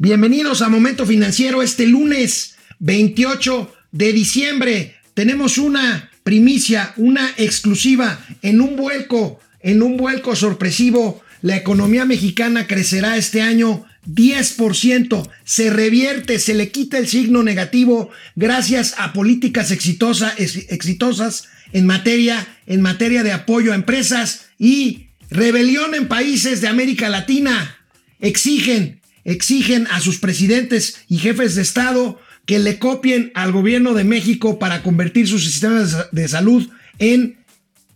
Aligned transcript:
Bienvenidos 0.00 0.62
a 0.62 0.68
Momento 0.68 1.04
Financiero 1.06 1.60
este 1.60 1.84
lunes 1.84 2.54
28 2.78 3.74
de 3.90 4.12
diciembre. 4.12 4.94
Tenemos 5.14 5.58
una 5.58 6.12
primicia, 6.22 6.92
una 6.96 7.28
exclusiva 7.36 8.24
en 8.42 8.60
un 8.60 8.76
vuelco, 8.76 9.40
en 9.58 9.82
un 9.82 9.96
vuelco 9.96 10.36
sorpresivo. 10.36 11.20
La 11.42 11.56
economía 11.56 12.04
mexicana 12.04 12.68
crecerá 12.68 13.16
este 13.16 13.42
año 13.42 13.86
10%. 14.06 15.28
Se 15.42 15.68
revierte, 15.68 16.38
se 16.38 16.54
le 16.54 16.70
quita 16.70 16.98
el 16.98 17.08
signo 17.08 17.42
negativo 17.42 18.10
gracias 18.36 18.94
a 18.98 19.12
políticas 19.12 19.72
exitosas 19.72 21.48
en 21.72 21.86
materia, 21.86 22.46
en 22.66 22.82
materia 22.82 23.24
de 23.24 23.32
apoyo 23.32 23.72
a 23.72 23.74
empresas 23.74 24.46
y 24.60 25.08
rebelión 25.28 25.96
en 25.96 26.06
países 26.06 26.60
de 26.60 26.68
América 26.68 27.08
Latina. 27.08 27.80
Exigen 28.20 28.98
exigen 29.24 29.86
a 29.90 30.00
sus 30.00 30.18
presidentes 30.18 30.98
y 31.08 31.18
jefes 31.18 31.54
de 31.54 31.62
Estado 31.62 32.20
que 32.46 32.58
le 32.58 32.78
copien 32.78 33.30
al 33.34 33.52
gobierno 33.52 33.94
de 33.94 34.04
México 34.04 34.58
para 34.58 34.82
convertir 34.82 35.28
sus 35.28 35.44
sistemas 35.44 36.10
de 36.12 36.28
salud 36.28 36.68
en 36.98 37.38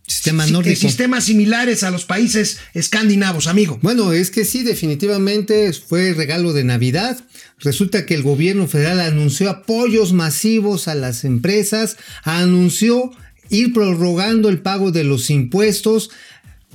sistemas 0.05 1.23
similares 1.23 1.83
a 1.83 1.91
los 1.91 2.05
países 2.05 2.59
escandinavos, 2.73 3.47
amigo. 3.47 3.79
Bueno, 3.81 4.13
es 4.13 4.31
que 4.31 4.45
sí, 4.45 4.63
definitivamente 4.63 5.71
fue 5.73 6.13
regalo 6.13 6.53
de 6.53 6.63
Navidad. 6.63 7.17
Resulta 7.59 8.05
que 8.05 8.13
el 8.13 8.23
gobierno 8.23 8.67
federal 8.67 8.99
anunció 8.99 9.49
apoyos 9.49 10.13
masivos 10.13 10.87
a 10.87 10.95
las 10.95 11.23
empresas, 11.23 11.97
anunció 12.23 13.11
ir 13.49 13.73
prorrogando 13.73 14.49
el 14.49 14.59
pago 14.59 14.91
de 14.91 15.03
los 15.03 15.29
impuestos, 15.29 16.09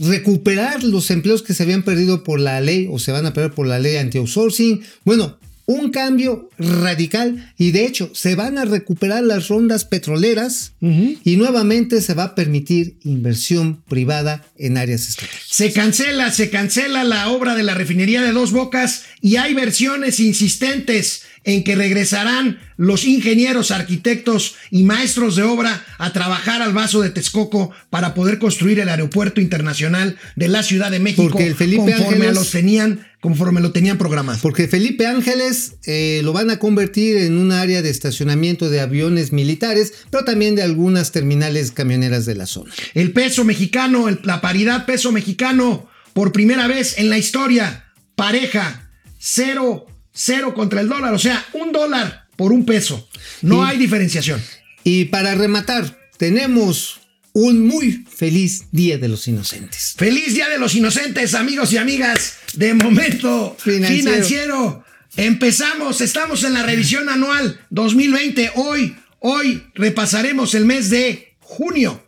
recuperar 0.00 0.84
los 0.84 1.10
empleos 1.10 1.42
que 1.42 1.54
se 1.54 1.62
habían 1.62 1.82
perdido 1.82 2.24
por 2.24 2.40
la 2.40 2.60
ley 2.60 2.88
o 2.90 2.98
se 2.98 3.12
van 3.12 3.26
a 3.26 3.32
perder 3.32 3.52
por 3.52 3.66
la 3.66 3.78
ley 3.78 3.96
anti-outsourcing. 3.96 4.82
Bueno, 5.04 5.38
un 5.68 5.90
cambio 5.90 6.48
radical 6.58 7.52
y 7.58 7.72
de 7.72 7.84
hecho 7.84 8.10
se 8.14 8.34
van 8.34 8.56
a 8.56 8.64
recuperar 8.64 9.22
las 9.22 9.48
rondas 9.48 9.84
petroleras 9.84 10.72
y 10.80 11.36
nuevamente 11.36 12.00
se 12.00 12.14
va 12.14 12.24
a 12.24 12.34
permitir 12.34 12.96
inversión 13.04 13.82
privada 13.86 14.46
en 14.56 14.78
áreas 14.78 15.06
estratégicas. 15.06 15.46
Se 15.46 15.70
cancela, 15.74 16.32
se 16.32 16.48
cancela 16.48 17.04
la 17.04 17.28
obra 17.28 17.54
de 17.54 17.64
la 17.64 17.74
refinería 17.74 18.22
de 18.22 18.32
Dos 18.32 18.52
Bocas 18.52 19.04
y 19.20 19.36
hay 19.36 19.52
versiones 19.52 20.20
insistentes 20.20 21.24
en 21.44 21.64
que 21.64 21.76
regresarán 21.76 22.58
los 22.78 23.04
ingenieros, 23.04 23.70
arquitectos 23.70 24.54
y 24.70 24.84
maestros 24.84 25.36
de 25.36 25.42
obra 25.42 25.84
a 25.98 26.12
trabajar 26.12 26.62
al 26.62 26.72
vaso 26.72 27.02
de 27.02 27.10
Texcoco 27.10 27.72
para 27.90 28.14
poder 28.14 28.38
construir 28.38 28.80
el 28.80 28.88
aeropuerto 28.88 29.40
internacional 29.40 30.16
de 30.36 30.48
la 30.48 30.62
Ciudad 30.62 30.90
de 30.90 30.98
México 30.98 31.28
Porque 31.28 31.46
el 31.46 31.54
Felipe 31.54 31.92
conforme 31.94 32.32
los 32.32 32.50
tenían 32.50 33.06
conforme 33.20 33.60
lo 33.60 33.72
tenían 33.72 33.98
programado. 33.98 34.38
Porque 34.42 34.68
Felipe 34.68 35.06
Ángeles 35.06 35.76
eh, 35.84 36.20
lo 36.24 36.32
van 36.32 36.50
a 36.50 36.58
convertir 36.58 37.16
en 37.16 37.36
un 37.36 37.52
área 37.52 37.82
de 37.82 37.90
estacionamiento 37.90 38.70
de 38.70 38.80
aviones 38.80 39.32
militares, 39.32 39.92
pero 40.10 40.24
también 40.24 40.54
de 40.54 40.62
algunas 40.62 41.12
terminales 41.12 41.72
camioneras 41.72 42.26
de 42.26 42.34
la 42.34 42.46
zona. 42.46 42.72
El 42.94 43.12
peso 43.12 43.44
mexicano, 43.44 44.06
la 44.22 44.40
paridad 44.40 44.86
peso 44.86 45.12
mexicano, 45.12 45.88
por 46.12 46.32
primera 46.32 46.66
vez 46.66 46.98
en 46.98 47.10
la 47.10 47.18
historia, 47.18 47.86
pareja, 48.14 48.90
cero 49.18 49.86
cero 50.18 50.52
contra 50.52 50.80
el 50.80 50.88
dólar, 50.88 51.14
o 51.14 51.18
sea, 51.18 51.46
un 51.52 51.70
dólar 51.70 52.26
por 52.36 52.52
un 52.52 52.66
peso. 52.66 53.08
No 53.40 53.64
hay 53.64 53.78
diferenciación. 53.78 54.42
Y 54.82 55.06
para 55.06 55.34
rematar, 55.36 55.96
tenemos 56.16 57.00
un 57.38 57.64
muy 57.64 58.04
feliz 58.12 58.64
Día 58.72 58.98
de 58.98 59.06
los 59.06 59.28
Inocentes. 59.28 59.94
Feliz 59.96 60.34
Día 60.34 60.48
de 60.48 60.58
los 60.58 60.74
Inocentes, 60.74 61.34
amigos 61.34 61.72
y 61.72 61.76
amigas 61.76 62.34
de 62.54 62.74
Momento 62.74 63.56
Financiero. 63.60 64.10
Financiero. 64.10 64.84
Empezamos, 65.16 66.00
estamos 66.00 66.42
en 66.42 66.54
la 66.54 66.64
revisión 66.64 67.08
anual 67.08 67.60
2020. 67.70 68.50
Hoy, 68.56 68.96
hoy 69.20 69.62
repasaremos 69.74 70.54
el 70.54 70.64
mes 70.64 70.90
de 70.90 71.36
junio. 71.38 72.07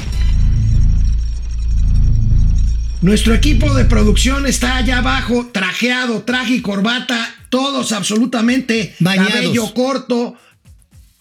Nuestro 3.01 3.33
equipo 3.33 3.73
de 3.73 3.85
producción 3.85 4.45
está 4.45 4.77
allá 4.77 4.99
abajo, 4.99 5.49
trajeado, 5.51 6.21
traje 6.21 6.55
y 6.55 6.61
corbata, 6.61 7.33
todos 7.49 7.91
absolutamente, 7.93 8.95
Bañados. 8.99 9.33
cabello 9.33 9.73
corto, 9.73 10.35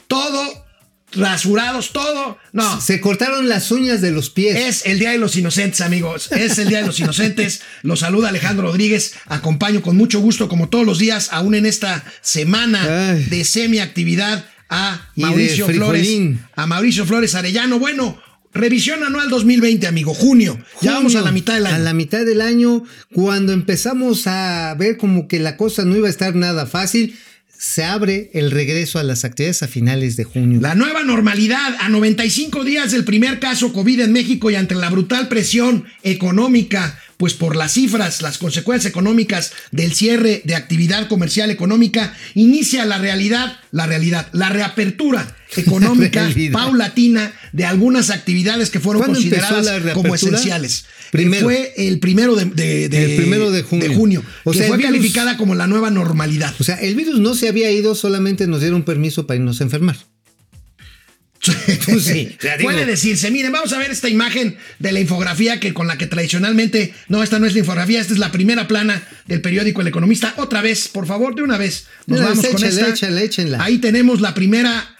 todo, 0.06 0.66
rasurados, 1.12 1.92
todo. 1.92 2.36
No, 2.52 2.80
Se 2.82 3.00
cortaron 3.00 3.48
las 3.48 3.70
uñas 3.70 4.02
de 4.02 4.10
los 4.10 4.28
pies. 4.28 4.56
es 4.56 4.86
el 4.86 4.98
Día 4.98 5.12
de 5.12 5.18
los 5.18 5.36
Inocentes, 5.36 5.80
amigos. 5.80 6.30
Es 6.32 6.58
el 6.58 6.68
Día 6.68 6.80
de 6.82 6.86
los 6.86 7.00
Inocentes. 7.00 7.62
Los 7.82 8.00
saluda 8.00 8.28
Alejandro 8.28 8.66
Rodríguez. 8.66 9.14
Acompaño 9.26 9.80
con 9.80 9.96
mucho 9.96 10.20
gusto, 10.20 10.48
como 10.48 10.68
todos 10.68 10.84
los 10.84 10.98
días, 10.98 11.28
aún 11.32 11.54
en 11.54 11.64
esta 11.64 12.04
semana 12.20 13.12
Ay. 13.12 13.24
de 13.24 13.44
semiactividad, 13.44 14.44
a 14.68 15.08
Mauricio 15.16 15.66
Flores. 15.66 16.08
A 16.54 16.66
Mauricio 16.66 17.06
Flores 17.06 17.34
Arellano. 17.34 17.78
Bueno, 17.78 18.20
revisión 18.52 19.02
anual 19.04 19.28
2020, 19.28 19.86
amigo. 19.86 20.14
Junio. 20.14 20.58
Ya 20.80 20.92
vamos 20.92 21.14
a 21.14 21.20
la 21.20 21.32
mitad 21.32 21.54
del 21.54 21.66
año. 21.66 21.76
A 21.76 21.78
la 21.78 21.94
mitad 21.94 22.24
del 22.24 22.40
año, 22.40 22.84
cuando 23.12 23.52
empezamos 23.52 24.26
a 24.26 24.74
ver 24.78 24.96
como 24.96 25.28
que 25.28 25.38
la 25.38 25.56
cosa 25.56 25.84
no 25.84 25.96
iba 25.96 26.08
a 26.08 26.10
estar 26.10 26.34
nada 26.34 26.66
fácil, 26.66 27.16
se 27.60 27.84
abre 27.84 28.30
el 28.32 28.50
regreso 28.50 28.98
a 28.98 29.02
las 29.02 29.26
actividades 29.26 29.62
a 29.62 29.68
finales 29.68 30.16
de 30.16 30.24
junio. 30.24 30.60
La 30.62 30.74
nueva 30.74 31.04
normalidad 31.04 31.76
a 31.78 31.90
95 31.90 32.64
días 32.64 32.90
del 32.90 33.04
primer 33.04 33.38
caso 33.38 33.74
COVID 33.74 34.00
en 34.00 34.12
México 34.12 34.50
y 34.50 34.54
ante 34.54 34.74
la 34.74 34.88
brutal 34.88 35.28
presión 35.28 35.84
económica, 36.02 36.98
pues 37.18 37.34
por 37.34 37.56
las 37.56 37.72
cifras, 37.72 38.22
las 38.22 38.38
consecuencias 38.38 38.90
económicas 38.90 39.52
del 39.72 39.92
cierre 39.92 40.40
de 40.44 40.54
actividad 40.54 41.06
comercial 41.06 41.50
económica, 41.50 42.16
inicia 42.34 42.86
la 42.86 42.96
realidad, 42.96 43.58
la 43.72 43.86
realidad, 43.86 44.28
la 44.32 44.48
reapertura 44.48 45.36
económica 45.56 46.28
paulatina 46.52 47.32
de 47.52 47.64
algunas 47.64 48.10
actividades 48.10 48.70
que 48.70 48.80
fueron 48.80 49.02
¿Cuándo 49.02 49.18
empezó 49.18 49.54
consideradas 49.54 49.94
como 49.94 50.14
esenciales. 50.14 50.84
Primero. 51.10 51.44
Fue 51.44 51.74
el 51.76 51.98
primero 51.98 52.36
de, 52.36 52.44
de- 52.44 52.88
de- 52.88 53.04
El 53.04 53.16
primero 53.16 53.50
de 53.50 53.62
junio. 53.62 54.22
O 54.44 54.52
que 54.52 54.58
sea, 54.58 54.68
fue 54.68 54.76
virus- 54.76 54.92
calificada 54.92 55.36
como 55.36 55.54
la 55.54 55.66
nueva 55.66 55.90
normalidad. 55.90 56.54
O 56.60 56.64
sea, 56.64 56.76
el 56.76 56.94
virus 56.94 57.18
no 57.18 57.34
se 57.34 57.48
había 57.48 57.70
ido, 57.70 57.94
solamente 57.94 58.46
nos 58.46 58.60
dieron 58.60 58.84
permiso 58.84 59.26
para 59.26 59.36
irnos 59.38 59.60
a 59.60 59.64
enfermar. 59.64 59.96
Pues 61.86 62.02
sí, 62.04 62.36
puede 62.60 62.84
decirse. 62.84 63.30
Miren, 63.30 63.50
vamos 63.50 63.72
a 63.72 63.78
ver 63.78 63.90
esta 63.90 64.10
imagen 64.10 64.56
de 64.78 64.92
la 64.92 65.00
infografía 65.00 65.58
que 65.58 65.72
con 65.72 65.86
la 65.86 65.96
que 65.96 66.06
tradicionalmente, 66.06 66.92
no, 67.08 67.22
esta 67.22 67.38
no 67.38 67.46
es 67.46 67.54
la 67.54 67.60
infografía, 67.60 67.98
esta 68.00 68.12
es 68.12 68.18
la 68.18 68.30
primera 68.30 68.68
plana 68.68 69.02
del 69.26 69.40
periódico 69.40 69.80
El 69.80 69.86
Economista. 69.88 70.34
Otra 70.36 70.60
vez, 70.60 70.88
por 70.88 71.06
favor, 71.06 71.34
de 71.34 71.42
una 71.42 71.56
vez. 71.56 71.86
Nos 72.06 72.20
vamos 72.20 72.42
vez, 72.42 72.52
con 72.52 72.62
échenla, 72.62 72.88
esta. 72.90 73.22
échenla. 73.22 73.64
Ahí 73.64 73.78
tenemos 73.78 74.20
la 74.20 74.34
primera, 74.34 74.96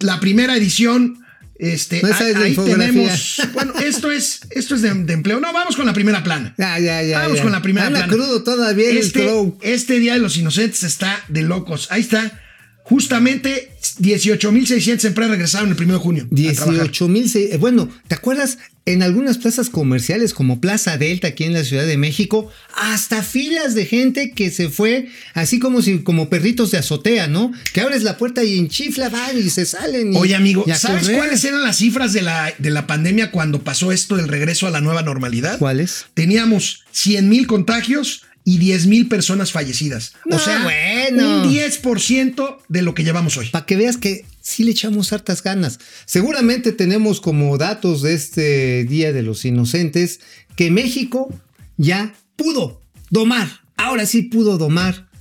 la 0.00 0.20
primera 0.20 0.56
edición. 0.56 1.18
Este, 1.58 2.02
No, 2.02 2.08
ahí, 2.08 2.30
es 2.30 2.36
ahí 2.36 2.56
tenemos. 2.56 3.40
Bueno, 3.52 3.74
esto 3.78 4.10
es, 4.10 4.40
esto 4.50 4.74
es 4.74 4.82
de, 4.82 4.92
de 4.92 5.12
empleo. 5.12 5.38
No, 5.38 5.52
vamos 5.52 5.76
con 5.76 5.86
la 5.86 5.92
primera 5.92 6.24
plana. 6.24 6.54
Ya, 6.58 6.78
ya, 6.80 7.02
ya. 7.02 7.20
Vamos 7.20 7.36
ya. 7.36 7.42
con 7.44 7.52
la 7.52 7.62
primera 7.62 7.86
Anda 7.86 8.00
plana. 8.06 8.12
crudo 8.12 8.42
todavía 8.42 8.90
este, 8.90 9.28
este 9.60 10.00
Día 10.00 10.14
de 10.14 10.18
los 10.18 10.36
Inocentes 10.36 10.82
está 10.82 11.22
de 11.28 11.42
locos. 11.42 11.86
Ahí 11.90 12.00
está. 12.00 12.40
Justamente 12.84 13.70
18.600 14.00 15.04
empresas 15.06 15.30
regresaron 15.30 15.70
el 15.70 15.80
1 15.82 15.92
de 15.94 15.98
junio. 15.98 16.24
a 16.24 16.34
trabajar. 16.54 16.72
18 16.90 17.08
mil. 17.08 17.30
Bueno, 17.58 17.88
¿te 18.08 18.14
acuerdas? 18.14 18.58
En 18.84 19.04
algunas 19.04 19.38
plazas 19.38 19.70
comerciales 19.70 20.34
como 20.34 20.60
Plaza 20.60 20.98
Delta 20.98 21.28
aquí 21.28 21.44
en 21.44 21.52
la 21.52 21.62
Ciudad 21.62 21.86
de 21.86 21.96
México, 21.96 22.50
hasta 22.76 23.22
filas 23.22 23.76
de 23.76 23.86
gente 23.86 24.32
que 24.32 24.50
se 24.50 24.68
fue 24.70 25.06
así 25.34 25.60
como 25.60 25.82
si 25.82 26.00
como 26.00 26.28
perritos 26.28 26.72
de 26.72 26.78
azotea, 26.78 27.28
¿no? 27.28 27.52
Que 27.72 27.80
abres 27.80 28.02
la 28.02 28.18
puerta 28.18 28.42
y 28.42 28.58
enchifla, 28.58 29.08
van 29.08 29.38
y 29.38 29.48
se 29.50 29.66
salen. 29.66 30.12
y- 30.12 30.16
Oye, 30.16 30.34
amigo, 30.34 30.64
y 30.66 30.72
¿sabes 30.72 31.02
correr. 31.02 31.16
cuáles 31.16 31.44
eran 31.44 31.62
las 31.62 31.76
cifras 31.76 32.12
de 32.12 32.22
la, 32.22 32.52
de 32.58 32.70
la 32.70 32.88
pandemia 32.88 33.30
cuando 33.30 33.62
pasó 33.62 33.92
esto 33.92 34.16
del 34.16 34.26
regreso 34.26 34.66
a 34.66 34.70
la 34.70 34.80
nueva 34.80 35.02
normalidad? 35.02 35.58
¿Cuáles? 35.60 36.06
Teníamos 36.14 36.82
100 36.90 37.28
mil 37.28 37.46
contagios 37.46 38.22
y 38.44 38.58
10 38.58 38.86
mil 38.86 39.08
personas 39.08 39.52
fallecidas. 39.52 40.14
No, 40.24 40.36
o 40.36 40.38
sea, 40.38 40.62
bueno. 40.62 41.42
un 41.42 41.52
10% 41.52 42.58
de 42.68 42.82
lo 42.82 42.94
que 42.94 43.04
llevamos 43.04 43.36
hoy. 43.36 43.48
Para 43.50 43.66
que 43.66 43.76
veas 43.76 43.96
que 43.96 44.24
sí 44.40 44.64
le 44.64 44.72
echamos 44.72 45.12
hartas 45.12 45.42
ganas. 45.42 45.78
Seguramente 46.04 46.72
tenemos 46.72 47.20
como 47.20 47.56
datos 47.58 48.02
de 48.02 48.14
este 48.14 48.84
Día 48.84 49.12
de 49.12 49.22
los 49.22 49.44
Inocentes 49.44 50.20
que 50.56 50.70
México 50.70 51.32
ya 51.76 52.14
pudo 52.36 52.80
domar, 53.10 53.48
ahora 53.76 54.06
sí 54.06 54.22
pudo 54.22 54.58
domar 54.58 55.11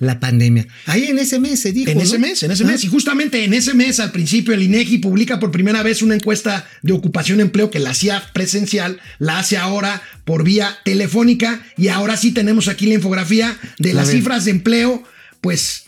la 0.00 0.20
pandemia. 0.20 0.66
Ahí 0.86 1.04
en 1.04 1.18
ese 1.18 1.38
mes 1.38 1.60
se 1.60 1.72
dijo. 1.72 1.90
En 1.90 2.00
ese 2.00 2.18
¿no? 2.18 2.26
mes, 2.26 2.42
en 2.42 2.50
ese 2.50 2.64
Ah, 2.64 2.68
mes. 2.68 2.84
Y 2.84 2.88
justamente 2.88 3.44
en 3.44 3.54
ese 3.54 3.74
mes, 3.74 4.00
al 4.00 4.12
principio, 4.12 4.54
el 4.54 4.62
INEGI 4.62 4.98
publica 4.98 5.38
por 5.40 5.50
primera 5.50 5.82
vez 5.82 6.02
una 6.02 6.14
encuesta 6.14 6.68
de 6.82 6.92
ocupación 6.92 7.40
empleo 7.40 7.70
que 7.70 7.78
la 7.78 7.90
hacía 7.90 8.22
presencial, 8.32 9.00
la 9.18 9.38
hace 9.38 9.56
ahora 9.56 10.02
por 10.24 10.44
vía 10.44 10.78
telefónica. 10.84 11.62
Y 11.76 11.88
ahora 11.88 12.16
sí 12.16 12.32
tenemos 12.32 12.68
aquí 12.68 12.86
la 12.86 12.94
infografía 12.94 13.58
de 13.78 13.94
las 13.94 14.10
cifras 14.10 14.44
de 14.44 14.52
empleo, 14.52 15.02
pues, 15.40 15.84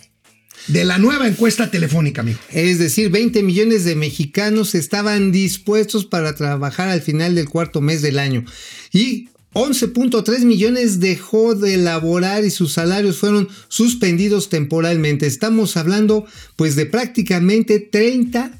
de 0.66 0.84
la 0.84 0.98
nueva 0.98 1.26
encuesta 1.26 1.70
telefónica, 1.70 2.20
amigo. 2.20 2.38
Es 2.52 2.78
decir, 2.78 3.10
20 3.10 3.42
millones 3.42 3.84
de 3.84 3.96
mexicanos 3.96 4.74
estaban 4.74 5.32
dispuestos 5.32 6.04
para 6.04 6.34
trabajar 6.34 6.88
al 6.88 7.00
final 7.00 7.34
del 7.34 7.48
cuarto 7.48 7.80
mes 7.80 8.02
del 8.02 8.18
año. 8.18 8.44
Y 8.92 9.29
11.3 9.52 10.44
millones 10.44 11.00
dejó 11.00 11.56
de 11.56 11.76
laborar 11.76 12.44
y 12.44 12.50
sus 12.50 12.72
salarios 12.72 13.18
fueron 13.18 13.48
suspendidos 13.68 14.48
temporalmente. 14.48 15.26
Estamos 15.26 15.76
hablando 15.76 16.24
pues 16.54 16.76
de 16.76 16.86
prácticamente 16.86 17.80
30, 17.80 18.52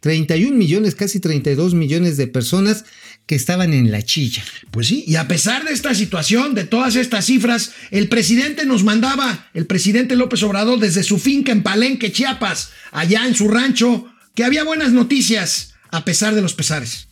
31 0.00 0.56
millones, 0.56 0.94
casi 0.94 1.18
32 1.18 1.74
millones 1.74 2.16
de 2.16 2.28
personas 2.28 2.84
que 3.26 3.34
estaban 3.34 3.72
en 3.72 3.90
la 3.90 4.02
chilla. 4.02 4.44
Pues 4.70 4.86
sí, 4.86 5.02
y 5.04 5.16
a 5.16 5.26
pesar 5.26 5.64
de 5.64 5.72
esta 5.72 5.94
situación, 5.96 6.54
de 6.54 6.62
todas 6.62 6.94
estas 6.94 7.26
cifras, 7.26 7.72
el 7.90 8.08
presidente 8.08 8.64
nos 8.66 8.84
mandaba, 8.84 9.50
el 9.52 9.66
presidente 9.66 10.14
López 10.14 10.44
Obrador, 10.44 10.78
desde 10.78 11.02
su 11.02 11.18
finca 11.18 11.50
en 11.50 11.64
Palenque, 11.64 12.12
Chiapas, 12.12 12.70
allá 12.92 13.26
en 13.26 13.34
su 13.34 13.48
rancho, 13.48 14.06
que 14.36 14.44
había 14.44 14.62
buenas 14.62 14.92
noticias, 14.92 15.74
a 15.90 16.04
pesar 16.04 16.36
de 16.36 16.42
los 16.42 16.54
pesares. 16.54 17.08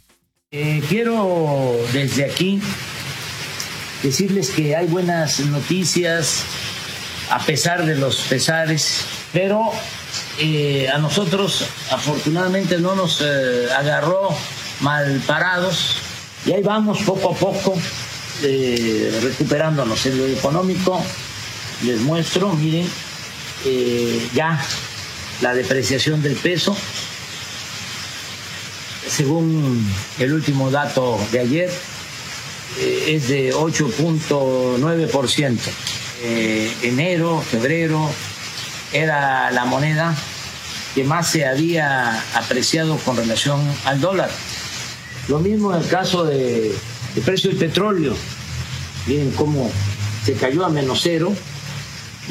Eh, 0.53 0.81
quiero 0.89 1.77
desde 1.93 2.27
aquí 2.27 2.61
decirles 4.05 4.51
que 4.51 4.77
hay 4.77 4.87
buenas 4.87 5.41
noticias 5.41 6.45
a 7.31 7.39
pesar 7.39 7.87
de 7.87 7.97
los 7.97 8.17
pesares, 8.19 9.01
pero 9.33 9.73
eh, 10.39 10.89
a 10.93 10.99
nosotros 10.99 11.65
afortunadamente 11.91 12.79
no 12.79 12.95
nos 12.95 13.23
eh, 13.23 13.67
agarró 13.75 14.29
mal 14.81 15.23
parados 15.27 15.97
y 16.45 16.53
ahí 16.53 16.63
vamos 16.63 16.99
poco 17.01 17.33
a 17.33 17.35
poco 17.35 17.75
eh, 18.43 19.19
recuperándonos. 19.23 20.05
En 20.05 20.19
lo 20.19 20.27
económico 20.27 21.03
les 21.83 22.01
muestro, 22.01 22.53
miren, 22.53 22.87
ya 24.35 24.63
la 25.41 25.55
depreciación 25.55 26.21
del 26.21 26.37
peso 26.37 26.77
según 29.09 29.87
el 30.19 30.33
último 30.33 30.71
dato 30.71 31.19
de 31.31 31.41
ayer, 31.41 31.71
es 32.81 33.29
de 33.29 33.55
8.9%. 33.55 35.59
Eh, 36.23 36.73
enero, 36.83 37.43
febrero, 37.43 38.11
era 38.93 39.51
la 39.51 39.65
moneda 39.65 40.15
que 40.95 41.03
más 41.05 41.29
se 41.29 41.47
había 41.47 42.23
apreciado 42.35 42.97
con 42.99 43.17
relación 43.17 43.61
al 43.85 44.01
dólar. 44.01 44.31
Lo 45.29 45.41
mismo 45.41 45.75
en 45.75 45.83
el 45.83 45.89
caso 45.89 46.25
de, 46.25 46.73
del 47.15 47.25
precio 47.25 47.51
del 47.51 47.59
petróleo. 47.59 48.15
Miren 49.07 49.33
cómo 49.33 49.71
se 50.25 50.35
cayó 50.35 50.65
a 50.65 50.71
menos 50.71 51.01
cero 51.03 51.35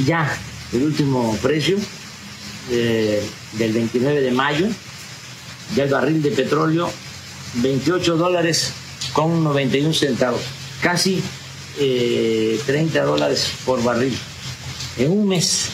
ya 0.06 0.36
el 0.72 0.84
último 0.84 1.38
precio 1.42 1.78
eh, 2.72 3.22
del 3.54 3.74
29 3.74 4.22
de 4.22 4.32
mayo 4.32 4.68
ya 5.76 5.84
el 5.84 5.92
barril 5.92 6.24
de 6.24 6.32
petróleo 6.32 6.90
28 7.56 8.18
dólares 8.18 8.74
con 9.14 9.44
91 9.44 9.94
centavos, 9.94 10.42
casi 10.82 11.24
eh, 11.80 12.60
30 12.66 13.04
dólares 13.04 13.52
por 13.66 13.82
barril. 13.84 14.18
En 14.98 15.12
un 15.12 15.28
mes 15.28 15.70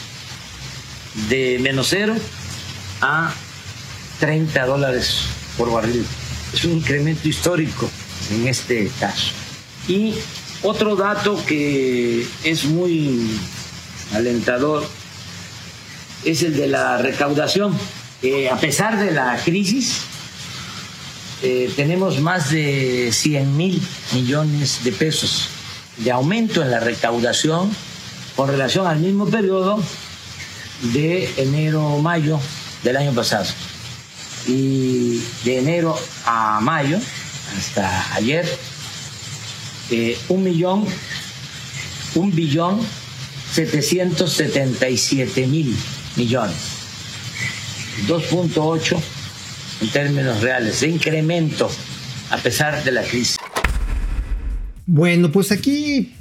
de 1.28 1.58
menos 1.60 1.88
cero 1.88 2.14
a 3.00 3.32
30 4.20 4.66
dólares 4.66 5.22
por 5.56 5.72
barril. 5.72 6.06
Es 6.52 6.64
un 6.64 6.72
incremento 6.72 7.28
histórico 7.28 7.90
en 8.30 8.46
este 8.46 8.90
caso. 9.00 9.32
Y 9.88 10.14
otro 10.62 10.94
dato 10.96 11.42
que 11.46 12.26
es 12.44 12.64
muy 12.64 13.38
alentador 14.12 14.86
es 16.24 16.42
el 16.42 16.56
de 16.56 16.68
la 16.68 16.98
recaudación. 16.98 17.76
Eh, 18.22 18.50
a 18.50 18.58
pesar 18.58 18.98
de 18.98 19.12
la 19.12 19.40
crisis, 19.42 20.02
eh, 21.42 21.72
tenemos 21.74 22.20
más 22.20 22.50
de 22.50 23.10
100 23.12 23.56
mil 23.56 23.82
millones 24.12 24.84
de 24.84 24.92
pesos 24.92 25.48
de 25.96 26.10
aumento 26.10 26.62
en 26.62 26.70
la 26.70 26.80
recaudación 26.80 27.70
con 28.36 28.48
relación 28.48 28.86
al 28.86 28.98
mismo 29.00 29.26
periodo 29.26 29.82
de 30.92 31.30
enero-mayo 31.36 32.38
del 32.82 32.96
año 32.96 33.12
pasado. 33.12 33.46
Y 34.46 35.22
de 35.44 35.58
enero 35.58 35.98
a 36.24 36.60
mayo, 36.60 36.98
hasta 37.58 38.14
ayer, 38.14 38.46
eh, 39.90 40.18
un 40.28 40.42
millón, 40.42 40.86
un 42.14 42.34
billón 42.34 42.80
777 43.52 45.46
mil 45.46 45.76
millones. 46.16 46.56
2.8 48.06 49.19
en 49.80 49.88
términos 49.90 50.40
reales 50.40 50.80
de 50.80 50.88
incremento 50.88 51.70
a 52.30 52.38
pesar 52.38 52.82
de 52.84 52.92
la 52.92 53.02
crisis. 53.02 53.36
Bueno, 54.86 55.30
pues 55.30 55.52
aquí 55.52 56.14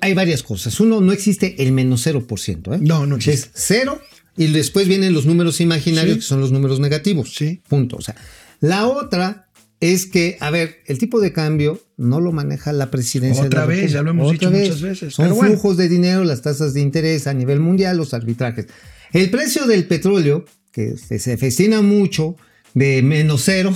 hay 0.00 0.14
varias 0.14 0.42
cosas. 0.42 0.78
Uno, 0.80 1.00
no 1.00 1.12
existe 1.12 1.62
el 1.62 1.72
menos 1.72 2.06
0%. 2.06 2.74
¿eh? 2.74 2.78
No, 2.80 3.06
no 3.06 3.16
existe. 3.16 3.48
Es 3.48 3.50
cero 3.54 4.00
y 4.36 4.46
después 4.48 4.88
vienen 4.88 5.12
los 5.12 5.26
números 5.26 5.60
imaginarios 5.60 6.14
Sí. 6.14 6.20
que 6.20 6.26
son 6.26 6.40
los 6.40 6.52
números 6.52 6.80
negativos. 6.80 7.34
Sí. 7.34 7.60
Punto. 7.68 7.96
O 7.96 8.00
sea, 8.00 8.14
la 8.60 8.86
otra 8.86 9.48
es 9.80 10.06
que, 10.06 10.38
a 10.40 10.50
ver, 10.50 10.78
el 10.86 10.98
tipo 10.98 11.20
de 11.20 11.32
cambio 11.32 11.80
no 11.96 12.20
lo 12.20 12.32
maneja 12.32 12.72
la 12.72 12.90
presidencia. 12.90 13.42
de 13.42 13.48
Otra 13.48 13.60
la 13.60 13.66
vez, 13.66 13.76
República. 13.92 13.98
ya 13.98 14.02
lo 14.02 14.10
hemos 14.10 14.34
Otra 14.34 14.48
dicho 14.50 14.60
muchas 14.64 14.80
veces, 14.80 15.14
Son 15.14 15.28
bueno. 15.34 15.52
flujos 15.52 15.76
de 15.76 15.88
dinero, 15.88 16.24
las 16.24 16.40
tasas 16.42 16.72
de 16.74 16.80
interés 16.80 17.26
a 17.26 17.34
nivel 17.34 17.60
mundial, 17.60 17.96
los 17.98 18.14
arbitrajes. 18.14 18.66
El 19.12 19.30
precio 19.30 19.66
del 19.66 19.86
petróleo, 19.86 20.44
que 20.72 20.96
se 20.96 21.18
se 21.18 21.36
festina 21.36 21.82
mucho, 21.82 22.36
de 22.74 23.02
menos 23.02 23.42
cero 23.44 23.72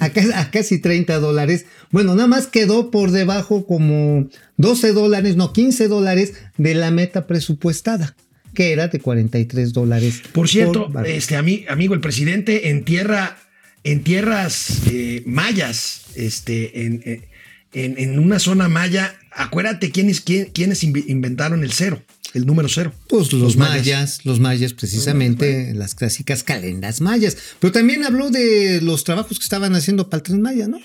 a, 0.00 0.10
ca- 0.12 0.40
a 0.40 0.50
casi 0.50 0.78
30 0.80 1.18
dólares. 1.20 1.66
Bueno, 1.90 2.14
nada 2.14 2.26
más 2.28 2.46
quedó 2.48 2.90
por 2.90 3.10
debajo 3.12 3.64
como 3.66 4.28
12 4.56 4.92
dólares, 4.92 5.36
no 5.36 5.52
15 5.52 5.88
dólares 5.88 6.34
de 6.56 6.74
la 6.74 6.90
meta 6.90 7.26
presupuestada, 7.26 8.16
que 8.54 8.72
era 8.72 8.88
de 8.88 8.98
43 8.98 9.72
dólares. 9.72 10.22
Por 10.32 10.48
cierto, 10.48 10.90
este 11.06 11.36
ami- 11.38 11.64
amigo, 11.68 11.94
el 11.94 12.00
presidente 12.00 12.70
en 12.70 12.84
tierra, 12.84 13.38
en 13.84 14.02
tierras 14.02 14.82
eh, 14.90 15.22
mayas, 15.24 16.02
este, 16.16 16.84
en, 16.86 17.02
eh, 17.04 17.27
en, 17.72 17.98
en 17.98 18.18
una 18.18 18.38
zona 18.38 18.68
maya, 18.68 19.14
acuérdate 19.32 19.90
quiénes, 19.90 20.20
quién- 20.20 20.46
quiénes 20.52 20.82
inventaron 20.82 21.62
el 21.64 21.72
cero, 21.72 22.02
el 22.34 22.46
número 22.46 22.68
cero. 22.68 22.92
Pues 23.08 23.32
los, 23.32 23.42
los 23.42 23.56
mayas. 23.56 23.76
mayas, 23.78 24.24
los 24.24 24.40
mayas 24.40 24.72
precisamente, 24.74 25.72
las 25.74 25.94
clásicas 25.94 26.42
calendas 26.42 27.00
mayas. 27.00 27.36
Pero 27.60 27.72
también 27.72 28.04
habló 28.04 28.30
de 28.30 28.80
los 28.82 29.04
trabajos 29.04 29.38
que 29.38 29.44
estaban 29.44 29.74
haciendo 29.74 30.08
para 30.10 30.18
el 30.18 30.22
tren 30.24 30.42
maya, 30.42 30.68
¿no? 30.68 30.78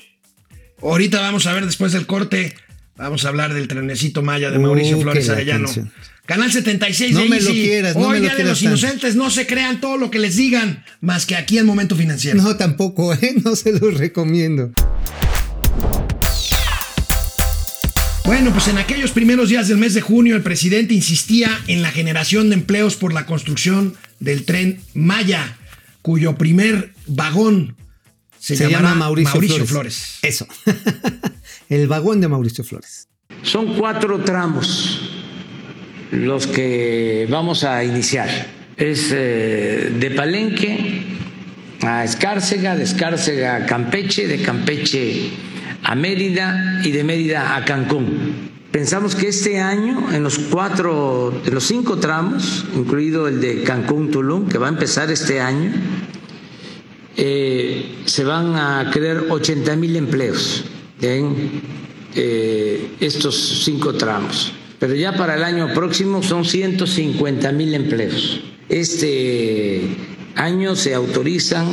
Ahorita 0.81 1.21
vamos 1.21 1.45
a 1.47 1.53
ver 1.53 1.65
después 1.65 1.93
del 1.93 2.05
corte, 2.05 2.53
vamos 2.97 3.23
a 3.25 3.29
hablar 3.29 3.53
del 3.53 3.67
trenecito 3.69 4.21
maya 4.21 4.51
de 4.51 4.57
Uh, 4.57 4.61
Mauricio 4.61 4.97
que 4.97 5.03
Flores 5.03 5.27
la 5.27 5.33
Arellano. 5.33 5.69
Canal 6.25 6.51
76 6.51 7.13
No 7.13 7.21
de 7.23 7.29
me 7.29 7.41
lo 7.41 7.49
quieras, 7.51 7.95
no 7.97 8.01
Hoy 8.07 8.13
me 8.13 8.15
lo 8.19 8.21
Día 8.21 8.35
de 8.37 8.43
los 8.45 8.59
tanto. 8.61 8.69
inocentes, 8.77 9.15
no 9.15 9.29
se 9.29 9.45
crean 9.45 9.81
todo 9.81 9.97
lo 9.97 10.09
que 10.09 10.19
les 10.19 10.35
digan, 10.37 10.83
más 11.01 11.25
que 11.25 11.35
aquí 11.35 11.57
en 11.57 11.65
Momento 11.65 11.95
Financiero. 11.97 12.41
No, 12.41 12.55
tampoco, 12.55 13.13
¿eh? 13.13 13.35
No 13.43 13.55
se 13.57 13.73
los 13.73 13.97
recomiendo. 13.97 14.71
Bueno, 18.25 18.51
pues 18.51 18.69
en 18.69 18.77
aquellos 18.77 19.11
primeros 19.11 19.49
días 19.49 19.67
del 19.67 19.77
mes 19.77 19.93
de 19.93 20.01
junio, 20.01 20.35
el 20.35 20.43
presidente 20.43 20.93
insistía 20.93 21.49
en 21.67 21.81
la 21.81 21.91
generación 21.91 22.49
de 22.49 22.55
empleos 22.55 22.95
por 22.95 23.13
la 23.13 23.25
construcción 23.25 23.95
del 24.19 24.45
tren 24.45 24.79
Maya, 24.93 25.57
cuyo 26.01 26.37
primer 26.37 26.93
vagón 27.05 27.75
se, 28.39 28.55
llama 28.55 28.95
Mauricio, 28.95 29.41
Flores. 29.41 29.69
Flores. 29.69 30.19
Eso. 30.21 30.47
el 31.69 31.87
vagón 31.87 32.21
de 32.21 32.29
Mauricio 32.29 32.63
Flores. 32.63 33.07
Son 33.41 33.75
cuatro 33.77 34.19
tramos 34.23 35.01
los 36.11 36.47
que 36.47 37.27
vamos 37.29 37.65
a 37.65 37.83
iniciar. 37.83 38.29
Es 38.77 39.09
eh, 39.11 39.91
de 39.99 40.11
Palenque 40.11 41.03
a 41.81 42.05
Escárcega, 42.05 42.75
de 42.75 42.83
Escárcega 42.83 43.57
a 43.57 43.65
Campeche, 43.65 44.27
de 44.27 44.41
Campeche 44.41 45.29
a 45.83 45.95
Mérida 45.95 46.81
y 46.83 46.91
de 46.91 47.03
Mérida 47.03 47.55
a 47.55 47.65
Cancún. 47.65 48.51
Pensamos 48.71 49.13
que 49.15 49.27
este 49.27 49.59
año, 49.59 50.11
en 50.11 50.23
los 50.23 50.39
cuatro, 50.39 51.41
en 51.45 51.53
los 51.53 51.63
cinco 51.63 51.97
tramos, 51.97 52.65
incluido 52.75 53.27
el 53.27 53.39
de 53.39 53.63
Cancún-Tulum, 53.63 54.47
que 54.49 54.57
va 54.57 54.65
a 54.65 54.69
empezar 54.69 55.11
este 55.11 55.39
año, 55.39 55.71
eh, 57.15 57.99
se 58.05 58.23
van 58.23 58.55
a 58.55 58.89
crear 58.91 59.25
80 59.29 59.75
mil 59.75 59.95
empleos 59.95 60.63
en 61.01 61.61
eh, 62.15 62.95
estos 62.99 63.61
cinco 63.63 63.93
tramos. 63.93 64.53
pero 64.79 64.95
ya 64.95 65.15
para 65.15 65.35
el 65.35 65.43
año 65.43 65.73
próximo 65.73 66.23
son 66.23 66.43
150 66.43 67.51
mil 67.51 67.73
empleos. 67.75 68.41
Este 68.69 69.81
año 70.35 70.75
se 70.75 70.93
autorizan 70.95 71.67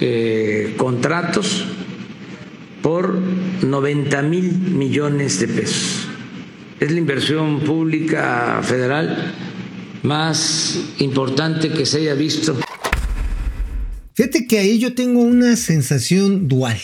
eh, 0.00 0.74
contratos 0.78 1.66
por 2.84 3.18
90 3.62 4.20
mil 4.22 4.52
millones 4.52 5.40
de 5.40 5.48
pesos. 5.48 6.06
Es 6.78 6.90
la 6.92 6.98
inversión 6.98 7.60
pública 7.60 8.60
federal 8.62 9.32
más 10.02 10.78
importante 10.98 11.70
que 11.70 11.86
se 11.86 12.00
haya 12.00 12.12
visto. 12.12 12.60
Fíjate 14.12 14.46
que 14.46 14.58
ahí 14.58 14.78
yo 14.78 14.94
tengo 14.94 15.22
una 15.22 15.56
sensación 15.56 16.46
dual. 16.46 16.78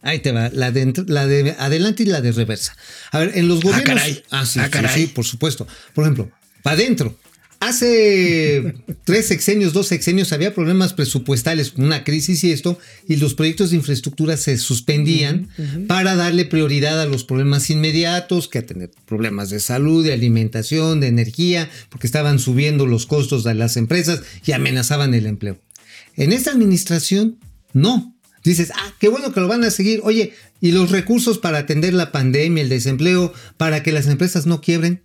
Ahí 0.00 0.20
te 0.20 0.32
va, 0.32 0.48
la 0.54 0.70
de, 0.70 0.90
la 1.06 1.26
de 1.26 1.54
adelante 1.58 2.02
y 2.04 2.06
la 2.06 2.22
de 2.22 2.32
reversa. 2.32 2.74
A 3.10 3.18
ver, 3.18 3.32
en 3.34 3.46
los 3.46 3.60
gobiernos. 3.60 3.84
caray. 4.00 4.22
Ah, 4.30 4.46
sí, 4.46 4.58
Ah, 4.58 4.64
sí, 4.64 4.70
caray. 4.70 4.94
sí, 5.02 5.06
por 5.08 5.26
supuesto. 5.26 5.68
Por 5.94 6.04
ejemplo, 6.04 6.30
para 6.62 6.76
adentro. 6.76 7.14
Hace 7.62 8.74
tres 9.04 9.28
sexenios, 9.28 9.72
dos 9.72 9.86
sexenios, 9.86 10.32
había 10.32 10.52
problemas 10.52 10.94
presupuestales, 10.94 11.74
una 11.76 12.02
crisis 12.02 12.42
y 12.42 12.50
esto, 12.50 12.76
y 13.06 13.14
los 13.14 13.34
proyectos 13.34 13.70
de 13.70 13.76
infraestructura 13.76 14.36
se 14.36 14.58
suspendían 14.58 15.48
para 15.86 16.16
darle 16.16 16.44
prioridad 16.44 17.00
a 17.00 17.06
los 17.06 17.22
problemas 17.22 17.70
inmediatos, 17.70 18.48
que 18.48 18.58
a 18.58 18.66
tener 18.66 18.90
problemas 19.06 19.48
de 19.50 19.60
salud, 19.60 20.04
de 20.04 20.12
alimentación, 20.12 20.98
de 20.98 21.06
energía, 21.06 21.70
porque 21.88 22.08
estaban 22.08 22.40
subiendo 22.40 22.84
los 22.84 23.06
costos 23.06 23.44
de 23.44 23.54
las 23.54 23.76
empresas 23.76 24.22
y 24.44 24.50
amenazaban 24.50 25.14
el 25.14 25.26
empleo. 25.26 25.56
En 26.16 26.32
esta 26.32 26.50
administración, 26.50 27.38
no. 27.72 28.12
Dices, 28.42 28.72
ah, 28.74 28.92
qué 28.98 29.06
bueno 29.06 29.32
que 29.32 29.38
lo 29.38 29.46
van 29.46 29.62
a 29.62 29.70
seguir. 29.70 30.00
Oye, 30.02 30.32
¿y 30.60 30.72
los 30.72 30.90
recursos 30.90 31.38
para 31.38 31.58
atender 31.58 31.94
la 31.94 32.10
pandemia, 32.10 32.64
el 32.64 32.68
desempleo, 32.68 33.32
para 33.56 33.84
que 33.84 33.92
las 33.92 34.08
empresas 34.08 34.46
no 34.46 34.60
quiebren? 34.60 35.00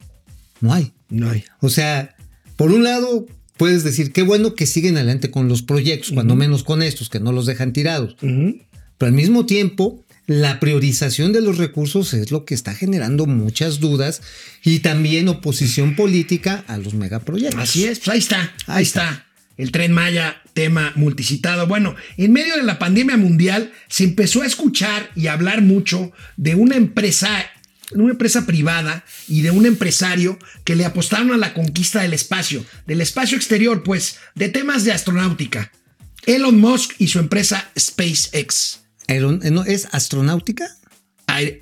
No 0.60 0.74
hay. 0.74 0.94
No 1.10 1.30
hay. 1.30 1.46
O 1.62 1.70
sea, 1.70 2.17
por 2.58 2.72
un 2.72 2.84
lado, 2.84 3.26
puedes 3.56 3.84
decir, 3.84 4.12
qué 4.12 4.24
bueno 4.24 4.56
que 4.56 4.66
siguen 4.66 4.98
adelante 4.98 5.32
con 5.32 5.48
los 5.48 5.62
proyectos, 5.62 6.12
cuando 6.12 6.36
menos 6.36 6.64
con 6.64 6.82
estos, 6.82 7.10
que 7.10 7.20
no 7.20 7.32
los 7.32 7.46
dejan 7.46 7.72
tirados. 7.72 8.18
Pero 8.20 9.08
al 9.08 9.14
mismo 9.14 9.46
tiempo, 9.46 10.04
la 10.28 10.60
priorización 10.60 11.32
de 11.32 11.40
los 11.40 11.58
recursos 11.58 12.14
es 12.14 12.32
lo 12.32 12.44
que 12.44 12.54
está 12.54 12.76
generando 12.76 13.26
muchas 13.26 13.80
dudas 13.80 14.22
y 14.64 14.80
también 14.80 15.30
oposición 15.30 15.96
política 15.96 16.66
a 16.68 16.78
los 16.78 16.94
megaproyectos. 16.94 17.62
Así 17.62 17.86
es, 17.86 18.00
pues 18.00 18.10
ahí 18.10 18.20
está, 18.20 18.42
ahí, 18.42 18.52
Ahí 18.68 18.84
está. 18.84 19.24
El 19.56 19.72
tren 19.72 19.92
Maya, 19.92 20.42
tema 20.54 20.92
multicitado. 20.96 21.66
Bueno, 21.66 21.96
en 22.18 22.32
medio 22.32 22.58
de 22.58 22.64
la 22.64 22.78
pandemia 22.78 23.18
mundial 23.18 23.72
se 23.88 24.04
empezó 24.04 24.44
a 24.44 24.46
escuchar 24.46 25.10
y 25.16 25.28
hablar 25.28 25.62
mucho 25.62 26.12
de 26.36 26.54
una 26.54 26.76
empresa, 26.76 27.30
una 27.94 28.12
empresa 28.12 28.46
privada 28.46 29.06
y 29.28 29.42
de 29.42 29.52
un 29.52 29.66
empresario 29.66 30.38
que 30.64 30.76
le 30.76 30.86
apostaron 30.86 31.32
a 31.32 31.38
la 31.38 31.54
conquista 31.54 32.02
del 32.02 32.14
espacio, 32.14 32.66
del 32.86 33.02
espacio 33.02 33.38
exterior, 33.38 33.84
pues, 33.84 34.18
de 34.36 34.50
temas 34.50 34.84
de 34.84 34.92
astronáutica. 34.92 35.72
Elon 36.26 36.60
Musk 36.60 36.96
y 37.00 37.08
su 37.08 37.20
empresa 37.20 37.72
SpaceX. 37.78 38.82
¿no? 39.08 39.64
¿Es 39.64 39.88
astronáutica? 39.92 40.70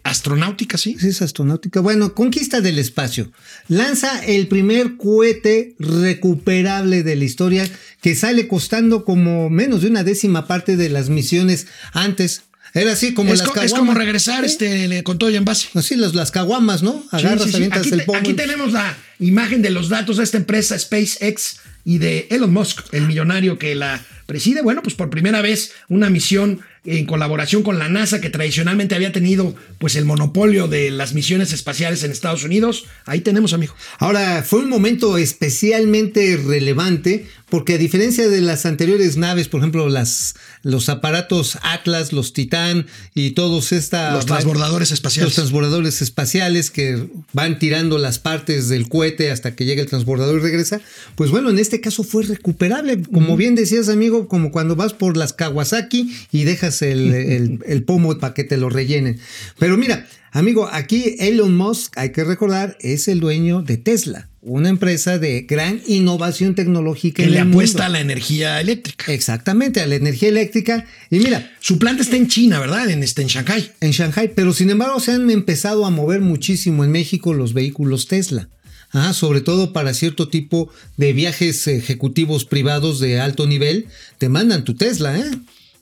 Astronáutica, 0.03 0.77
sí. 0.77 0.95
Sí, 0.99 1.09
es 1.09 1.21
astronáutica. 1.21 1.81
Bueno, 1.81 2.13
conquista 2.13 2.61
del 2.61 2.79
espacio. 2.79 3.31
Lanza 3.67 4.23
el 4.23 4.47
primer 4.47 4.95
cohete 4.95 5.75
recuperable 5.79 7.03
de 7.03 7.15
la 7.15 7.25
historia 7.25 7.69
que 8.01 8.15
sale 8.15 8.47
costando 8.47 9.03
como 9.03 9.49
menos 9.49 9.81
de 9.81 9.89
una 9.89 10.03
décima 10.03 10.47
parte 10.47 10.77
de 10.77 10.89
las 10.89 11.09
misiones 11.09 11.67
antes. 11.91 12.43
Era 12.75 12.91
así 12.91 13.13
como 13.13 13.33
Es, 13.33 13.39
las 13.39 13.47
co- 13.47 13.59
es 13.61 13.73
como 13.73 13.93
regresar 13.95 14.43
¿Eh? 14.43 14.47
este, 14.47 15.01
con 15.03 15.17
todo 15.17 15.29
y 15.31 15.35
envase. 15.37 15.69
Así 15.73 15.95
las, 15.95 16.13
las 16.13 16.29
caguamas, 16.29 16.83
¿no? 16.83 17.01
Sí, 17.09 17.17
Agarras, 17.17 17.43
sí, 17.45 17.51
sí. 17.53 17.69
Aquí, 17.71 17.89
el 17.89 18.05
te- 18.05 18.15
aquí 18.17 18.33
tenemos 18.33 18.73
la 18.73 18.95
imagen 19.19 19.61
de 19.63 19.69
los 19.71 19.89
datos 19.89 20.17
de 20.17 20.23
esta 20.25 20.37
empresa 20.37 20.77
SpaceX 20.77 21.57
y 21.85 21.97
de 21.99 22.27
Elon 22.31 22.51
Musk, 22.53 22.81
el 22.93 23.07
millonario 23.07 23.57
que 23.57 23.75
la 23.75 24.03
preside. 24.25 24.61
Bueno, 24.61 24.81
pues 24.81 24.95
por 24.95 25.09
primera 25.09 25.41
vez 25.41 25.71
una 25.89 26.09
misión 26.09 26.61
en 26.85 27.05
colaboración 27.05 27.63
con 27.63 27.79
la 27.79 27.89
NASA 27.89 28.21
que 28.21 28.29
tradicionalmente 28.29 28.95
había 28.95 29.11
tenido 29.11 29.55
pues 29.79 29.95
el 29.95 30.05
monopolio 30.05 30.67
de 30.67 30.91
las 30.91 31.13
misiones 31.13 31.51
espaciales 31.51 32.03
en 32.03 32.11
Estados 32.11 32.43
Unidos. 32.43 32.85
Ahí 33.05 33.21
tenemos, 33.21 33.53
amigo. 33.53 33.73
Ahora, 33.97 34.43
fue 34.43 34.59
un 34.59 34.69
momento 34.69 35.17
especialmente 35.17 36.37
relevante 36.37 37.27
porque 37.49 37.75
a 37.75 37.77
diferencia 37.77 38.27
de 38.27 38.41
las 38.41 38.65
anteriores 38.65 39.17
naves, 39.17 39.47
por 39.47 39.61
ejemplo, 39.61 39.87
las, 39.89 40.35
los 40.61 40.89
aparatos 40.89 41.57
Atlas, 41.61 42.11
los 42.11 42.33
Titán 42.33 42.87
y 43.13 43.31
todos 43.31 43.71
esta... 43.71 44.13
Los 44.13 44.25
transbordadores 44.25 44.89
Los 44.89 44.97
espaciales. 44.97 45.35
transbordadores 45.35 46.01
espaciales 46.01 46.71
que 46.71 47.07
van 47.33 47.59
tirando 47.59 47.97
las 47.97 48.19
partes 48.19 48.67
del 48.67 48.89
cohete 48.89 49.31
hasta 49.31 49.55
que 49.55 49.65
llega 49.65 49.81
el 49.81 49.87
transbordador 49.87 50.39
y 50.39 50.43
regresa. 50.43 50.81
Pues 51.15 51.31
bueno, 51.31 51.49
en 51.49 51.59
este 51.59 51.81
caso 51.81 52.03
fue 52.03 52.23
recuperable. 52.23 53.01
Como 53.03 53.37
bien 53.37 53.55
decías, 53.55 53.89
amigo, 53.89 54.14
como 54.27 54.51
cuando 54.51 54.75
vas 54.75 54.93
por 54.93 55.17
las 55.17 55.33
Kawasaki 55.33 56.11
y 56.31 56.43
dejas 56.43 56.81
el, 56.81 57.13
el- 57.13 57.59
el 57.67 57.83
pomo 57.83 58.17
para 58.17 58.33
que 58.33 58.43
te 58.43 58.57
lo 58.57 58.69
rellenen. 58.69 59.19
Pero 59.59 59.77
mira, 59.77 60.07
amigo, 60.31 60.67
aquí 60.71 61.15
Elon 61.19 61.55
Musk, 61.55 61.97
hay 61.97 62.11
que 62.11 62.23
recordar, 62.23 62.77
es 62.81 63.07
el 63.07 63.19
dueño 63.19 63.61
de 63.61 63.77
Tesla, 63.77 64.29
una 64.41 64.69
empresa 64.69 65.17
de 65.19 65.41
gran 65.41 65.81
innovación 65.87 66.55
tecnológica. 66.55 67.17
que 67.17 67.23
en 67.23 67.31
le 67.31 67.39
el 67.41 67.47
apuesta 67.49 67.79
mundo. 67.83 67.85
a 67.85 67.89
la 67.89 67.99
energía 68.01 68.61
eléctrica. 68.61 69.11
Exactamente, 69.13 69.81
a 69.81 69.87
la 69.87 69.95
energía 69.95 70.29
eléctrica. 70.29 70.85
Y 71.09 71.19
mira, 71.19 71.51
Su 71.59 71.79
planta 71.79 72.03
está 72.03 72.15
en 72.15 72.27
China, 72.27 72.59
¿verdad? 72.59 72.89
En, 72.89 73.01
este, 73.03 73.21
en 73.23 73.27
Shanghai. 73.27 73.71
en 73.81 73.91
Shanghai, 73.91 74.31
pero 74.35 74.53
sin 74.53 74.69
embargo 74.69 74.99
se 74.99 75.11
han 75.13 75.29
empezado 75.31 75.85
a 75.85 75.89
mover 75.89 76.21
muchísimo 76.21 76.83
en 76.83 76.91
México 76.91 77.33
los 77.33 77.53
vehículos 77.53 78.07
Tesla. 78.07 78.49
Ajá, 78.95 79.13
sobre 79.13 79.41
todo 79.41 79.73
para 79.73 79.93
cierto 79.93 80.29
tipo 80.29 80.71
de 80.97 81.13
viajes 81.13 81.67
ejecutivos 81.67 82.45
privados 82.45 82.99
de 82.99 83.19
alto 83.19 83.45
nivel, 83.47 83.87
te 84.17 84.29
mandan 84.29 84.63
tu 84.63 84.73
Tesla, 84.75 85.17
¿eh? 85.17 85.25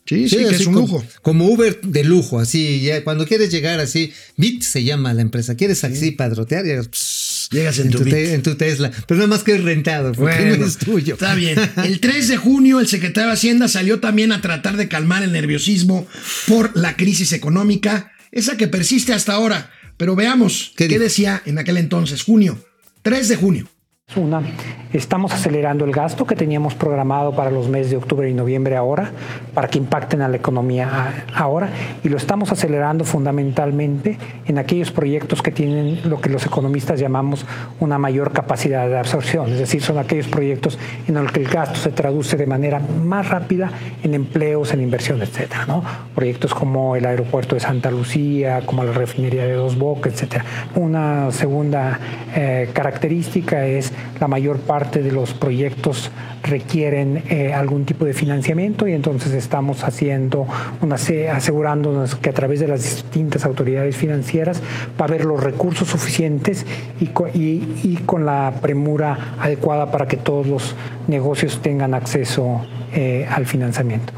Sí, 0.06 0.28
sí, 0.28 0.36
que 0.38 0.46
así 0.48 0.56
es 0.56 0.68
un 0.68 0.74
como- 0.74 0.88
lujo. 0.88 1.06
Como 1.22 1.46
Uber 1.48 1.80
de 1.82 2.04
lujo, 2.04 2.40
así, 2.40 2.82
ya 2.82 3.04
cuando 3.06 3.26
quieres 3.26 3.52
llegar 3.52 3.80
así, 3.80 4.12
Bit 4.36 4.62
se 4.64 4.84
llama 4.84 5.14
la 5.14 5.22
empresa, 5.22 5.56
quieres 5.56 5.82
así 5.86 6.12
padrotear, 6.12 6.66
llegas, 6.66 6.88
pss, 6.90 7.48
Llegas 7.52 7.78
en 7.80 7.90
tu 7.92 8.04
te- 8.04 8.34
en 8.34 8.42
tu 8.42 8.56
Tesla, 8.56 8.92
pero 9.08 9.20
nada 9.20 9.28
más 9.28 9.44
que 9.44 9.54
es 9.56 9.64
rentado, 9.64 10.12
porque 10.14 10.36
Bueno, 10.36 10.58
no 10.58 10.66
es 10.66 10.78
tuyo. 10.78 11.14
Está 11.14 11.36
bien. 11.36 11.58
El 11.86 12.00
3 12.00 12.28
de 12.28 12.38
junio, 12.38 12.80
el 12.80 12.88
secretario 12.88 13.28
de 13.28 13.34
Hacienda 13.36 13.68
salió 13.68 14.00
también 14.00 14.32
a 14.32 14.42
tratar 14.42 14.76
de 14.76 14.88
calmar 14.88 15.24
el 15.24 15.32
nerviosismo 15.34 16.08
por 16.48 16.76
la 16.76 16.96
crisis 16.98 17.32
económica, 17.32 18.12
esa 18.32 18.58
que 18.58 18.68
persiste 18.68 19.14
hasta 19.14 19.34
ahora. 19.34 19.72
Pero 19.98 20.16
veamos 20.16 20.74
¿Qué 20.76 20.88
decía 21.00 21.44
en 21.46 21.60
aquel 21.60 21.78
entonces, 21.78 22.24
junio. 22.24 22.58
3 23.04 23.28
de 23.28 23.36
junio. 23.36 23.68
Una, 24.16 24.44
estamos 24.92 25.34
acelerando 25.34 25.86
el 25.86 25.92
gasto 25.92 26.28
que 26.28 26.36
teníamos 26.36 26.76
programado 26.76 27.36
para 27.36 27.50
los 27.50 27.68
meses 27.68 27.90
de 27.90 27.98
octubre 27.98 28.30
y 28.30 28.34
noviembre 28.34 28.76
ahora, 28.76 29.12
para 29.56 29.68
que 29.70 29.80
impacten 29.80 30.22
a 30.22 30.28
la 30.28 30.36
economía 30.36 31.26
ahora, 31.34 31.70
y 32.04 32.10
lo 32.10 32.18
estamos 32.18 32.52
acelerando 32.52 33.06
fundamentalmente 33.06 34.20
en 34.46 34.60
aquellos 34.60 34.92
proyectos 34.92 35.42
que 35.42 35.50
tienen 35.50 36.08
lo 36.08 36.22
que 36.22 36.30
los 36.30 36.46
economistas 36.46 37.00
llamamos 37.00 37.48
una 37.80 37.98
mayor 37.98 38.34
capacidad 38.34 38.88
de 38.88 39.00
absorción, 39.00 39.52
es 39.52 39.58
decir, 39.58 39.82
son 39.82 39.98
aquellos 39.98 40.28
proyectos 40.28 40.78
en 41.08 41.16
los 41.16 41.32
que 41.32 41.40
el 41.40 41.48
gasto 41.48 41.80
se 41.80 41.90
traduce 41.90 42.38
de 42.38 42.46
manera 42.46 42.80
más 42.80 43.30
rápida 43.30 43.72
en 44.04 44.14
empleos, 44.14 44.74
en 44.74 44.82
inversión, 44.82 45.24
etcétera, 45.24 45.66
¿no? 45.66 45.84
Proyectos 46.14 46.54
como 46.54 46.96
el 46.96 47.08
aeropuerto 47.08 47.56
de 47.56 47.62
Santa 47.62 47.90
Lucía, 47.90 48.62
como 48.64 48.84
la 48.84 48.92
refinería 48.92 49.46
de 49.46 49.54
Dos 49.54 49.76
Bocas, 49.76 50.14
etcétera. 50.14 50.46
Una 50.76 51.32
segunda 51.32 52.00
eh, 52.36 52.70
característica 52.74 53.66
es 53.66 53.93
la 54.20 54.28
mayor 54.28 54.60
parte 54.60 55.02
de 55.02 55.12
los 55.12 55.34
proyectos 55.34 56.12
requieren 56.44 57.24
eh, 57.30 57.54
algún 57.54 57.86
tipo 57.86 58.04
de 58.06 58.14
financiamiento 58.14 58.88
y 58.88 58.94
entonces 58.94 59.32
estamos 59.32 59.84
haciendo 59.84 60.46
una 60.82 60.98
se- 60.98 61.30
asegurándonos 61.30 62.16
que 62.16 62.30
a 62.30 62.34
través 62.34 62.60
de 62.60 62.68
las 62.68 62.84
distintas 62.84 63.46
autoridades 63.46 63.96
financieras 63.96 64.62
va 65.00 65.06
a 65.06 65.08
haber 65.08 65.24
los 65.26 65.42
recursos 65.42 65.88
suficientes 65.88 66.66
y 67.00 67.96
con 68.06 68.26
la 68.26 68.54
premura 68.62 69.36
adecuada 69.40 69.92
para 69.92 70.08
que 70.08 70.18
todos 70.18 70.48
los 70.48 70.76
negocios 71.08 71.62
tengan 71.62 71.94
acceso 71.94 72.66
eh, 72.94 73.26
al 73.30 73.46
financiamiento. 73.46 74.14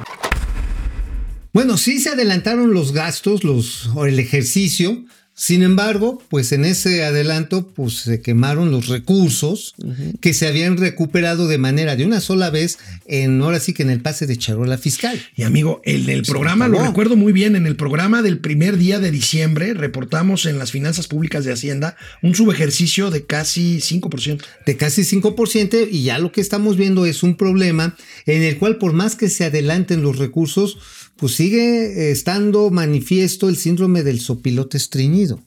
Bueno, 1.54 1.78
sí 1.78 2.00
se 2.00 2.10
adelantaron 2.10 2.74
los 2.74 2.92
gastos, 2.92 3.44
los, 3.44 3.88
o 3.96 4.06
el 4.06 4.20
ejercicio. 4.20 5.04
Sin 5.38 5.64
embargo, 5.64 6.24
pues 6.30 6.54
en 6.54 6.64
ese 6.64 7.04
adelanto, 7.04 7.68
pues 7.68 7.96
se 7.96 8.22
quemaron 8.22 8.72
los 8.72 8.88
recursos 8.88 9.76
que 10.22 10.34
se 10.34 10.48
habían 10.48 10.78
recuperado 10.78 11.50
de 11.50 11.58
manera 11.58 11.98
de 11.98 12.06
una 12.06 12.22
sola 12.22 12.50
vez 12.50 12.78
en, 13.06 13.42
ahora 13.42 13.60
sí 13.60 13.74
que 13.74 13.84
en 13.84 13.90
el 13.90 14.00
pase 14.00 14.28
de 14.28 14.38
charola 14.38 14.78
fiscal. 14.78 15.22
Y 15.36 15.44
amigo, 15.44 15.82
el 15.84 16.06
del 16.06 16.22
programa, 16.22 16.70
lo 16.70 16.82
recuerdo 16.82 17.18
muy 17.18 17.34
bien, 17.34 17.58
en 17.58 17.68
el 17.68 17.76
programa 17.76 18.22
del 18.22 18.40
primer 18.40 18.78
día 18.78 19.00
de 19.00 19.12
diciembre 19.12 19.74
reportamos 19.74 20.46
en 20.46 20.58
las 20.58 20.72
finanzas 20.72 21.08
públicas 21.08 21.44
de 21.44 21.52
Hacienda 21.52 21.98
un 22.22 22.34
subejercicio 22.34 23.12
de 23.12 23.26
casi 23.26 23.80
5%. 23.80 24.42
de 24.66 24.78
casi 24.78 25.02
5% 25.02 25.90
y 25.92 26.04
ya 26.04 26.18
lo 26.18 26.32
que 26.32 26.40
estamos 26.40 26.78
viendo 26.78 27.06
es 27.06 27.24
un 27.24 27.36
problema 27.36 27.98
en 28.26 28.42
el 28.42 28.58
cual 28.58 28.78
por 28.78 28.94
más 28.94 29.18
que 29.18 29.28
se 29.28 29.44
adelanten 29.44 30.02
los 30.02 30.18
recursos, 30.18 30.78
pues 31.18 31.34
sigue 31.34 32.12
estando 32.12 32.70
manifiesto 32.70 33.50
el 33.50 33.58
síndrome 33.58 34.04
del 34.04 34.20
sopilote 34.20 34.78
estreñido. 34.78 35.42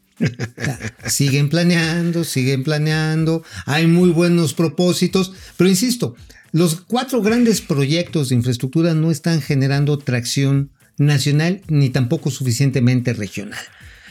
siguen 1.07 1.49
planeando, 1.49 2.25
siguen 2.25 2.65
planeando, 2.65 3.45
hay 3.67 3.87
muy 3.87 4.11
buenos 4.11 4.53
propósitos, 4.55 5.33
pero 5.57 5.71
insisto, 5.71 6.17
los 6.51 6.81
cuatro 6.81 7.23
grandes 7.23 7.61
proyectos 7.61 8.29
de 8.29 8.37
infraestructura 8.37 8.95
no 8.95 9.11
están 9.11 9.41
generando 9.41 9.99
tracción 9.99 10.71
nacional 10.97 11.63
ni 11.69 11.91
tampoco 11.91 12.31
suficientemente 12.31 13.13
regional. 13.13 13.61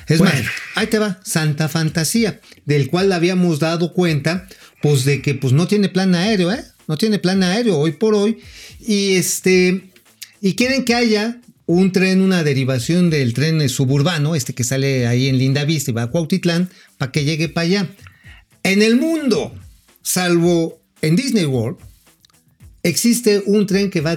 Es 0.08 0.20
Bueno. 0.20 0.34
más, 0.36 0.44
ahí 0.76 0.88
te 0.88 1.00
va, 1.00 1.20
Santa 1.26 1.68
Fantasía, 1.68 2.40
del 2.66 2.88
cual 2.90 3.12
habíamos 3.12 3.60
dado 3.60 3.92
cuenta, 3.92 4.48
pues 4.82 5.04
de 5.04 5.22
que 5.22 5.34
pues 5.34 5.52
no 5.52 5.68
tiene 5.68 5.90
plan 5.90 6.16
aéreo, 6.16 6.52
¿eh? 6.52 6.64
No 6.88 6.98
tiene 6.98 7.20
plan 7.20 7.44
aéreo 7.44 7.78
hoy 7.78 7.92
por 7.92 8.16
hoy. 8.16 8.38
Y 8.80 9.16
este, 9.16 9.90
y 10.40 10.56
quieren 10.56 10.86
que 10.86 10.96
haya 10.96 11.42
un 11.68 11.92
tren, 11.92 12.22
una 12.22 12.44
derivación 12.44 13.10
del 13.10 13.34
tren 13.34 13.68
suburbano, 13.70 14.36
este 14.36 14.56
que 14.56 14.64
sale 14.64 15.06
ahí 15.06 15.28
en 15.28 15.38
Linda 15.38 15.66
Vista 15.66 15.92
y 15.92 15.94
va 15.94 16.04
a 16.04 16.08
Cuautitlán, 16.08 16.70
para 16.98 17.12
que 17.12 17.26
llegue 17.26 17.50
para 17.50 17.66
allá. 17.66 17.90
En 18.64 18.82
el 18.82 18.96
mundo, 18.96 19.54
salvo 20.02 20.82
en 21.02 21.16
Disney 21.16 21.46
World, 21.46 21.78
existe 22.84 23.44
un 23.46 23.68
tren 23.68 23.90
que 23.90 24.02
va, 24.02 24.16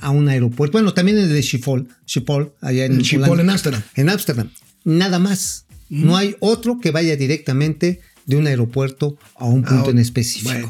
a 0.00 0.10
un 0.10 0.28
aeropuerto. 0.28 0.72
Bueno, 0.72 0.94
también 0.94 1.18
el 1.18 1.28
de 1.28 1.42
Schiphol, 1.42 1.88
Schiphol 2.08 2.52
allá 2.60 2.84
en 2.84 3.04
Schiphol 3.04 3.30
Holanda. 3.30 3.42
en 3.42 3.50
Ámsterdam. 3.50 3.82
En 3.96 4.08
Ámsterdam. 4.08 4.50
Nada 4.84 5.18
más. 5.18 5.66
No 5.88 6.16
hay 6.16 6.36
otro 6.40 6.80
que 6.80 6.90
vaya 6.90 7.16
directamente 7.16 8.00
de 8.26 8.36
un 8.36 8.46
aeropuerto 8.46 9.16
a 9.36 9.44
un 9.44 9.62
punto 9.62 9.88
Ah, 9.88 9.90
en 9.90 9.98
específico. 9.98 10.50
Bueno, 10.52 10.68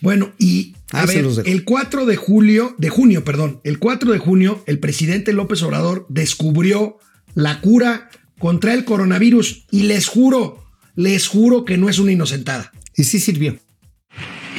bueno, 0.00 0.32
y 0.38 0.74
a 0.92 1.06
ver, 1.06 1.26
el 1.46 1.64
4 1.64 2.04
de 2.04 2.16
julio, 2.16 2.74
de 2.76 2.90
junio, 2.90 3.24
perdón, 3.24 3.60
el 3.64 3.78
4 3.78 4.12
de 4.12 4.18
junio, 4.18 4.62
el 4.66 4.78
presidente 4.78 5.32
López 5.32 5.62
Obrador 5.62 6.06
descubrió 6.10 6.98
la 7.34 7.60
cura 7.60 8.10
contra 8.38 8.74
el 8.74 8.84
coronavirus 8.84 9.64
y 9.70 9.84
les 9.84 10.06
juro, 10.06 10.62
les 10.94 11.28
juro 11.28 11.64
que 11.64 11.78
no 11.78 11.88
es 11.88 11.98
una 11.98 12.12
inocentada. 12.12 12.72
Y 12.94 13.04
sí 13.04 13.20
sirvió. 13.20 13.58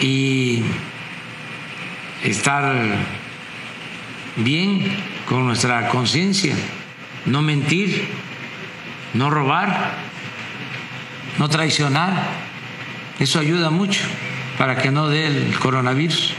y 0.01 0.63
estar 2.23 2.95
bien 4.37 4.81
con 5.29 5.45
nuestra 5.45 5.89
conciencia, 5.89 6.55
no 7.27 7.43
mentir, 7.43 8.07
no 9.13 9.29
robar, 9.29 9.97
no 11.37 11.47
traicionar. 11.47 12.41
Eso 13.19 13.39
ayuda 13.39 13.69
mucho 13.69 14.01
para 14.57 14.75
que 14.75 14.91
no 14.91 15.07
dé 15.07 15.27
el 15.27 15.57
coronavirus. 15.59 16.35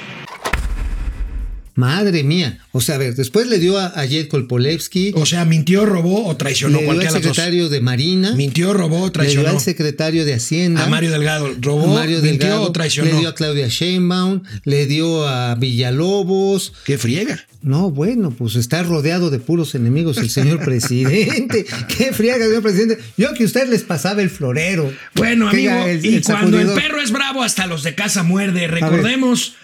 Madre 1.75 2.23
mía. 2.23 2.59
O 2.73 2.81
sea, 2.81 2.95
a 2.95 2.99
ver, 2.99 3.14
después 3.16 3.47
le 3.49 3.59
dio 3.59 3.78
a, 3.78 3.87
a 3.87 4.07
Jed 4.07 4.28
Kolpolevsky, 4.28 5.12
O 5.16 5.26
sea, 5.26 5.45
mintió, 5.45 5.85
robó 5.87 6.26
o 6.26 6.37
traicionó 6.37 6.78
le 6.78 6.83
dio 6.85 6.93
al 6.93 7.11
secretario 7.11 7.69
de 7.69 7.81
Marina, 7.81 8.33
Mintió, 8.37 8.73
robó 8.73 8.97
o 8.97 8.99
le 8.99 9.02
dio 9.07 9.12
traicionó. 9.12 9.49
al 9.50 9.61
secretario 9.61 10.25
de 10.25 10.35
Hacienda. 10.35 10.85
A 10.85 10.87
Mario 10.88 11.11
Delgado, 11.11 11.47
a 11.47 11.50
robó, 11.61 11.95
Mario 11.95 12.21
mintió 12.21 12.31
Delgado, 12.49 12.62
o 12.62 12.73
traicionó. 12.73 13.11
Le 13.11 13.19
dio 13.19 13.28
a 13.28 13.35
Claudia 13.35 13.69
Sheinbaum, 13.69 14.43
le 14.64 14.87
dio 14.87 15.26
a 15.26 15.54
Villalobos. 15.57 16.73
Qué 16.85 16.99
friega. 16.99 17.45
No, 17.62 17.90
bueno, 17.90 18.31
pues 18.31 18.57
está 18.57 18.83
rodeado 18.83 19.31
de 19.31 19.38
puros 19.38 19.75
enemigos 19.75 20.19
el 20.19 20.31
señor 20.31 20.61
presidente. 20.64 21.64
Qué 21.97 22.12
friega, 22.12 22.45
señor 22.47 22.62
presidente. 22.62 22.99
Yo 23.16 23.33
que 23.35 23.45
usted 23.45 23.69
les 23.69 23.83
pasaba 23.83 24.23
el 24.23 24.31
florero. 24.31 24.93
Bueno, 25.14 25.49
amigo, 25.49 25.73
el- 25.87 26.04
y 26.04 26.16
el 26.16 26.25
cuando 26.25 26.61
el 26.61 26.69
perro 26.69 27.00
es 27.00 27.11
bravo, 27.11 27.43
hasta 27.43 27.66
los 27.66 27.83
de 27.83 27.95
casa 27.95 28.23
muerde. 28.23 28.66
Recordemos 28.69 29.54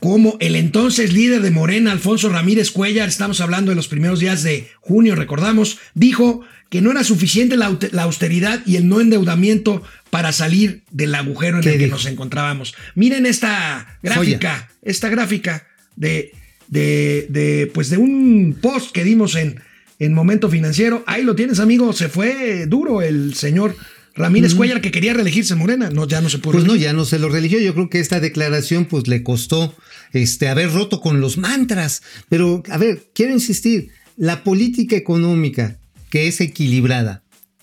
cómo 0.00 0.36
el 0.40 0.56
entonces 0.56 1.12
líder 1.12 1.42
de 1.42 1.50
Morena, 1.50 1.92
Alfonso 1.92 2.28
Ramírez 2.28 2.70
Cuellar, 2.70 3.08
estamos 3.08 3.40
hablando 3.40 3.70
de 3.70 3.76
los 3.76 3.88
primeros 3.88 4.20
días 4.20 4.42
de 4.42 4.68
junio, 4.80 5.14
recordamos, 5.14 5.78
dijo 5.94 6.42
que 6.70 6.82
no 6.82 6.90
era 6.90 7.02
suficiente 7.02 7.56
la, 7.56 7.78
austeridad 8.02 8.60
y 8.66 8.76
el 8.76 8.88
no 8.88 9.00
endeudamiento 9.00 9.82
para 10.10 10.32
salir 10.32 10.82
del 10.90 11.14
agujero 11.14 11.58
en 11.58 11.62
¿Qué 11.62 11.72
el 11.74 11.78
que 11.78 11.86
nos 11.88 12.06
encontrábamos. 12.06 12.74
Miren 12.94 13.26
esta 13.26 13.98
gráfica, 14.02 14.70
esta 14.82 15.08
gráfica 15.08 15.66
de, 15.96 16.32
de, 16.68 17.26
de, 17.30 17.70
pues 17.72 17.88
de 17.88 17.96
un 17.96 18.58
post 18.60 18.92
que 18.92 19.04
dimos 19.04 19.34
en, 19.34 19.60
en 19.98 20.14
Momento 20.14 20.50
Financiero. 20.50 21.04
Ahí 21.06 21.22
lo 21.22 21.34
tienes, 21.34 21.58
amigo. 21.58 21.92
Se 21.92 22.08
fue 22.08 22.66
duro 22.66 23.02
el 23.02 23.34
señor 23.34 23.74
Ramírez 24.18 24.54
Cuellar 24.54 24.80
que 24.80 24.90
quería 24.90 25.14
reelegirse 25.14 25.54
en 25.54 25.60
Morena. 25.60 25.90
No, 25.90 26.06
ya 26.06 26.20
no 26.20 26.28
se 26.28 26.38
pudo. 26.38 26.52
Pues 26.52 26.64
no, 26.64 26.76
ya 26.76 26.92
no 26.92 27.04
se 27.04 27.18
lo 27.18 27.28
religió. 27.28 27.58
Yo 27.58 27.74
creo 27.74 27.88
que 27.88 28.00
esta 28.00 28.20
declaración 28.20 28.84
pues 28.84 29.08
le 29.08 29.22
costó 29.22 29.74
este, 30.12 30.48
haber 30.48 30.72
roto 30.72 31.00
con 31.00 31.20
los 31.20 31.38
mantras. 31.38 32.02
Pero, 32.28 32.62
a 32.68 32.78
ver, 32.78 33.10
quiero 33.14 33.32
insistir, 33.32 33.90
la 34.16 34.44
política 34.44 34.96
económica 34.96 35.78
que 36.10 36.26
es 36.26 36.40
equilibrada, 36.40 37.22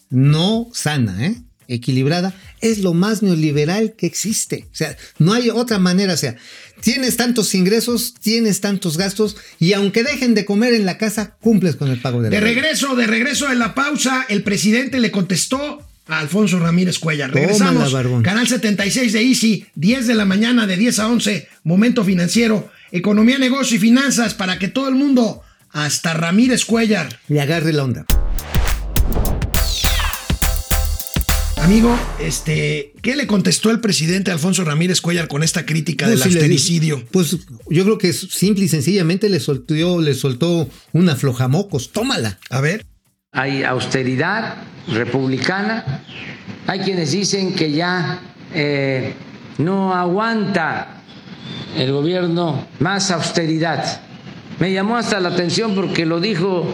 no 0.10 0.70
sana, 0.74 1.26
¿eh? 1.26 1.36
equilibrada, 1.68 2.34
es 2.62 2.80
lo 2.80 2.94
más 2.94 3.24
neoliberal 3.24 3.94
que 3.94 4.06
existe. 4.06 4.68
O 4.72 4.76
sea, 4.76 4.98
no 5.18 5.34
hay 5.34 5.50
otra 5.50 5.80
manera. 5.80 6.14
O 6.14 6.18
sea, 6.18 6.36
tienes 6.82 7.18
tantos 7.18 7.56
ingresos, 7.56 8.14
tienes 8.22 8.62
tantos 8.62 8.98
gastos 8.98 9.38
y 9.60 9.74
aunque 9.74 10.04
dejen 10.04 10.34
de 10.34 10.46
comer 10.46 10.74
en 10.74 10.86
la 10.86 10.98
casa, 10.98 11.38
cumples 11.42 11.76
con 11.76 11.90
el 11.90 12.00
pago 12.00 12.22
de 12.22 12.30
la 12.30 12.36
De 12.36 12.42
regreso, 12.42 12.96
de 12.96 13.08
regreso 13.08 13.48
de 13.48 13.56
la 13.56 13.74
pausa, 13.76 14.26
el 14.30 14.44
presidente 14.44 15.00
le 15.00 15.12
contestó 15.12 15.85
a 16.08 16.20
Alfonso 16.20 16.60
Ramírez 16.60 17.00
Cuellar. 17.00 17.32
Tómala, 17.32 17.48
Regresamos. 17.48 17.94
barbón. 17.94 18.24
Canal 18.24 18.48
76 18.48 19.14
de 19.14 19.22
Easy, 19.22 19.66
10 19.76 20.08
de 20.08 20.16
la 20.16 20.26
mañana, 20.26 20.68
de 20.68 20.78
10 20.78 21.00
a 21.00 21.08
11, 21.10 21.48
Momento 21.64 22.04
Financiero, 22.04 22.70
Economía, 22.92 23.38
Negocio 23.40 23.78
y 23.78 23.80
Finanzas, 23.80 24.34
para 24.34 24.60
que 24.60 24.68
todo 24.68 24.88
el 24.88 24.96
mundo, 24.96 25.42
hasta 25.72 26.14
Ramírez 26.14 26.66
Cuellar, 26.66 27.20
Le 27.28 27.42
agarre 27.42 27.74
la 27.74 27.84
onda. 27.84 28.06
Amigo, 31.58 31.98
este, 32.20 32.94
¿qué 33.02 33.16
le 33.16 33.26
contestó 33.26 33.72
el 33.72 33.80
presidente 33.80 34.30
Alfonso 34.30 34.64
Ramírez 34.64 35.02
Cuellar 35.02 35.28
con 35.28 35.42
esta 35.42 35.66
crítica 35.66 36.08
del 36.08 36.20
Pues, 36.20 36.24
sí 36.26 36.30
le 36.36 36.40
austericidio? 36.42 37.06
Pues 37.12 37.38
yo 37.70 37.84
creo 37.84 37.98
que 37.98 38.14
simple 38.14 38.66
y 38.66 38.68
sencillamente 38.68 39.30
le 39.30 39.40
soltó, 39.40 40.00
le 40.00 40.14
soltó 40.14 40.70
una 40.94 41.16
flojamocos. 41.16 41.92
Tómala. 41.92 42.38
A 42.52 42.62
ver. 42.62 42.86
Hay 43.36 43.64
austeridad 43.64 44.56
republicana. 44.88 46.02
Hay 46.68 46.80
quienes 46.80 47.12
dicen 47.12 47.54
que 47.54 47.72
ya 47.72 48.20
eh, 48.54 49.14
no 49.58 49.94
aguanta 49.94 51.02
el 51.78 51.92
gobierno 51.92 52.66
más 52.80 53.12
austeridad. 53.12 54.02
Me 54.58 54.72
llamó 54.72 54.96
hasta 54.96 55.20
la 55.20 55.30
atención 55.30 55.76
porque 55.76 56.06
lo 56.06 56.22
dijo 56.22 56.66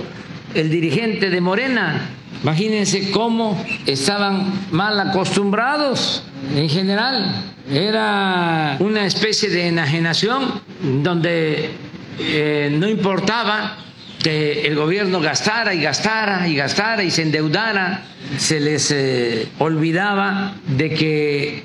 el 0.54 0.70
dirigente 0.70 1.32
de 1.32 1.42
Morena. 1.42 2.10
Imagínense 2.44 3.10
cómo 3.10 3.64
estaban 3.88 4.54
mal 4.72 5.00
acostumbrados 5.00 6.24
en 6.56 6.70
general. 6.70 7.44
Era 7.72 8.78
una 8.80 9.06
especie 9.06 9.50
de 9.50 9.68
enajenación 9.68 10.62
donde 11.04 11.72
eh, 12.20 12.70
no 12.72 12.88
importaba 12.88 13.78
que 14.22 14.68
el 14.68 14.76
gobierno 14.76 15.20
gastara 15.20 15.74
y 15.74 15.82
gastara 15.82 16.48
y 16.48 16.56
gastara 16.56 17.04
y 17.04 17.12
se 17.12 17.24
endeudara. 17.24 18.06
Se 18.38 18.60
les 18.60 18.92
eh, 18.92 19.48
olvidaba 19.60 20.56
de 20.68 20.90
que 20.92 21.64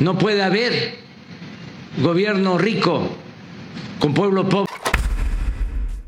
no 0.00 0.18
puede 0.18 0.42
haber 0.42 0.96
gobierno 2.02 2.58
rico 2.58 3.16
con 3.98 4.14
pueblo 4.14 4.48
pobre. 4.48 4.72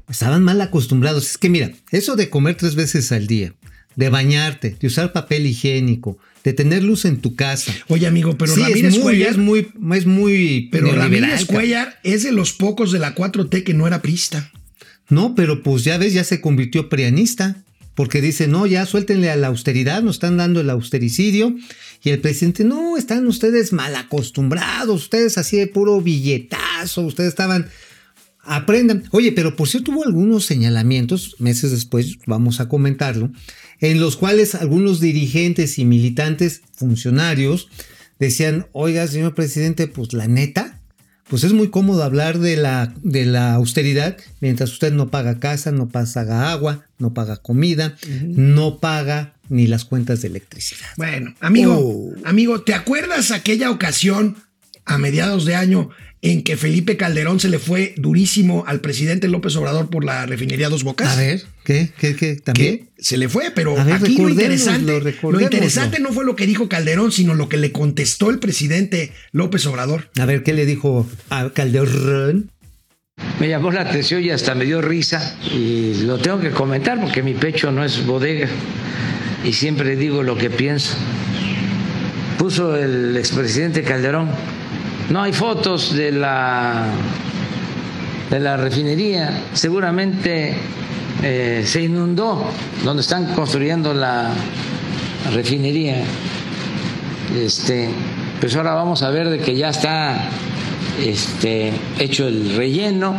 Estaban 0.09 0.43
mal 0.43 0.61
acostumbrados. 0.61 1.31
Es 1.31 1.39
que 1.39 1.51
mira, 1.51 1.71
eso 1.91 2.17
de 2.17 2.31
comer 2.31 2.57
tres 2.57 2.75
veces 2.75 3.13
al 3.13 3.27
día, 3.27 3.55
de 3.97 4.09
bañarte, 4.09 4.77
de 4.81 4.87
usar 4.87 5.13
papel 5.13 5.47
higiénico, 5.47 6.19
de 6.45 6.53
tener 6.55 6.83
luz 6.83 7.05
en 7.05 7.21
tu 7.21 7.35
casa. 7.35 7.73
Oye, 7.89 8.07
amigo, 8.07 8.39
pero 8.39 8.55
sí, 8.55 8.63
Ramírez 8.63 8.95
es 8.95 8.95
muy, 8.95 9.03
Cuellar. 9.03 9.31
es 9.31 9.37
muy, 9.37 9.69
es 9.95 10.07
muy 10.07 10.69
pero 10.73 10.93
Ramírez. 10.93 11.45
Cuellar 11.45 11.99
es 12.05 12.23
de 12.23 12.33
los 12.33 12.53
pocos 12.53 12.91
de 12.91 12.99
la 12.99 13.15
4T 13.15 13.65
que 13.65 13.75
no 13.75 13.87
era 13.87 14.01
prista. 14.01 14.51
No, 15.09 15.35
pero 15.35 15.63
pues 15.63 15.85
ya 15.85 15.99
ves, 15.99 16.13
ya 16.13 16.25
se 16.25 16.41
convirtió 16.41 16.89
prianista. 16.89 17.65
Porque 17.99 18.21
dice, 18.21 18.47
no, 18.47 18.65
ya 18.65 18.87
suéltenle 18.87 19.29
a 19.29 19.35
la 19.35 19.49
austeridad, 19.49 20.05
nos 20.05 20.17
están 20.17 20.37
dando 20.37 20.61
el 20.61 20.71
austericidio. 20.71 21.57
Y 22.05 22.11
el 22.11 22.21
presidente, 22.21 22.63
no, 22.63 22.97
están 22.97 23.27
ustedes 23.27 23.73
mal 23.73 23.97
acostumbrados, 23.97 25.03
ustedes 25.03 25.37
así 25.37 25.57
de 25.57 25.67
puro 25.67 26.01
billetazo, 26.01 27.03
ustedes 27.03 27.31
estaban. 27.31 27.69
Aprendan. 28.45 29.03
Oye, 29.11 29.33
pero 29.33 29.57
por 29.57 29.69
cierto 29.69 29.91
hubo 29.91 30.05
algunos 30.05 30.47
señalamientos, 30.47 31.35
meses 31.41 31.73
después, 31.73 32.19
vamos 32.25 32.61
a 32.61 32.69
comentarlo, 32.69 33.33
en 33.81 33.99
los 33.99 34.17
cuales 34.17 34.55
algunos 34.55 35.01
dirigentes 35.01 35.79
y 35.81 35.85
militantes, 35.85 36.63
funcionarios, 36.75 37.69
decían, 38.21 38.69
oiga, 38.71 39.09
señor 39.09 39.35
presidente, 39.35 39.89
pues 39.89 40.13
la 40.13 40.29
neta, 40.29 40.78
pues 41.29 41.45
es 41.45 41.53
muy 41.53 41.69
cómodo 41.71 42.03
hablar 42.03 42.39
de 42.39 42.57
la, 42.57 42.93
de 43.03 43.25
la 43.27 43.55
austeridad 43.55 44.17
mientras 44.41 44.73
usted 44.73 44.93
no 44.93 45.09
paga 45.11 45.39
casa, 45.39 45.73
no 45.73 45.89
paga 45.89 46.51
agua, 46.53 46.87
no 46.99 47.15
paga 47.15 47.37
comida, 47.37 47.97
no 48.23 48.79
paga 48.79 49.35
ni 49.49 49.67
las 49.67 49.85
cuentas 49.85 50.23
de 50.23 50.29
electricidad. 50.29 50.87
Bueno, 50.97 51.35
amigo, 51.41 51.75
Oh. 51.79 52.13
amigo, 52.25 52.63
¿te 52.63 52.75
acuerdas 52.75 53.31
aquella 53.31 53.71
ocasión 53.71 54.37
a 54.85 54.99
mediados 54.99 55.45
de 55.45 55.55
año 55.55 55.91
en 56.21 56.43
que 56.43 56.57
Felipe 56.57 56.97
Calderón 56.97 57.39
se 57.39 57.49
le 57.49 57.59
fue 57.59 57.95
durísimo 57.97 58.65
al 58.67 58.81
presidente 58.81 59.29
López 59.29 59.55
Obrador 59.57 59.89
por 59.89 60.05
la 60.05 60.27
refinería 60.27 60.69
Dos 60.69 60.83
Bocas. 60.83 61.09
A 61.09 61.17
ver, 61.17 61.45
¿qué? 61.65 61.91
¿Qué? 61.99 62.17
¿Qué? 62.17 62.37
¿También? 62.37 62.79
que 62.79 62.89
se 62.99 63.17
le 63.17 63.29
fue, 63.29 63.53
pero 63.55 63.75
ver, 63.77 63.95
aquí 63.95 64.17
lo 64.17 64.29
interesante, 64.29 65.17
lo 65.23 65.41
interesante 65.41 66.01
no 66.01 66.13
fue 66.13 66.25
lo 66.25 66.35
que 66.35 66.47
dijo 66.47 66.69
Calderón, 66.69 67.13
sino 67.13 67.35
lo 67.35 67.49
que 67.49 67.57
le 67.57 67.71
contestó 67.71 68.31
el 68.31 68.41
presidente 68.41 69.13
López 69.31 69.65
Obrador. 69.67 70.11
A 70.19 70.25
ver, 70.25 70.43
¿qué 70.43 70.53
le 70.53 70.67
dijo 70.67 71.07
a 71.31 71.51
Calderón? 71.51 72.51
Me 73.41 73.49
llamó 73.49 73.71
la 73.71 73.83
atención 73.83 74.23
y 74.23 74.31
hasta 74.31 74.55
me 74.55 74.65
dio 74.65 74.81
risa 74.81 75.39
y 75.53 75.95
lo 76.03 76.19
tengo 76.19 76.41
que 76.41 76.51
comentar 76.51 77.01
porque 77.01 77.23
mi 77.23 77.35
pecho 77.35 77.71
no 77.71 77.85
es 77.85 78.05
bodega 78.05 78.49
y 79.45 79.53
siempre 79.53 79.97
digo 79.97 80.23
lo 80.23 80.37
que 80.37 80.51
pienso. 80.51 80.95
Puso 82.37 82.77
el 82.77 83.17
expresidente 83.17 83.83
Calderón, 83.83 84.29
no 85.11 85.23
hay 85.23 85.33
fotos 85.33 85.95
de 85.95 86.13
la 86.13 86.87
de 88.31 88.41
la 88.41 88.59
refinería, 88.59 89.43
seguramente 89.55 90.55
eh, 91.23 91.63
se 91.67 91.83
inundó 91.83 92.45
donde 92.85 93.01
están 93.01 93.33
construyendo 93.35 93.95
la 93.95 94.31
refinería. 95.33 96.03
Este, 97.35 97.89
pues 98.39 98.55
ahora 98.57 98.75
vamos 98.75 99.03
a 99.03 99.11
ver 99.11 99.31
de 99.31 99.39
que 99.39 99.57
ya 99.57 99.71
está 99.71 100.29
este, 101.03 101.73
hecho 101.99 102.29
el 102.29 102.55
relleno, 102.55 103.17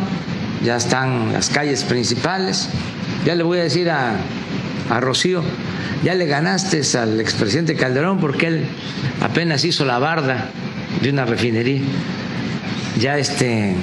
ya 0.64 0.76
están 0.76 1.32
las 1.32 1.50
calles 1.50 1.82
principales. 1.82 2.68
Ya 3.24 3.34
le 3.34 3.42
voy 3.42 3.58
a 3.58 3.64
decir 3.64 3.90
a, 3.90 4.14
a 4.90 5.00
Rocío, 5.00 5.42
ya 6.04 6.14
le 6.14 6.26
ganaste 6.26 6.82
al 6.96 7.20
expresidente 7.20 7.74
Calderón 7.74 8.20
porque 8.20 8.46
él 8.46 8.64
apenas 9.20 9.64
hizo 9.64 9.84
la 9.84 9.98
barda 9.98 10.50
de 11.02 11.10
una 11.10 11.24
refinería. 11.24 11.80
Ya 12.98 13.18
este, 13.18 13.74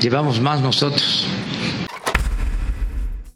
llevamos 0.00 0.40
más 0.40 0.60
nosotros. 0.60 1.26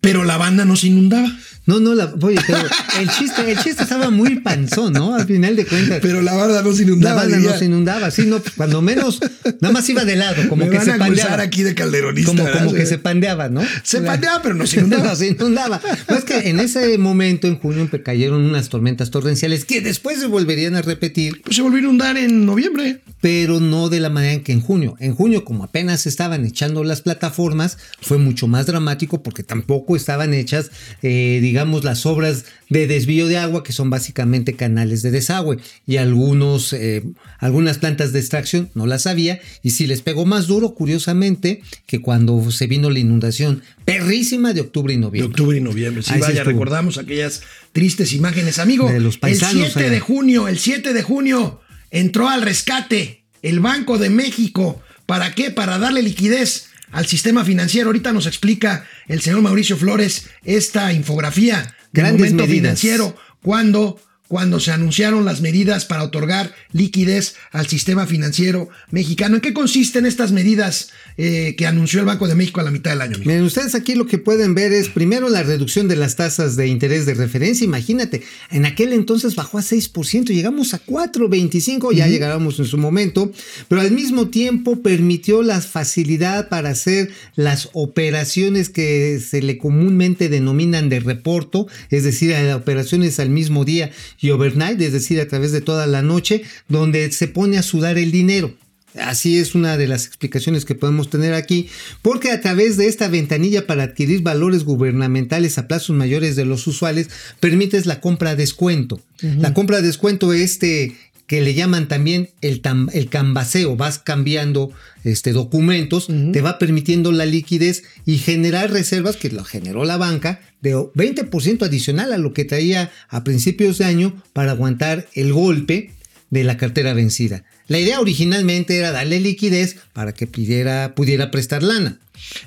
Pero 0.00 0.24
la 0.24 0.38
banda 0.38 0.64
no 0.64 0.76
se 0.76 0.88
inundaba. 0.88 1.28
No, 1.66 1.78
no, 1.78 1.94
la, 1.94 2.12
oye, 2.22 2.38
pero 2.46 2.58
el 3.00 3.08
chiste, 3.10 3.48
el 3.52 3.58
chiste 3.58 3.82
estaba 3.84 4.10
muy 4.10 4.40
panzón, 4.40 4.92
¿no? 4.94 5.14
Al 5.14 5.26
final 5.26 5.54
de 5.54 5.66
cuentas. 5.66 5.98
Pero 6.02 6.20
la 6.22 6.34
banda 6.34 6.62
no 6.62 6.72
se 6.72 6.78
la 6.82 6.88
inundaba. 6.88 7.16
banda 7.22 7.36
diría. 7.36 7.52
no 7.52 7.58
se 7.58 7.64
inundaba, 7.66 8.10
sí, 8.10 8.22
no, 8.26 8.42
cuando 8.56 8.82
menos, 8.82 9.20
nada 9.60 9.72
más 9.72 9.88
iba 9.88 10.04
de 10.04 10.16
lado, 10.16 10.48
como 10.48 10.64
Me 10.64 10.70
que 10.70 10.78
van 10.78 10.86
se 10.86 10.92
a 10.92 10.98
pandeaba. 10.98 11.42
aquí 11.42 11.62
de 11.62 11.74
calderonista. 11.74 12.30
Como, 12.60 12.72
que 12.74 12.86
se 12.86 12.98
pandeaba, 12.98 13.48
¿no? 13.50 13.62
Se 13.84 14.00
pandeaba, 14.00 14.42
pero 14.42 14.54
no 14.54 14.66
se 14.66 14.78
inundaba. 14.80 15.04
No 15.10 15.16
se 15.16 15.28
inundaba. 15.28 15.80
No, 16.08 16.16
es 16.16 16.24
que 16.24 16.48
en 16.50 16.60
ese 16.60 16.96
momento, 16.98 17.46
en 17.46 17.58
junio, 17.58 17.88
cayeron 18.04 18.42
unas 18.42 18.68
tormentas 18.68 19.10
torrenciales 19.10 19.64
que 19.64 19.80
después 19.80 20.18
se 20.18 20.26
volverían 20.26 20.74
a 20.76 20.82
repetir, 20.82 21.42
Pues 21.42 21.56
se 21.56 21.62
volvió 21.62 21.78
a 21.78 21.82
inundar 21.82 22.16
en 22.16 22.46
noviembre. 22.46 23.00
pero 23.20 23.60
no 23.60 23.88
de 23.90 24.00
la 24.00 24.08
manera 24.10 24.32
en 24.34 24.42
que 24.42 24.52
en 24.52 24.60
junio. 24.60 24.96
En 24.98 25.14
junio, 25.14 25.44
como 25.44 25.64
apenas 25.64 26.06
estaban 26.06 26.44
echando 26.46 26.84
las 26.84 27.00
plataformas, 27.02 27.76
fue 28.00 28.18
mucho 28.18 28.46
más 28.48 28.66
dramático 28.66 29.22
porque 29.22 29.42
tampoco 29.42 29.94
estaban 29.96 30.32
hechas, 30.34 30.70
eh, 31.02 31.38
digamos, 31.50 31.82
las 31.82 32.06
obras 32.06 32.44
de 32.68 32.86
desvío 32.86 33.26
de 33.26 33.36
agua, 33.36 33.64
que 33.64 33.72
son 33.72 33.90
básicamente 33.90 34.54
canales 34.54 35.02
de 35.02 35.10
desagüe, 35.10 35.58
y 35.84 35.96
algunos, 35.96 36.72
eh, 36.72 37.02
algunas 37.40 37.78
plantas 37.78 38.12
de 38.12 38.20
extracción 38.20 38.70
no 38.74 38.86
las 38.86 39.08
había, 39.08 39.40
y 39.64 39.70
si 39.70 39.88
les 39.88 40.00
pegó 40.00 40.26
más 40.26 40.46
duro, 40.46 40.74
curiosamente, 40.74 41.62
que 41.86 42.00
cuando 42.00 42.52
se 42.52 42.68
vino 42.68 42.88
la 42.88 43.00
inundación 43.00 43.62
perrísima 43.84 44.52
de 44.52 44.60
octubre 44.60 44.92
y 44.94 44.96
De 44.96 45.00
noviembre. 45.02 45.28
octubre 45.28 45.58
y 45.58 45.60
noviembre. 45.60 46.04
Sí, 46.04 46.12
Ahí 46.14 46.20
vaya, 46.20 46.44
recordamos 46.44 46.98
aquellas 46.98 47.42
tristes 47.72 48.12
imágenes. 48.12 48.60
Amigo, 48.60 48.88
De 48.88 49.00
los 49.00 49.14
el 49.14 49.20
paisanos 49.20 49.64
7 49.72 49.80
allá. 49.80 49.90
de 49.90 49.98
junio, 49.98 50.46
el 50.46 50.58
7 50.60 50.92
de 50.92 51.02
junio 51.02 51.60
entró 51.90 52.28
al 52.28 52.42
rescate 52.42 53.24
el 53.42 53.58
Banco 53.58 53.98
de 53.98 54.10
México. 54.10 54.80
¿Para 55.06 55.34
qué? 55.34 55.50
Para 55.50 55.78
darle 55.80 56.02
liquidez 56.02 56.69
al 56.90 57.06
sistema 57.06 57.44
financiero. 57.44 57.88
Ahorita 57.88 58.12
nos 58.12 58.26
explica 58.26 58.86
el 59.08 59.20
señor 59.20 59.42
Mauricio 59.42 59.76
Flores 59.76 60.28
esta 60.44 60.92
infografía 60.92 61.74
del 61.92 62.04
Grandes 62.04 62.32
momento 62.32 62.46
medidas. 62.46 62.56
financiero 62.80 63.16
cuando 63.42 64.00
cuando 64.30 64.60
se 64.60 64.70
anunciaron 64.70 65.24
las 65.24 65.40
medidas 65.40 65.86
para 65.86 66.04
otorgar 66.04 66.54
liquidez 66.70 67.34
al 67.50 67.66
sistema 67.66 68.06
financiero 68.06 68.68
mexicano. 68.92 69.34
¿En 69.34 69.40
qué 69.40 69.52
consisten 69.52 70.06
estas 70.06 70.30
medidas 70.30 70.90
eh, 71.16 71.56
que 71.58 71.66
anunció 71.66 71.98
el 71.98 72.06
Banco 72.06 72.28
de 72.28 72.36
México 72.36 72.60
a 72.60 72.62
la 72.62 72.70
mitad 72.70 72.92
del 72.92 73.00
año? 73.00 73.16
amigo? 73.16 73.28
Miren, 73.28 73.42
ustedes 73.42 73.74
aquí 73.74 73.96
lo 73.96 74.06
que 74.06 74.18
pueden 74.18 74.54
ver 74.54 74.72
es 74.72 74.88
primero 74.88 75.28
la 75.28 75.42
reducción 75.42 75.88
de 75.88 75.96
las 75.96 76.14
tasas 76.14 76.54
de 76.54 76.68
interés 76.68 77.06
de 77.06 77.14
referencia. 77.14 77.64
Imagínate, 77.64 78.22
en 78.52 78.66
aquel 78.66 78.92
entonces 78.92 79.34
bajó 79.34 79.58
a 79.58 79.62
6%, 79.62 80.26
llegamos 80.26 80.74
a 80.74 80.86
4.25, 80.86 81.92
ya 81.92 82.06
llegábamos 82.06 82.60
en 82.60 82.66
su 82.66 82.78
momento, 82.78 83.32
pero 83.66 83.80
al 83.80 83.90
mismo 83.90 84.28
tiempo 84.28 84.80
permitió 84.80 85.42
la 85.42 85.60
facilidad 85.60 86.48
para 86.48 86.70
hacer 86.70 87.10
las 87.34 87.68
operaciones 87.72 88.68
que 88.68 89.18
se 89.18 89.42
le 89.42 89.58
comúnmente 89.58 90.28
denominan 90.28 90.88
de 90.88 91.00
reporto, 91.00 91.66
es 91.90 92.04
decir, 92.04 92.32
operaciones 92.54 93.18
al 93.18 93.30
mismo 93.30 93.64
día 93.64 93.90
y 94.20 94.30
overnight, 94.30 94.80
es 94.80 94.92
decir, 94.92 95.20
a 95.20 95.28
través 95.28 95.52
de 95.52 95.60
toda 95.60 95.86
la 95.86 96.02
noche, 96.02 96.42
donde 96.68 97.10
se 97.12 97.28
pone 97.28 97.58
a 97.58 97.62
sudar 97.62 97.98
el 97.98 98.12
dinero. 98.12 98.54
Así 98.94 99.38
es 99.38 99.54
una 99.54 99.76
de 99.76 99.86
las 99.86 100.06
explicaciones 100.06 100.64
que 100.64 100.74
podemos 100.74 101.10
tener 101.10 101.32
aquí, 101.32 101.68
porque 102.02 102.32
a 102.32 102.40
través 102.40 102.76
de 102.76 102.88
esta 102.88 103.08
ventanilla 103.08 103.66
para 103.66 103.84
adquirir 103.84 104.22
valores 104.22 104.64
gubernamentales 104.64 105.58
a 105.58 105.68
plazos 105.68 105.94
mayores 105.94 106.34
de 106.34 106.44
los 106.44 106.66
usuales, 106.66 107.08
permites 107.38 107.86
la 107.86 108.00
compra 108.00 108.30
a 108.30 108.36
descuento. 108.36 109.00
La 109.22 109.54
compra 109.54 109.78
a 109.78 109.82
descuento 109.82 110.32
este 110.32 110.96
que 111.30 111.40
le 111.40 111.54
llaman 111.54 111.86
también 111.86 112.30
el, 112.40 112.60
tam- 112.60 112.90
el 112.92 113.08
cambaseo, 113.08 113.76
vas 113.76 114.00
cambiando 114.00 114.72
este, 115.04 115.30
documentos, 115.30 116.08
te 116.32 116.40
va 116.40 116.58
permitiendo 116.58 117.12
la 117.12 117.24
liquidez 117.24 117.84
y 118.04 118.18
generar 118.18 118.72
reservas, 118.72 119.16
que 119.16 119.30
lo 119.30 119.44
generó 119.44 119.84
la 119.84 119.96
banca, 119.96 120.40
de 120.60 120.74
20% 120.74 121.62
adicional 121.62 122.12
a 122.12 122.18
lo 122.18 122.32
que 122.32 122.44
traía 122.44 122.90
a 123.08 123.22
principios 123.22 123.78
de 123.78 123.84
año 123.84 124.20
para 124.32 124.50
aguantar 124.50 125.06
el 125.14 125.32
golpe 125.32 125.92
de 126.30 126.42
la 126.42 126.56
cartera 126.56 126.94
vencida. 126.94 127.44
La 127.68 127.78
idea 127.78 128.00
originalmente 128.00 128.76
era 128.76 128.90
darle 128.90 129.20
liquidez 129.20 129.76
para 129.92 130.12
que 130.12 130.26
pudiera, 130.26 130.96
pudiera 130.96 131.30
prestar 131.30 131.62
lana. 131.62 132.00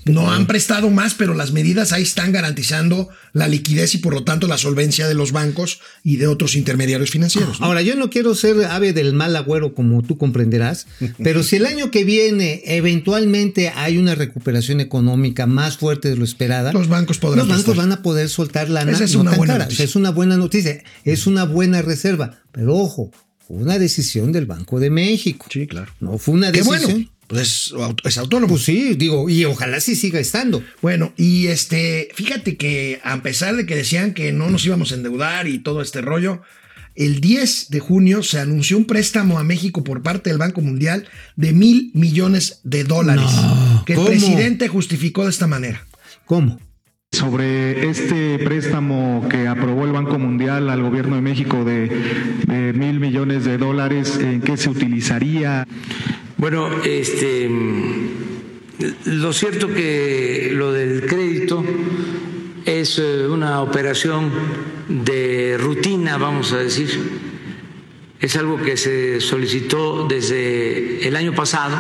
No 0.06 0.32
han 0.32 0.48
prestado 0.48 0.90
más, 0.90 1.14
pero 1.14 1.34
las 1.34 1.52
medidas 1.52 1.92
ahí 1.92 2.04
están 2.04 2.32
garantizando 2.32 3.10
la 3.34 3.48
liquidez 3.48 3.96
y 3.96 3.98
por 3.98 4.14
lo 4.14 4.24
tanto 4.24 4.48
la 4.48 4.58
solvencia 4.58 5.08
de 5.08 5.14
los 5.14 5.32
bancos 5.32 5.80
y 6.04 6.18
de 6.18 6.28
otros 6.28 6.56
intermediarios 6.56 7.10
financieros. 7.12 7.60
¿no? 7.60 7.66
Ahora, 7.66 7.82
yo 7.82 7.96
no 7.96 8.10
quiero 8.10 8.36
ser 8.36 8.64
ave 8.66 8.94
del 8.94 9.14
mal 9.14 9.36
agüero 9.36 9.74
como 9.74 10.02
tú 10.04 10.18
comprenderás, 10.18 10.88
pero 11.24 11.44
si 11.44 11.56
el 11.58 11.66
año 11.66 11.92
que 11.92 12.04
viene 12.04 12.62
eventualmente 12.66 13.70
hay 13.76 13.98
una 13.98 14.16
recuperación 14.16 14.80
económica 14.80 15.46
más 15.48 15.78
fuerte 15.78 16.10
de 16.10 16.16
lo 16.16 16.24
esperada, 16.24 16.72
Los 16.74 16.88
bancos 16.88 17.18
podrán 17.18 17.40
los 17.40 17.48
bancos 17.48 17.66
prestar. 17.66 17.86
van 17.90 17.92
a 17.92 18.02
poder 18.02 18.30
soltar 18.30 18.70
lana 18.70 18.92
Esa 18.92 19.04
es 19.06 19.14
no 19.16 19.22
una 19.22 19.32
tan 19.32 19.38
buena 19.40 19.54
cara. 19.56 19.66
noticia. 19.66 19.86
Es 19.86 19.96
una 19.96 20.12
buena 20.12 20.38
noticia, 20.38 20.84
es 21.04 21.28
una 21.28 21.44
buena 21.46 21.82
reserva, 21.82 22.40
pero 22.52 22.76
ojo, 22.76 23.12
fue 23.46 23.58
una 23.58 23.78
decisión 23.78 24.32
del 24.32 24.46
Banco 24.46 24.80
de 24.80 24.90
México. 24.90 25.48
Sí, 25.52 25.68
claro. 25.68 25.92
No 26.00 26.18
fue 26.18 26.34
una 26.36 26.52
Qué 26.52 26.60
decisión. 26.60 26.92
bueno, 26.92 27.10
pues 27.34 27.48
es, 27.68 27.74
aut- 27.74 28.02
es 28.08 28.18
autónomo. 28.18 28.54
Pues 28.54 28.64
sí, 28.64 28.96
digo, 28.96 29.30
y 29.30 29.46
ojalá 29.46 29.80
sí 29.80 29.96
siga 29.96 30.20
estando. 30.20 30.64
Bueno, 30.82 31.14
y 31.18 31.48
este, 31.48 32.10
fíjate 32.16 32.56
que 32.58 33.00
a 33.04 33.22
pesar 33.22 33.56
de 33.56 33.66
que 33.66 33.76
decían 33.76 34.14
que 34.14 34.32
no 34.32 34.50
nos 34.50 34.66
íbamos 34.66 34.92
a 34.92 34.96
endeudar 34.96 35.48
y 35.48 35.60
todo 35.60 35.82
este 35.82 36.02
rollo, 36.02 36.42
el 36.96 37.22
10 37.22 37.70
de 37.72 37.80
junio 37.80 38.22
se 38.22 38.40
anunció 38.40 38.78
un 38.78 38.86
préstamo 38.86 39.40
a 39.40 39.44
México 39.44 39.84
por 39.84 40.04
parte 40.04 40.30
del 40.30 40.38
Banco 40.38 40.62
Mundial 40.62 41.08
de 41.36 41.52
mil 41.52 41.90
millones 41.96 42.60
de 42.64 42.84
dólares, 42.84 43.26
No, 43.36 43.84
que 43.86 43.96
¿cómo? 43.96 44.08
el 44.10 44.14
presidente 44.20 44.68
justificó 44.68 45.24
de 45.24 45.32
esta 45.32 45.48
manera. 45.48 45.88
¿Cómo? 46.26 46.60
Sobre 47.12 47.90
este 47.90 48.40
préstamo 48.40 49.28
que 49.30 49.48
aprobó 49.48 49.86
el 49.86 49.92
Banco 49.92 50.18
Mundial 50.18 50.70
al 50.70 50.82
gobierno 50.82 51.16
de 51.16 51.22
México 51.22 51.64
de, 51.64 51.88
de 52.48 52.74
mil 52.74 53.00
millones 53.00 53.44
de 53.46 53.58
dólares, 53.60 54.18
¿en 54.20 54.42
qué 54.42 54.58
se 54.58 54.70
utilizaría? 54.70 55.68
Bueno, 56.44 56.70
este, 56.84 57.50
lo 59.06 59.32
cierto 59.32 59.74
que 59.74 60.52
lo 60.52 60.74
del 60.74 61.06
crédito 61.06 61.64
es 62.66 63.00
eh, 63.00 63.30
una 63.30 63.62
operación 63.62 64.30
de 64.90 65.58
rutina, 65.58 66.18
vamos 66.18 66.52
a 66.52 66.58
decir. 66.58 67.00
Es 68.20 68.36
algo 68.36 68.62
que 68.62 68.76
se 68.76 69.22
solicitó 69.22 70.06
desde 70.06 71.08
el 71.08 71.16
año 71.16 71.34
pasado 71.34 71.78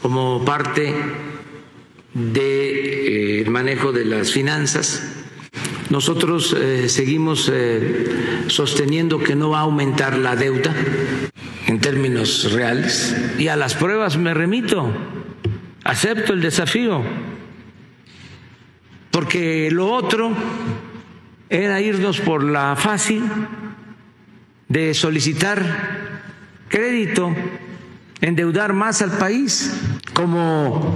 como 0.00 0.44
parte 0.44 0.94
del 2.14 3.50
manejo 3.50 3.90
de 3.90 4.04
las 4.04 4.30
finanzas. 4.30 5.24
Nosotros 5.90 6.54
eh, 6.56 6.88
seguimos 6.88 7.50
eh, 7.52 8.44
sosteniendo 8.46 9.18
que 9.18 9.34
no 9.34 9.50
va 9.50 9.58
a 9.58 9.62
aumentar 9.62 10.18
la 10.18 10.36
deuda 10.36 10.72
en 11.74 11.80
términos 11.80 12.52
reales 12.52 13.16
y 13.36 13.48
a 13.48 13.56
las 13.56 13.74
pruebas 13.74 14.16
me 14.16 14.32
remito. 14.32 14.92
Acepto 15.82 16.32
el 16.32 16.40
desafío 16.40 17.02
porque 19.10 19.70
lo 19.72 19.92
otro 19.92 20.30
era 21.50 21.80
irnos 21.80 22.20
por 22.20 22.44
la 22.44 22.76
fácil 22.76 23.24
de 24.68 24.94
solicitar 24.94 25.62
crédito 26.68 27.34
endeudar 28.20 28.72
más 28.72 29.02
al 29.02 29.10
país, 29.18 29.76
como 30.14 30.94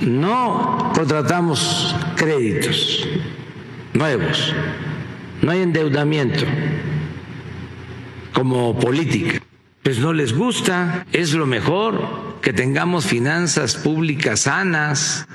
no 0.00 0.92
contratamos 0.94 1.94
créditos 2.14 3.08
nuevos, 3.92 4.54
no 5.42 5.50
hay 5.50 5.62
endeudamiento 5.62 6.44
como 8.32 8.78
política. 8.78 9.40
Pues 9.84 9.98
no 9.98 10.14
les 10.14 10.32
gusta, 10.32 11.06
es 11.12 11.34
lo 11.34 11.44
mejor 11.44 12.40
que 12.40 12.54
tengamos 12.54 13.04
finanzas 13.04 13.76
públicas 13.76 14.40
sanas 14.40 15.28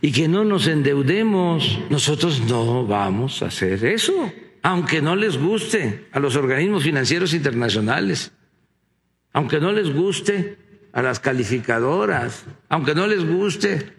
y 0.00 0.12
que 0.12 0.28
no 0.28 0.44
nos 0.44 0.68
endeudemos. 0.68 1.80
Nosotros 1.90 2.40
no 2.42 2.86
vamos 2.86 3.42
a 3.42 3.46
hacer 3.46 3.84
eso, 3.84 4.32
aunque 4.62 5.02
no 5.02 5.16
les 5.16 5.36
guste 5.36 6.06
a 6.12 6.20
los 6.20 6.36
organismos 6.36 6.84
financieros 6.84 7.34
internacionales, 7.34 8.30
aunque 9.32 9.58
no 9.58 9.72
les 9.72 9.92
guste 9.92 10.58
a 10.92 11.02
las 11.02 11.18
calificadoras, 11.18 12.44
aunque 12.68 12.94
no 12.94 13.08
les 13.08 13.26
guste 13.26 13.92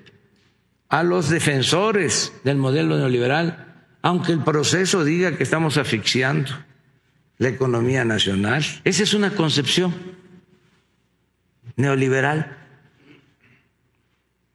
a 0.87 1.03
los 1.03 1.27
defensores 1.27 2.31
del 2.45 2.55
modelo 2.55 2.97
neoliberal, 2.97 3.83
aunque 4.01 4.31
el 4.31 4.39
proceso 4.39 5.03
diga 5.03 5.35
que 5.35 5.43
estamos 5.43 5.75
asfixiando 5.75 6.51
la 7.37 7.49
economía 7.49 8.03
nacional. 8.03 8.65
Esa 8.83 9.03
es 9.03 9.13
una 9.13 9.31
concepción 9.31 9.93
neoliberal 11.75 12.57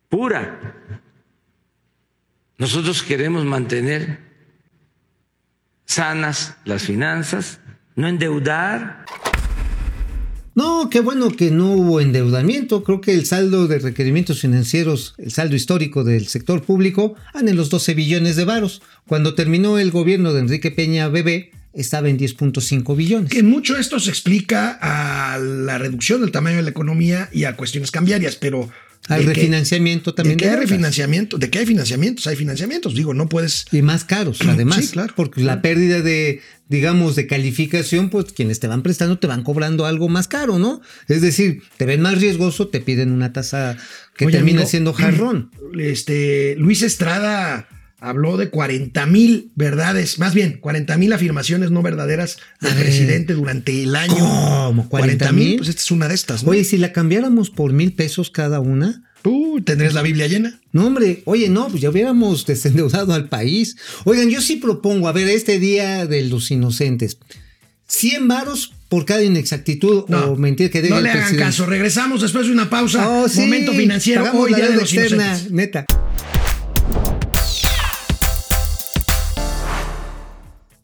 pura. 0.09 0.75
Nosotros 2.59 3.03
queremos 3.03 3.45
mantener 3.45 4.19
sanas 5.87 6.57
las 6.65 6.83
finanzas, 6.83 7.61
no 7.97 8.09
endeudar. 8.09 9.07
No, 10.55 10.91
qué 10.91 11.01
bueno 11.01 11.31
que 11.31 11.51
no 11.51 11.73
hubo 11.73 12.01
endeudamiento. 12.01 12.85
Creo 12.85 13.01
que 13.01 13.15
el 13.15 13.25
saldo 13.25 13.69
de 13.69 13.79
requerimientos 13.79 14.41
financieros, 14.41 15.15
el 15.17 15.33
saldo 15.33 15.57
histórico 15.57 16.05
del 16.05 16.27
sector 16.29 16.63
público, 16.63 17.15
anda 17.33 17.51
en 17.51 17.57
los 17.57 17.71
12 17.71 17.95
billones 17.95 18.37
de 18.37 18.45
varos. 18.45 18.83
Cuando 19.07 19.35
terminó 19.35 19.79
el 19.79 19.91
gobierno 19.91 20.35
de 20.35 20.41
Enrique 20.41 20.71
Peña 20.71 21.09
Bebé, 21.09 21.53
estaba 21.73 22.09
en 22.09 22.19
10.5 22.19 22.97
billones. 22.97 23.31
Que 23.31 23.43
mucho 23.43 23.77
esto 23.77 23.99
se 24.01 24.11
explica 24.11 24.79
a 24.81 25.39
la 25.39 25.79
reducción 25.79 26.21
del 26.21 26.31
tamaño 26.31 26.57
de 26.57 26.63
la 26.63 26.71
economía 26.71 27.29
y 27.33 27.45
a 27.45 27.57
cuestiones 27.57 27.91
cambiarias, 27.91 28.37
pero 28.37 28.71
al 29.09 29.25
refinanciamiento 29.25 30.15
también. 30.15 30.37
¿De 30.37 30.45
qué 30.45 30.51
hay 30.51 30.57
refinanciamiento? 30.57 31.37
¿De 31.37 31.51
qué 31.51 31.61
hay 31.61 31.67
financiamientos? 31.67 32.27
Hay 32.29 32.37
financiamientos, 32.37 32.95
digo, 32.95 33.15
no 33.15 33.29
puedes. 33.29 33.67
Y 33.73 33.83
más 33.83 34.05
caros, 34.05 34.39
además. 34.49 34.85
Sí, 34.85 34.93
claro. 34.93 35.13
Porque 35.17 35.43
la 35.43 35.61
pérdida 35.61 36.03
de, 36.03 36.41
digamos, 36.69 37.17
de 37.17 37.27
calificación, 37.27 38.11
pues 38.11 38.33
quienes 38.33 38.61
te 38.61 38.69
van 38.69 38.83
prestando 38.83 39.19
te 39.19 39.27
van 39.27 39.43
cobrando 39.43 39.87
algo 39.87 40.09
más 40.09 40.29
caro, 40.29 40.59
¿no? 40.59 40.83
Es 41.09 41.21
decir, 41.21 41.63
te 41.79 41.85
ven 41.85 42.01
más 42.01 42.21
riesgoso, 42.21 42.69
te 42.69 42.81
piden 42.81 43.11
una 43.11 43.33
tasa 43.33 43.77
que 44.17 44.27
termina 44.27 44.67
siendo 44.67 44.93
jarrón. 44.93 45.51
Este, 45.79 46.55
Luis 46.59 46.83
Estrada 46.83 47.67
habló 48.03 48.37
de 48.37 48.51
40 48.51 49.07
mil 49.07 49.53
verdades, 49.55 50.19
más 50.19 50.35
bien 50.35 50.59
40 50.61 50.97
mil 50.99 51.13
afirmaciones 51.13 51.71
no 51.71 51.83
verdaderas 51.83 52.39
del 52.61 52.75
presidente 52.75 53.35
durante 53.35 53.83
el 53.83 53.95
año. 53.95 54.17
¿Cómo? 54.19 54.89
¿40 54.91 55.33
mil? 55.33 55.57
Pues 55.57 55.69
esta 55.69 55.81
es 55.83 55.91
una 55.93 56.09
de 56.09 56.15
estas. 56.15 56.43
¿no? 56.43 56.51
Oye, 56.51 56.65
si 56.65 56.79
la 56.79 56.93
cambiáramos 56.93 57.51
por 57.51 57.73
mil 57.73 57.95
pesos 57.95 58.31
cada 58.31 58.61
una. 58.61 59.05
Tú 59.23 59.63
tendrías 59.65 59.95
la 59.95 60.03
Biblia 60.03 60.27
llena. 60.27 60.61
No, 60.73 60.85
hombre, 60.87 61.23
oye, 61.27 61.49
no, 61.49 61.69
pues 61.69 61.81
ya 61.81 61.91
hubiéramos 61.91 62.45
desendeudado 62.47 63.15
al 63.15 63.29
país. 63.29 63.77
Oigan, 64.05 64.29
yo 64.31 64.41
sí 64.41 64.57
propongo, 64.57 65.07
a 65.07 65.13
ver, 65.13 65.29
este 65.29 65.61
día 65.61 66.05
de 66.07 66.23
los 66.23 66.51
inocentes, 66.51 67.19
100 67.87 68.27
varos 68.27 68.73
por 68.89 69.05
cada 69.05 69.23
inexactitud 69.23 70.13
o 70.13 70.37
mentira 70.37 70.71
que 70.71 70.83
diga 70.83 70.97
No 70.97 71.03
le 71.03 71.11
hagan 71.11 71.37
caso, 71.37 71.67
regresamos 71.67 72.21
después 72.21 72.47
de 72.47 72.53
una 72.53 72.69
pausa. 72.69 73.09
Oh, 73.09 73.29
sí, 73.29 73.43
Momento 73.43 73.73
financiero, 73.73 74.29
hoy 74.35 74.55
día 74.55 74.69
de 74.69 74.75
los 74.77 74.93
externa, 74.93 75.27
inocentes. 75.29 75.53
neta. 75.53 75.87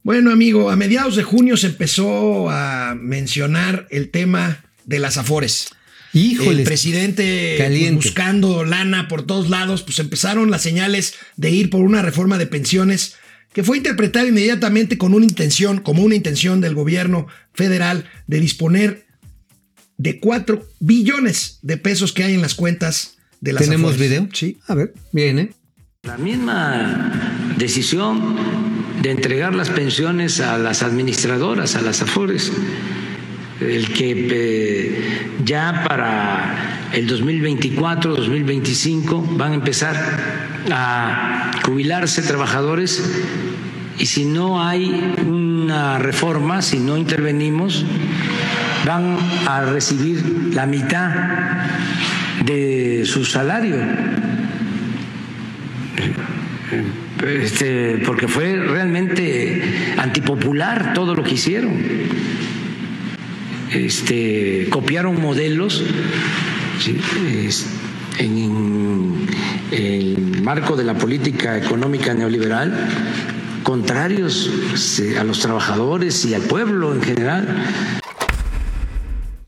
Bueno, 0.09 0.31
amigo, 0.31 0.71
a 0.71 0.77
mediados 0.77 1.17
de 1.17 1.23
junio 1.23 1.59
se 1.59 1.67
empezó 1.67 2.49
a 2.49 2.95
mencionar 2.99 3.87
el 3.91 4.09
tema 4.09 4.65
de 4.87 5.01
las 5.01 5.19
afores. 5.19 5.69
Híjole. 6.15 6.61
El 6.61 6.65
presidente 6.65 7.57
pues, 7.59 7.69
caliente. 7.69 7.95
buscando 8.07 8.65
lana 8.65 9.07
por 9.07 9.27
todos 9.27 9.51
lados, 9.51 9.83
pues 9.83 9.99
empezaron 9.99 10.51
las 10.51 10.63
señales 10.63 11.13
de 11.37 11.51
ir 11.51 11.69
por 11.69 11.83
una 11.83 12.01
reforma 12.01 12.39
de 12.39 12.47
pensiones 12.47 13.17
que 13.53 13.63
fue 13.63 13.77
interpretada 13.77 14.27
inmediatamente 14.27 14.97
con 14.97 15.13
una 15.13 15.27
intención, 15.27 15.81
como 15.81 16.03
una 16.03 16.15
intención 16.15 16.63
del 16.63 16.75
gobierno 16.75 17.27
federal 17.53 18.07
de 18.27 18.41
disponer 18.41 19.07
de 19.99 20.21
4 20.21 20.67
billones 20.81 21.59
de 21.61 21.77
pesos 21.77 22.15
que 22.15 22.25
hay 22.25 22.33
en 22.33 22.41
las 22.41 22.55
cuentas 22.55 23.19
de 23.43 23.53
las 23.53 23.63
¿Tenemos 23.63 23.91
afores. 23.91 24.09
video? 24.09 24.29
Sí. 24.33 24.57
A 24.69 24.75
ver, 24.75 24.95
viene. 25.13 25.51
La 26.03 26.17
misma 26.17 27.53
decisión 27.59 28.78
de 29.03 29.11
entregar 29.11 29.55
las 29.55 29.71
pensiones 29.71 30.41
a 30.41 30.59
las 30.59 30.83
administradoras, 30.83 31.77
a 31.77 31.83
las 31.83 32.03
AFORES, 32.03 32.53
el 33.61 33.93
que 33.93 34.29
eh, 34.31 35.31
ya 35.45 35.85
para 35.87 36.89
el 36.93 37.07
2024, 37.07 38.15
2025 38.15 39.23
van 39.37 39.53
a 39.53 39.55
empezar 39.55 39.97
a 40.71 41.51
jubilarse 41.65 42.23
trabajadores 42.23 43.03
y 43.99 44.07
si 44.07 44.25
no 44.25 44.63
hay 44.63 45.15
una 45.27 45.99
reforma, 45.99 46.63
si 46.63 46.79
no 46.79 46.97
intervenimos, 46.97 47.85
van 48.87 49.17
a 49.47 49.63
recibir 49.63 50.53
la 50.55 50.67
mitad 50.67 51.11
de 52.45 53.03
su 53.05 53.25
salario 53.25 53.77
este, 57.27 58.03
porque 58.07 58.29
fue 58.29 58.57
realmente 58.57 59.95
antipopular 59.97 60.93
todo 60.95 61.15
lo 61.15 61.23
que 61.23 61.35
hicieron. 61.35 61.73
Este, 63.73 64.67
copiaron 64.71 65.21
modelos 65.21 65.85
en 68.19 69.27
el 69.71 70.43
marco 70.43 70.77
de 70.77 70.85
la 70.85 70.95
política 70.95 71.59
económica 71.59 72.15
neoliberal 72.15 72.89
contrarios 73.63 74.51
a 75.19 75.25
los 75.25 75.41
trabajadores 75.41 76.25
y 76.25 76.35
al 76.35 76.43
pueblo 76.43 76.95
en 76.95 77.03
general. 77.03 77.47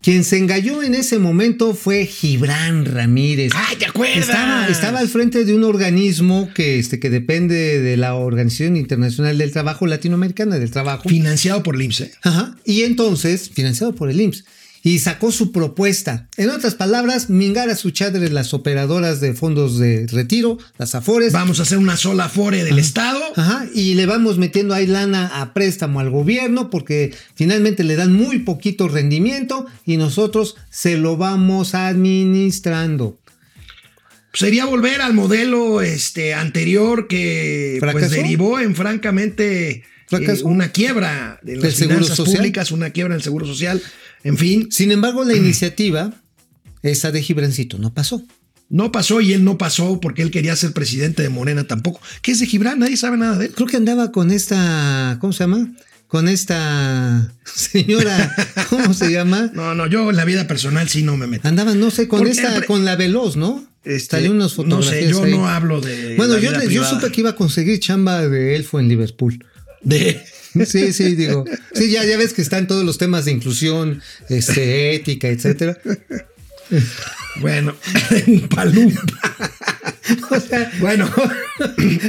Quien 0.02 0.24
se 0.24 0.38
engalló 0.38 0.82
en 0.82 0.94
ese 0.94 1.18
momento 1.18 1.74
fue 1.74 2.06
Gibran 2.06 2.86
Ramírez. 2.86 3.52
¡Ay, 3.54 3.76
te 3.76 3.84
acuerdas! 3.84 4.16
Estaba, 4.16 4.66
estaba 4.68 4.98
al 4.98 5.08
frente 5.08 5.44
de 5.44 5.54
un 5.54 5.62
organismo 5.62 6.48
que, 6.54 6.78
este, 6.78 6.98
que 6.98 7.10
depende 7.10 7.82
de 7.82 7.96
la 7.98 8.14
Organización 8.14 8.78
Internacional 8.78 9.36
del 9.36 9.52
Trabajo 9.52 9.86
Latinoamericana 9.86 10.58
del 10.58 10.70
Trabajo. 10.70 11.06
Financiado 11.06 11.62
por 11.62 11.74
el 11.74 11.82
IMSS. 11.82 12.12
Ajá. 12.22 12.56
Y 12.64 12.84
entonces, 12.84 13.50
financiado 13.50 13.94
por 13.94 14.08
el 14.08 14.22
IMSS. 14.22 14.44
Y 14.82 15.00
sacó 15.00 15.30
su 15.30 15.52
propuesta. 15.52 16.28
En 16.36 16.48
otras 16.50 16.74
palabras, 16.74 17.28
mingar 17.28 17.68
a 17.68 17.76
su 17.76 17.90
chadre 17.90 18.30
las 18.30 18.54
operadoras 18.54 19.20
de 19.20 19.34
fondos 19.34 19.78
de 19.78 20.06
retiro, 20.06 20.58
las 20.78 20.94
AFORES. 20.94 21.32
Vamos 21.32 21.60
a 21.60 21.64
hacer 21.64 21.76
una 21.78 21.98
sola 21.98 22.24
afore 22.24 22.64
del 22.64 22.78
Estado. 22.78 23.20
Ajá, 23.36 23.66
y 23.74 23.94
le 23.94 24.06
vamos 24.06 24.38
metiendo 24.38 24.72
ahí 24.72 24.86
lana 24.86 25.40
a 25.40 25.52
préstamo 25.52 26.00
al 26.00 26.08
gobierno 26.08 26.70
porque 26.70 27.14
finalmente 27.34 27.84
le 27.84 27.96
dan 27.96 28.12
muy 28.12 28.38
poquito 28.38 28.88
rendimiento 28.88 29.66
y 29.84 29.98
nosotros 29.98 30.56
se 30.70 30.96
lo 30.96 31.16
vamos 31.18 31.74
administrando. 31.74 33.20
Sería 34.32 34.64
volver 34.64 35.02
al 35.02 35.12
modelo 35.12 35.82
este, 35.82 36.34
anterior 36.34 37.08
que 37.08 37.78
pues, 37.80 38.10
derivó 38.10 38.60
en 38.60 38.76
francamente 38.76 39.82
eh, 40.10 40.40
una 40.44 40.70
quiebra 40.70 41.40
de 41.42 41.54
las 41.54 41.62
¿Del 41.62 41.72
Seguro 41.74 41.96
finanzas 41.96 42.16
Social? 42.16 42.36
públicas, 42.36 42.70
una 42.70 42.90
quiebra 42.90 43.14
en 43.14 43.18
el 43.18 43.22
Seguro 43.22 43.46
Social. 43.46 43.82
En 44.24 44.37
fin, 44.37 44.68
Sin 44.70 44.92
embargo, 44.92 45.24
la 45.24 45.35
iniciativa, 45.37 46.12
esa 46.83 47.11
de 47.12 47.22
Gibrancito, 47.22 47.78
no 47.78 47.92
pasó. 47.94 48.22
no 48.68 48.92
pasó 48.92 49.20
y 49.20 49.33
él 49.33 49.44
no 49.44 49.59
pasó 49.59 50.00
porque 50.00 50.22
él 50.22 50.30
quería 50.30 50.54
ser 50.56 50.72
presidente 50.72 51.22
de 51.22 51.28
Morena 51.28 51.64
tampoco. 51.64 52.00
¿Qué 52.22 52.33
es 52.33 52.40
de 52.40 52.46
Gibran? 52.46 52.78
Nadie 52.78 52.96
sabe 52.96 53.16
nada 53.16 53.37
de 53.38 53.46
él. 53.46 53.52
Creo 53.54 53.66
que 53.66 53.76
andaba 53.76 54.12
con 54.12 54.30
esta, 54.30 55.18
¿cómo 55.20 55.33
se 55.33 55.44
llama? 55.44 55.72
Con 56.06 56.28
esta 56.28 57.33
señora, 57.44 58.35
¿cómo 58.70 58.92
se 58.94 59.12
llama? 59.12 59.50
No, 59.54 59.74
no, 59.74 59.87
yo 59.87 60.11
en 60.11 60.16
la 60.16 60.24
vida 60.24 60.46
personal 60.48 60.88
sí 60.88 61.02
no 61.02 61.16
me 61.16 61.26
meto. 61.28 61.46
Andaba, 61.48 61.74
no 61.74 61.90
sé, 61.90 62.09
con 62.09 62.18
Porque 62.20 62.33
esta, 62.33 62.62
con 62.66 62.85
la 62.85 62.96
veloz, 62.96 63.37
¿no? 63.37 63.64
Este, 63.85 64.16
Salió 64.16 64.33
unas 64.33 64.50
no 64.59 64.64
fotografías. 64.64 65.04
sé, 65.04 65.11
yo 65.11 65.22
ahí. 65.24 65.30
no 65.30 65.48
hablo 65.48 65.80
de. 65.80 66.16
Bueno, 66.16 66.35
la 66.35 66.40
yo, 66.40 66.50
vida 66.50 66.64
yo 66.64 66.85
supe 66.85 67.11
que 67.12 67.20
iba 67.22 67.30
a 67.30 67.37
conseguir 67.37 67.78
chamba 67.80 68.26
de 68.28 68.56
elfo 68.56 68.78
en 68.80 68.88
Liverpool. 68.88 69.44
De, 69.82 70.20
Sí, 70.66 70.92
sí, 70.92 71.14
digo. 71.14 71.44
Sí, 71.74 71.90
ya, 71.90 72.04
ya 72.04 72.16
ves 72.16 72.32
que 72.32 72.42
están 72.42 72.66
todos 72.66 72.84
los 72.84 72.98
temas 72.98 73.24
de 73.24 73.30
inclusión, 73.30 74.02
este, 74.28 74.94
ética, 74.96 75.28
etcétera. 75.28 75.78
bueno, 77.40 77.74
palumpa. 78.54 79.02
O 80.30 80.40
sea, 80.40 80.70
Bueno, 80.80 81.08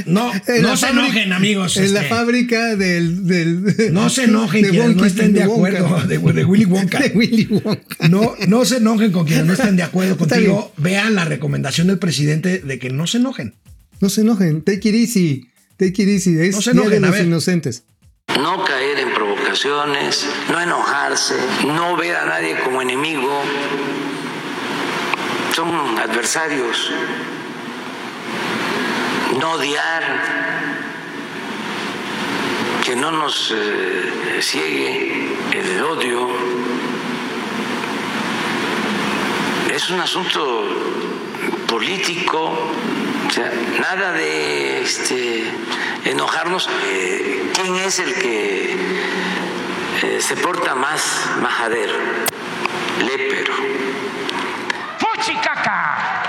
no, 0.06 0.32
no 0.60 0.76
se 0.76 0.88
enojen, 0.88 1.32
amigos. 1.32 1.76
En 1.76 1.94
la 1.94 2.00
este, 2.02 2.14
fábrica 2.14 2.74
del. 2.74 3.26
del- 3.26 3.92
no 3.92 4.10
se 4.10 4.24
enojen 4.24 4.64
quienes 4.70 4.96
no 4.96 5.04
estén 5.04 5.32
de 5.34 5.46
Wonka. 5.46 5.78
acuerdo 5.78 6.00
de, 6.08 6.18
de 6.32 6.44
Willy 6.44 6.64
Wonka. 6.64 6.98
De 6.98 7.08
Willy 7.14 7.46
Wonka. 7.46 8.08
No, 8.08 8.34
no 8.48 8.64
se 8.64 8.78
enojen 8.78 9.12
con 9.12 9.24
quienes 9.26 9.46
no 9.46 9.52
estén 9.52 9.76
de 9.76 9.84
acuerdo 9.84 10.16
contigo. 10.16 10.72
Vean 10.78 11.14
la 11.14 11.24
recomendación 11.24 11.86
del 11.86 11.98
presidente 11.98 12.58
de 12.58 12.78
que 12.80 12.90
no 12.90 13.06
se 13.06 13.18
enojen. 13.18 13.54
No 14.00 14.08
se 14.08 14.22
enojen. 14.22 14.62
Take 14.62 14.88
it 14.88 14.94
easy. 14.96 15.48
Take 15.76 16.02
it 16.02 16.08
easy. 16.08 16.40
Es 16.40 16.54
No 16.54 16.62
se 16.62 16.72
Día 16.72 16.82
enojen, 16.82 17.02
de 17.02 17.08
los 17.08 17.20
inocentes. 17.20 17.84
No 18.40 18.64
caer 18.64 18.98
en 19.00 19.12
provocaciones, 19.12 20.26
no 20.50 20.60
enojarse, 20.60 21.36
no 21.66 21.96
ver 21.96 22.16
a 22.16 22.26
nadie 22.26 22.58
como 22.60 22.80
enemigo. 22.80 23.42
Son 25.54 25.98
adversarios. 25.98 26.90
No 29.38 29.52
odiar. 29.52 30.02
Que 32.84 32.96
no 32.96 33.12
nos 33.12 33.52
eh, 33.54 34.40
ciegue 34.40 35.28
el 35.52 35.82
odio. 35.82 36.28
Es 39.72 39.88
un 39.90 40.00
asunto 40.00 40.68
político, 41.66 42.70
o 43.32 43.34
sea, 43.34 43.50
nada 43.80 44.12
de 44.12 44.82
este, 44.82 45.42
enojarnos. 46.04 46.68
Eh, 46.84 47.50
¿Quién 47.54 47.76
es 47.76 47.98
el 47.98 48.12
que 48.12 48.74
eh, 50.02 50.20
se 50.20 50.36
porta 50.36 50.74
más 50.74 51.30
majadero? 51.40 51.94
Lépero. 52.98 53.54
¡Fuchicaca! 54.98 56.24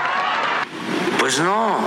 Pues 1.18 1.40
no, 1.40 1.78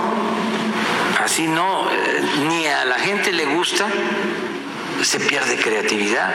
así 1.24 1.48
no, 1.48 1.90
eh, 1.92 2.22
ni 2.48 2.68
a 2.68 2.86
la 2.86 3.00
gente 3.00 3.32
le 3.32 3.46
gusta, 3.46 3.88
se 5.02 5.20
pierde 5.20 5.58
creatividad. 5.58 6.32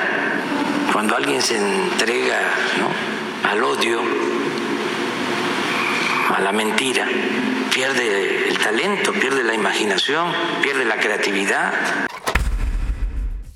Cuando 0.92 1.14
alguien 1.14 1.40
se 1.40 1.57
entrega 1.57 2.40
¿no? 2.81 3.49
al 3.49 3.62
odio, 3.62 4.03
a 6.37 6.40
la 6.40 6.51
mentira, 6.51 7.07
pierde 7.74 8.48
el 8.50 8.58
talento, 8.58 9.12
pierde 9.12 9.42
la 9.44 9.54
imaginación, 9.54 10.32
pierde 10.62 10.85
la 10.85 10.98
creatividad. 10.98 11.72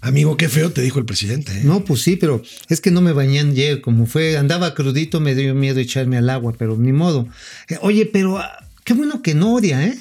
Amigo, 0.00 0.36
qué 0.36 0.48
feo 0.48 0.70
te 0.70 0.80
dijo 0.82 0.98
el 0.98 1.04
presidente. 1.04 1.52
¿eh? 1.52 1.62
No, 1.64 1.84
pues 1.84 2.02
sí, 2.02 2.16
pero 2.16 2.42
es 2.68 2.80
que 2.80 2.90
no 2.90 3.00
me 3.00 3.12
bañé 3.12 3.40
ayer. 3.40 3.80
Como 3.80 4.06
fue, 4.06 4.36
andaba 4.36 4.74
crudito, 4.74 5.20
me 5.20 5.34
dio 5.34 5.54
miedo 5.54 5.80
echarme 5.80 6.16
al 6.16 6.30
agua, 6.30 6.54
pero 6.56 6.76
ni 6.76 6.92
modo. 6.92 7.28
Eh, 7.68 7.78
oye, 7.80 8.06
pero 8.06 8.38
ah, 8.38 8.68
qué 8.84 8.94
bueno 8.94 9.20
que 9.20 9.34
no 9.34 9.54
odia, 9.54 9.84
¿eh? 9.84 9.98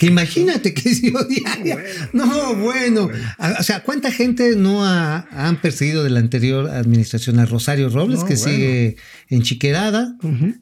Que 0.00 0.06
imagínate 0.06 0.72
que 0.72 0.94
si 0.94 1.10
odiaría. 1.14 1.76
no, 2.14 2.54
bueno. 2.56 3.10
O 3.58 3.62
sea, 3.62 3.80
¿cuánta 3.84 4.10
gente 4.10 4.56
no 4.56 4.82
ha- 4.84 5.28
han 5.30 5.60
perseguido 5.60 6.02
de 6.02 6.08
la 6.08 6.20
anterior 6.20 6.70
administración 6.70 7.38
a 7.38 7.44
Rosario 7.44 7.90
Robles, 7.90 8.20
No, 8.20 8.24
que 8.26 8.34
bueno. 8.36 8.50
sigue 8.50 8.96
enchiquerada? 9.28 10.16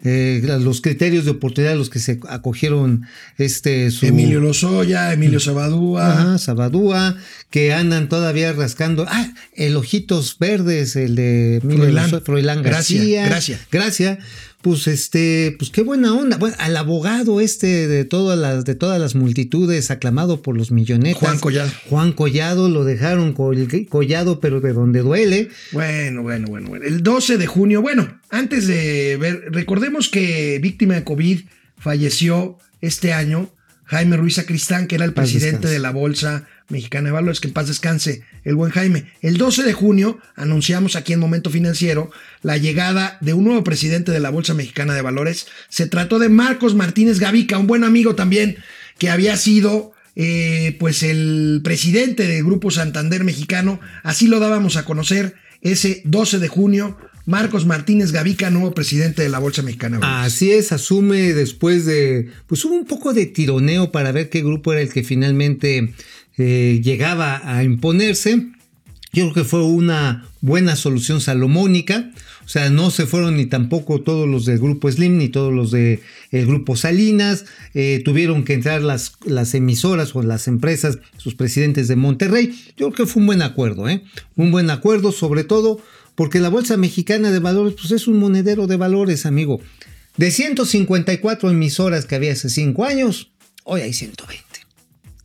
Eh, 0.05 0.43
los 0.61 0.81
criterios 0.81 1.25
de 1.25 1.31
oportunidad 1.31 1.75
a 1.75 1.77
los 1.77 1.89
que 1.89 2.01
se 2.01 2.19
acogieron 2.29 3.07
este 3.37 3.91
su 3.93 4.07
Emilio 4.07 4.41
Lozoya, 4.41 5.13
Emilio 5.13 5.39
Sabadúa. 5.41 6.13
Ajá, 6.13 6.39
Sabadúa, 6.39 7.17
que 7.51 7.73
andan 7.73 8.09
todavía 8.09 8.53
rascando. 8.53 9.07
Ah, 9.09 9.33
el 9.55 9.77
Ojitos 9.77 10.37
Verdes, 10.41 10.97
el 10.97 11.15
de 11.15 11.57
Emilio 11.59 11.85
Froilán. 11.85 12.05
Lozoya, 12.07 12.25
Froilán 12.25 12.63
Gracia, 12.65 12.99
García. 12.99 13.27
gracia. 13.27 13.61
Gracia. 13.71 14.19
Pues 14.61 14.89
este, 14.89 15.55
pues 15.57 15.71
qué 15.71 15.83
buena 15.83 16.13
onda. 16.15 16.37
Bueno, 16.37 16.57
al 16.59 16.77
abogado 16.77 17.41
este 17.41 17.87
de 17.87 18.05
todas 18.05 18.37
las, 18.37 18.65
de 18.65 18.75
todas 18.75 19.01
las 19.01 19.15
multitudes, 19.15 19.91
aclamado 19.93 20.43
por 20.43 20.57
los 20.57 20.73
millonetas. 20.73 21.21
Juan 21.21 21.39
Collado. 21.39 21.71
Juan 21.89 22.13
Collado, 22.13 22.69
lo 22.69 22.85
dejaron 22.85 23.33
col- 23.35 23.69
collado, 23.89 24.41
pero 24.41 24.61
de 24.61 24.73
donde 24.73 25.01
duele. 25.01 25.49
Bueno, 25.71 26.23
bueno, 26.23 26.49
bueno, 26.49 26.69
bueno. 26.71 26.85
El 26.85 27.05
12 27.05 27.39
de 27.39 27.47
junio, 27.47 27.83
bueno, 27.83 28.21
antes 28.31 28.67
de 28.67 29.17
ver, 29.17 29.45
recordemos 29.53 30.09
que 30.09 30.59
víctima 30.61 30.95
de 30.95 31.05
COVID 31.05 31.41
falleció 31.79 32.59
este 32.81 33.13
año 33.13 33.51
Jaime 33.85 34.17
Ruiz 34.17 34.35
Sacristán, 34.35 34.87
que 34.89 34.97
era 34.97 35.05
el 35.05 35.15
presidente 35.15 35.69
de 35.69 35.79
la 35.79 35.93
Bolsa 35.93 36.47
Mexicana 36.69 37.07
de 37.07 37.13
Valores, 37.13 37.41
que 37.41 37.49
en 37.49 37.55
paz 37.55 37.69
descanse 37.69 38.23
el 38.45 38.55
buen 38.55 38.71
Jaime. 38.71 39.07
El 39.23 39.39
12 39.39 39.63
de 39.63 39.73
junio 39.73 40.19
anunciamos 40.37 40.97
aquí 40.97 41.13
en 41.13 41.21
Momento 41.21 41.51
Financiero 41.51 42.11
la 42.43 42.57
llegada 42.57 43.19
de 43.21 43.33
un 43.33 43.45
nuevo 43.45 43.65
presidente 43.65 44.13
de 44.13 44.21
la 44.21 44.31
Bolsa 44.31 44.55
Mexicana 44.55 44.95
de 44.95 45.03
Valores. 45.03 45.47
Se 45.69 45.87
trató 45.87 46.19
de 46.19 46.29
Marcos 46.29 46.75
Martínez 46.75 47.19
Gavica, 47.19 47.59
un 47.59 47.67
buen 47.67 47.85
amigo 47.85 48.15
también, 48.15 48.59
que 48.99 49.11
había 49.11 49.37
sido 49.37 49.93
eh, 50.17 50.77
pues 50.79 51.03
el 51.03 51.61
presidente 51.65 52.27
del 52.27 52.45
Grupo 52.45 52.71
Santander 52.71 53.25
Mexicano. 53.25 53.81
Así 54.03 54.27
lo 54.27 54.41
dábamos 54.41 54.77
a 54.77 54.85
conocer 54.85 55.37
ese 55.63 56.03
12 56.05 56.39
de 56.39 56.49
junio. 56.49 56.99
Marcos 57.29 57.67
Martínez 57.67 58.11
Gavica, 58.11 58.49
nuevo 58.49 58.73
presidente 58.73 59.21
de 59.21 59.29
la 59.29 59.39
Bolsa 59.39 59.61
Mexicana. 59.61 59.99
de. 59.99 60.07
Así 60.07 60.51
es, 60.51 60.73
asume 60.73 61.35
después 61.35 61.85
de, 61.85 62.31
pues 62.47 62.65
hubo 62.65 62.75
un 62.75 62.87
poco 62.87 63.13
de 63.13 63.27
tironeo 63.27 63.93
para 63.93 64.13
ver 64.13 64.31
qué 64.31 64.41
grupo 64.41 64.73
era 64.73 64.81
el 64.81 64.91
que 64.91 65.05
finalmente 65.05 65.93
eh, 66.39 66.81
llegaba 66.83 67.43
a 67.45 67.65
imponerse. 67.65 68.47
Yo 69.13 69.25
creo 69.25 69.35
que 69.35 69.45
fue 69.45 69.63
una 69.63 70.27
buena 70.41 70.75
solución 70.75 71.21
salomónica. 71.21 72.11
O 72.47 72.49
sea, 72.49 72.71
no 72.71 72.91
se 72.91 73.05
fueron 73.05 73.37
ni 73.37 73.45
tampoco 73.45 74.01
todos 74.01 74.27
los 74.27 74.47
del 74.47 74.59
grupo 74.59 74.91
Slim 74.91 75.19
ni 75.19 75.29
todos 75.29 75.53
los 75.53 75.71
del 75.71 76.01
grupo 76.31 76.77
Salinas. 76.77 77.45
Eh, 77.75 78.01
tuvieron 78.07 78.45
que 78.45 78.55
entrar 78.55 78.81
las, 78.81 79.13
las 79.27 79.55
emisoras 79.55 80.17
o 80.17 80.23
las 80.23 80.49
empresas, 80.49 80.99
sus 81.19 81.35
presidentes 81.35 81.89
de 81.89 81.97
Monterrey. 81.97 82.59
Yo 82.79 82.91
creo 82.91 83.07
que 83.07 83.13
fue 83.13 83.21
un 83.21 83.27
buen 83.27 83.43
acuerdo, 83.43 83.87
¿eh? 83.87 84.03
Un 84.35 84.51
buen 84.51 84.71
acuerdo, 84.71 85.13
sobre 85.13 85.45
todo 85.45 85.79
porque 86.19 86.41
la 86.41 86.49
Bolsa 86.49 86.77
Mexicana 86.77 87.31
de 87.31 87.39
Valores 87.39 87.75
pues 87.81 87.93
es 87.93 88.09
un 88.09 88.19
monedero 88.19 88.67
de 88.67 88.75
valores, 88.77 89.25
amigo. 89.25 89.61
De 90.17 90.33
154 90.33 91.49
emisoras 91.49 92.07
que 92.07 92.17
había 92.17 92.33
hace 92.33 92.51
5 92.51 92.85
años, 92.85 93.31
hoy 93.63 93.83
hay 93.83 93.93
120. 93.93 94.43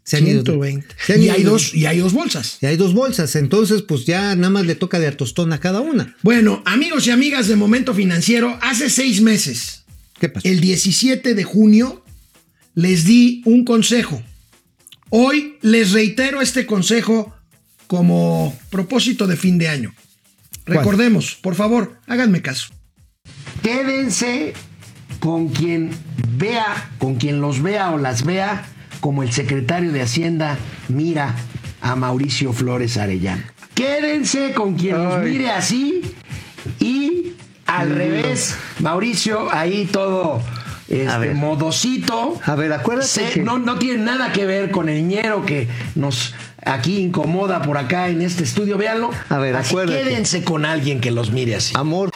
Se 0.03 0.17
han 0.17 0.27
ido- 0.27 0.43
120. 0.43 0.85
se 1.03 1.13
han 1.13 1.21
Y 1.21 1.23
ido- 1.25 1.33
hay, 1.33 1.41
dos, 1.43 1.73
y 1.73 1.87
hay 1.87 1.97
dos 1.97 2.13
bolsas. 2.13 2.59
y 2.61 2.67
hay 2.67 2.77
dos 2.77 2.93
bolsas, 2.93 3.35
entonces 3.35 3.81
pues 3.81 4.05
ya 4.05 4.35
nada 4.35 4.51
más 4.51 4.67
le 4.67 4.75
toca 4.75 4.99
de 4.99 5.07
a 5.07 5.17
tostón 5.17 5.51
a 5.51 5.59
cada 5.59 5.81
una. 5.81 6.15
Bueno, 6.21 6.61
amigos 6.65 7.07
y 7.07 7.09
amigas 7.09 7.47
de 7.47 7.55
Momento 7.55 7.95
Financiero, 7.95 8.59
hace 8.61 8.91
seis 8.91 9.19
meses, 9.19 9.85
¿Qué 10.19 10.29
pasó? 10.29 10.47
el 10.47 10.59
17 10.59 11.33
de 11.33 11.43
junio, 11.43 12.03
les 12.75 13.05
di 13.05 13.41
un 13.45 13.65
consejo. 13.65 14.21
Hoy 15.09 15.57
les 15.61 15.91
reitero 15.91 16.39
este 16.39 16.67
consejo 16.67 17.33
como 17.87 18.55
propósito 18.69 19.25
de 19.25 19.37
fin 19.37 19.57
de 19.57 19.69
año. 19.69 19.95
¿Cuál? 20.65 20.77
Recordemos, 20.77 21.35
por 21.35 21.55
favor, 21.55 21.99
háganme 22.07 22.41
caso. 22.41 22.73
Quédense 23.61 24.53
con 25.19 25.49
quien 25.49 25.91
vea, 26.37 26.91
con 26.99 27.15
quien 27.15 27.41
los 27.41 27.61
vea 27.61 27.91
o 27.91 27.97
las 27.97 28.23
vea, 28.23 28.65
como 28.99 29.23
el 29.23 29.31
secretario 29.31 29.91
de 29.91 30.01
Hacienda 30.01 30.57
mira 30.89 31.35
a 31.81 31.95
Mauricio 31.95 32.53
Flores 32.53 32.97
Arellano. 32.97 33.43
Quédense 33.75 34.53
con 34.53 34.75
quien 34.75 35.03
los 35.03 35.23
mire 35.23 35.49
así 35.49 36.01
y 36.79 37.33
al 37.65 37.89
revés, 37.89 38.55
Mauricio 38.79 39.51
ahí 39.51 39.85
todo 39.91 40.41
este, 41.01 41.17
ver. 41.19 41.35
modosito. 41.35 42.39
A 42.45 42.55
ver, 42.55 42.71
acuérdate 42.73 43.07
Se- 43.07 43.29
que- 43.31 43.41
no, 43.41 43.57
no 43.59 43.77
tiene 43.79 44.03
nada 44.03 44.31
que 44.31 44.45
ver 44.45 44.71
con 44.71 44.89
el 44.89 45.07
ñero 45.07 45.45
que 45.45 45.67
nos 45.95 46.33
aquí 46.65 46.99
incomoda 46.99 47.61
por 47.61 47.77
acá 47.77 48.07
en 48.09 48.21
este 48.21 48.43
estudio, 48.43 48.77
véanlo. 48.77 49.09
A 49.29 49.37
ver, 49.37 49.55
Así 49.55 49.69
acuérdate. 49.71 50.03
quédense 50.03 50.43
con 50.43 50.65
alguien 50.65 51.01
que 51.01 51.11
los 51.11 51.31
mire 51.31 51.55
así. 51.55 51.73
Amor. 51.75 52.09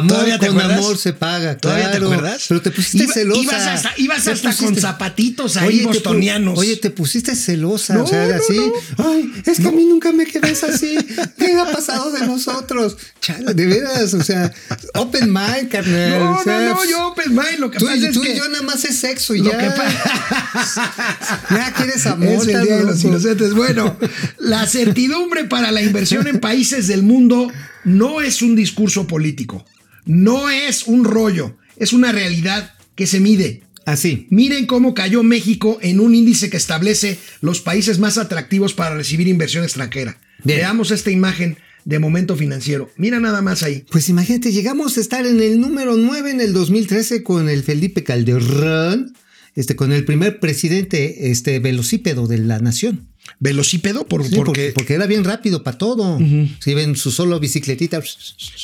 Amor 0.00 0.08
¿Todavía 0.12 0.38
te 0.38 0.46
con 0.48 0.58
acuerdas? 0.58 0.78
amor 0.78 0.98
se 0.98 1.12
paga, 1.12 1.56
¿Todavía 1.56 1.90
te 1.90 1.96
acuerdas? 1.98 2.44
Pero 2.48 2.60
te 2.62 2.70
pusiste 2.70 3.04
Iba- 3.04 3.12
celosa. 3.14 3.40
ibas 3.42 3.66
hasta- 3.66 3.92
ibas 3.96 4.56
con 4.58 4.76
zapatitos 4.76 5.56
ahí 5.56 5.68
Oye, 5.68 5.78
te 5.78 5.84
pu- 5.84 5.86
bostonianos. 5.88 6.58
Oye, 6.58 6.76
te 6.76 6.90
pusiste 6.90 7.34
celosa, 7.36 7.94
No, 7.94 8.04
o 8.04 8.06
sea, 8.06 8.26
no, 8.26 8.34
así. 8.34 8.56
no. 8.98 9.08
Ay, 9.10 9.32
es 9.46 9.60
que 9.60 9.68
a 9.68 9.72
mí 9.72 9.84
nunca 9.86 10.12
me 10.12 10.26
quedas 10.26 10.62
así. 10.64 10.96
¿Qué 11.38 11.52
ha 11.52 11.70
pasado 11.70 12.10
de 12.12 12.26
nosotros? 12.26 12.96
Chale, 13.20 13.54
de 13.54 13.66
veras, 13.66 14.14
o 14.14 14.22
sea, 14.22 14.52
open 14.94 15.32
mind, 15.32 15.68
carnal. 15.68 16.18
No, 16.20 16.38
o 16.38 16.42
sea, 16.42 16.60
no, 16.60 16.74
no, 16.74 16.84
yo 16.84 17.08
open 17.08 17.30
mind, 17.34 17.58
lo 17.58 17.70
que 17.70 17.78
Tú, 17.78 17.86
pasa 17.86 17.96
y, 17.98 18.04
es 18.06 18.12
tú 18.14 18.22
que 18.22 18.36
yo 18.36 18.48
nada 18.48 18.62
más 18.62 18.84
es 18.84 18.96
sexo 18.98 19.34
y 19.34 19.38
lo 19.42 19.50
ya. 19.52 19.58
que 19.58 19.66
ya 21.54 21.72
quieres 21.76 22.06
amor. 22.06 22.28
es 22.48 22.54
el 22.54 22.62
día 22.62 22.76
de 22.78 22.84
los 22.84 23.02
inocentes. 23.04 23.54
Bueno, 23.54 23.96
la 24.38 24.66
certidumbre 24.66 25.44
para 25.44 25.70
la 25.70 25.82
inversión 25.82 26.26
en 26.26 26.40
países 26.40 26.86
del 26.86 27.02
mundo 27.02 27.50
no 27.84 28.20
es 28.20 28.42
un 28.42 28.56
discurso 28.56 29.06
político, 29.06 29.64
no 30.04 30.50
es 30.50 30.86
un 30.86 31.04
rollo, 31.04 31.56
es 31.76 31.92
una 31.92 32.12
realidad 32.12 32.74
que 32.94 33.06
se 33.06 33.20
mide. 33.20 33.62
Así. 33.86 34.26
Miren 34.30 34.66
cómo 34.66 34.94
cayó 34.94 35.22
México 35.22 35.78
en 35.82 36.00
un 36.00 36.14
índice 36.14 36.50
que 36.50 36.56
establece 36.56 37.18
los 37.40 37.60
países 37.60 37.98
más 37.98 38.18
atractivos 38.18 38.74
para 38.74 38.94
recibir 38.94 39.26
inversión 39.26 39.64
extranjera. 39.64 40.20
Bien. 40.44 40.58
Veamos 40.58 40.90
esta 40.90 41.10
imagen 41.10 41.56
de 41.84 41.98
momento 41.98 42.36
financiero. 42.36 42.90
Mira 42.96 43.20
nada 43.20 43.42
más 43.42 43.62
ahí. 43.62 43.84
Pues 43.90 44.08
imagínate, 44.08 44.52
llegamos 44.52 44.96
a 44.96 45.00
estar 45.00 45.26
en 45.26 45.40
el 45.40 45.60
número 45.60 45.96
9 45.96 46.30
en 46.30 46.40
el 46.40 46.52
2013 46.52 47.22
con 47.22 47.48
el 47.48 47.62
Felipe 47.62 48.04
Calderón. 48.04 49.14
este, 49.56 49.76
con 49.76 49.92
el 49.92 50.04
primer 50.04 50.38
presidente 50.40 51.30
este, 51.30 51.58
velocípedo 51.58 52.26
de 52.26 52.38
la 52.38 52.60
nación. 52.60 53.09
Velocípedo, 53.38 54.06
por, 54.06 54.26
Sí, 54.26 54.34
porque, 54.36 54.72
porque, 54.74 54.94
era 54.94 55.06
bien 55.06 55.24
rápido 55.24 55.62
para 55.62 55.78
todo. 55.78 56.18
Si 56.60 56.74
ven 56.74 56.96
su 56.96 57.10
solo 57.10 57.38
bicicletita. 57.40 58.02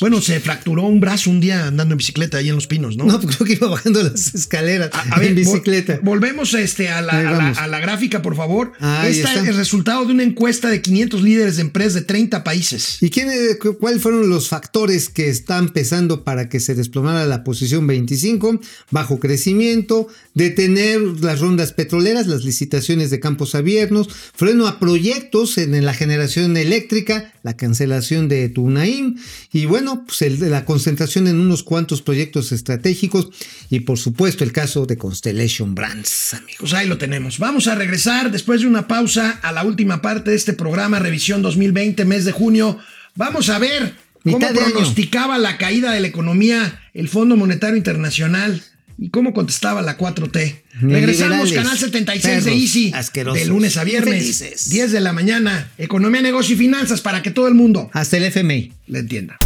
bueno, 0.01 0.21
se 0.21 0.39
fracturó 0.39 0.83
un 0.83 0.99
brazo 0.99 1.29
un 1.29 1.39
día 1.39 1.67
andando 1.67 1.93
en 1.93 1.97
bicicleta 1.97 2.37
ahí 2.37 2.49
en 2.49 2.55
Los 2.55 2.67
Pinos, 2.67 2.97
¿no? 2.97 3.05
No, 3.05 3.19
creo 3.21 3.45
que 3.45 3.53
iba 3.53 3.67
bajando 3.67 4.03
las 4.03 4.33
escaleras 4.35 4.89
A, 4.93 5.01
a 5.15 5.19
ver, 5.19 5.29
en 5.29 5.33
vol- 5.35 5.39
bicicleta. 5.39 5.99
volvemos 6.03 6.53
este, 6.53 6.89
a, 6.89 7.01
la, 7.01 7.13
a 7.19 7.23
la- 7.23 7.31
vamos. 7.31 7.57
a 7.57 7.67
la 7.67 7.79
gráfica, 7.79 8.21
por 8.21 8.35
favor. 8.35 8.73
Ahí 8.79 9.11
Esta 9.19 9.33
es 9.41 9.47
el 9.47 9.55
resultado 9.55 10.05
de 10.05 10.13
una 10.13 10.23
encuesta 10.23 10.69
de 10.69 10.81
500 10.81 11.21
líderes 11.21 11.55
de 11.55 11.61
empresas 11.63 11.93
de 11.95 12.01
30 12.01 12.43
países. 12.43 12.97
¿Y 13.01 13.09
quién, 13.09 13.29
eh, 13.29 13.57
cu- 13.59 13.77
cuáles 13.77 14.01
fueron 14.01 14.29
los 14.29 14.47
factores 14.49 15.09
que 15.09 15.29
están 15.29 15.69
pesando 15.69 16.23
para 16.23 16.49
que 16.49 16.59
se 16.59 16.75
desplomara 16.75 17.25
la 17.25 17.43
posición 17.43 17.87
25? 17.87 18.59
Bajo 18.91 19.19
crecimiento, 19.19 20.07
detener 20.33 21.01
las 21.21 21.39
rondas 21.39 21.73
petroleras, 21.73 22.27
las 22.27 22.43
licitaciones 22.43 23.09
de 23.09 23.19
campos 23.19 23.55
abiertos, 23.55 24.07
freno 24.35 24.56
a 24.65 24.79
proyectos 24.79 25.57
en 25.57 25.85
la 25.85 25.93
generación 25.93 26.55
eléctrica, 26.55 27.33
la 27.43 27.57
cancelación 27.57 28.29
de 28.29 28.47
Tunaim 28.47 29.17
y 29.51 29.65
bueno, 29.65 30.05
pues 30.07 30.21
el 30.21 30.37
la 30.49 30.63
concentración 30.63 31.27
en 31.27 31.39
unos 31.39 31.63
cuantos 31.63 32.01
proyectos 32.01 32.53
estratégicos 32.53 33.29
y 33.69 33.81
por 33.81 33.97
supuesto 33.97 34.45
el 34.45 34.53
caso 34.53 34.85
de 34.85 34.97
Constellation 34.97 35.75
Brands, 35.75 36.33
amigos. 36.35 36.55
Pues 36.59 36.73
ahí 36.73 36.87
lo 36.87 36.97
tenemos. 36.97 37.39
Vamos 37.39 37.67
a 37.67 37.75
regresar 37.75 38.31
después 38.31 38.61
de 38.61 38.67
una 38.67 38.87
pausa 38.87 39.39
a 39.43 39.51
la 39.51 39.63
última 39.65 40.01
parte 40.01 40.31
de 40.31 40.37
este 40.37 40.53
programa, 40.53 40.99
Revisión 40.99 41.41
2020, 41.41 42.05
mes 42.05 42.23
de 42.23 42.31
junio. 42.31 42.79
Vamos 43.15 43.49
a 43.49 43.59
ver 43.59 43.95
cómo 44.23 44.39
pronosticaba 44.39 45.37
la 45.37 45.57
caída 45.57 45.91
de 45.91 45.99
la 45.99 46.07
economía 46.07 46.81
el 46.93 47.09
Fondo 47.09 47.35
Monetario 47.35 47.75
Internacional 47.75 48.63
y 48.97 49.09
cómo 49.09 49.33
contestaba 49.33 49.81
la 49.81 49.97
4T. 49.97 50.61
Regresamos, 50.81 51.51
Canal 51.51 51.77
76 51.77 52.45
de 52.45 52.53
Easy, 52.53 52.91
asquerosos, 52.93 53.39
de 53.39 53.45
lunes 53.47 53.77
a 53.77 53.83
viernes, 53.83 54.15
infelices. 54.15 54.69
10 54.69 54.91
de 54.91 54.99
la 55.01 55.13
mañana. 55.13 55.71
Economía, 55.77 56.21
negocio 56.21 56.55
y 56.55 56.57
finanzas 56.57 57.01
para 57.01 57.21
que 57.21 57.31
todo 57.31 57.47
el 57.47 57.53
mundo 57.53 57.89
Hasta 57.93 58.17
el 58.17 58.23
FMI. 58.23 58.73
le 58.87 58.99
entienda. 58.99 59.37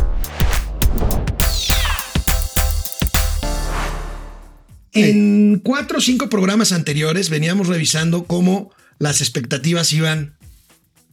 En 4.94 5.60
cuatro 5.60 6.00
o 6.00 6.02
cinco 6.02 6.28
programas 6.30 6.74
anteriores 6.74 7.30
veníamos 7.30 7.68
revisando 7.68 8.26
cómo 8.26 8.72
las 9.00 9.22
expectativas 9.22 9.94
iban 9.94 10.34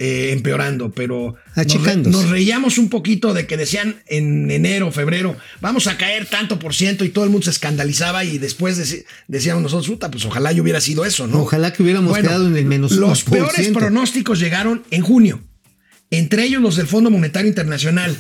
eh, 0.00 0.30
empeorando, 0.32 0.92
pero 0.92 1.34
nos, 2.06 2.28
reíamos 2.28 2.78
un 2.78 2.88
poquito 2.88 3.34
de 3.34 3.48
que 3.48 3.56
decían 3.56 3.96
en 4.06 4.48
enero, 4.50 4.92
febrero, 4.92 5.36
vamos 5.60 5.88
a 5.88 5.98
caer 5.98 6.26
tanto 6.26 6.60
por 6.60 6.72
ciento 6.72 7.04
y 7.04 7.08
todo 7.08 7.24
el 7.24 7.30
mundo 7.30 7.46
se 7.46 7.50
escandalizaba 7.50 8.24
y 8.24 8.38
después 8.38 9.04
decíamos 9.26 9.62
nosotros, 9.64 9.88
puta, 9.88 10.08
pues 10.08 10.24
ojalá 10.24 10.52
yo 10.52 10.62
hubiera 10.62 10.80
sido 10.80 11.04
eso, 11.04 11.26
¿no? 11.26 11.40
Ojalá 11.42 11.72
que 11.72 11.82
hubiéramos 11.82 12.16
quedado 12.16 12.46
en 12.46 12.56
el 12.56 12.64
menos 12.64 12.92
Los 12.92 13.26
1%. 13.26 13.30
peores 13.30 13.68
pronósticos 13.68 14.38
llegaron 14.38 14.84
en 14.92 15.02
junio, 15.02 15.42
entre 16.10 16.44
ellos 16.44 16.62
los 16.62 16.76
del 16.76 16.86
Fondo 16.86 17.10
Monetario 17.10 17.48
Internacional. 17.48 18.16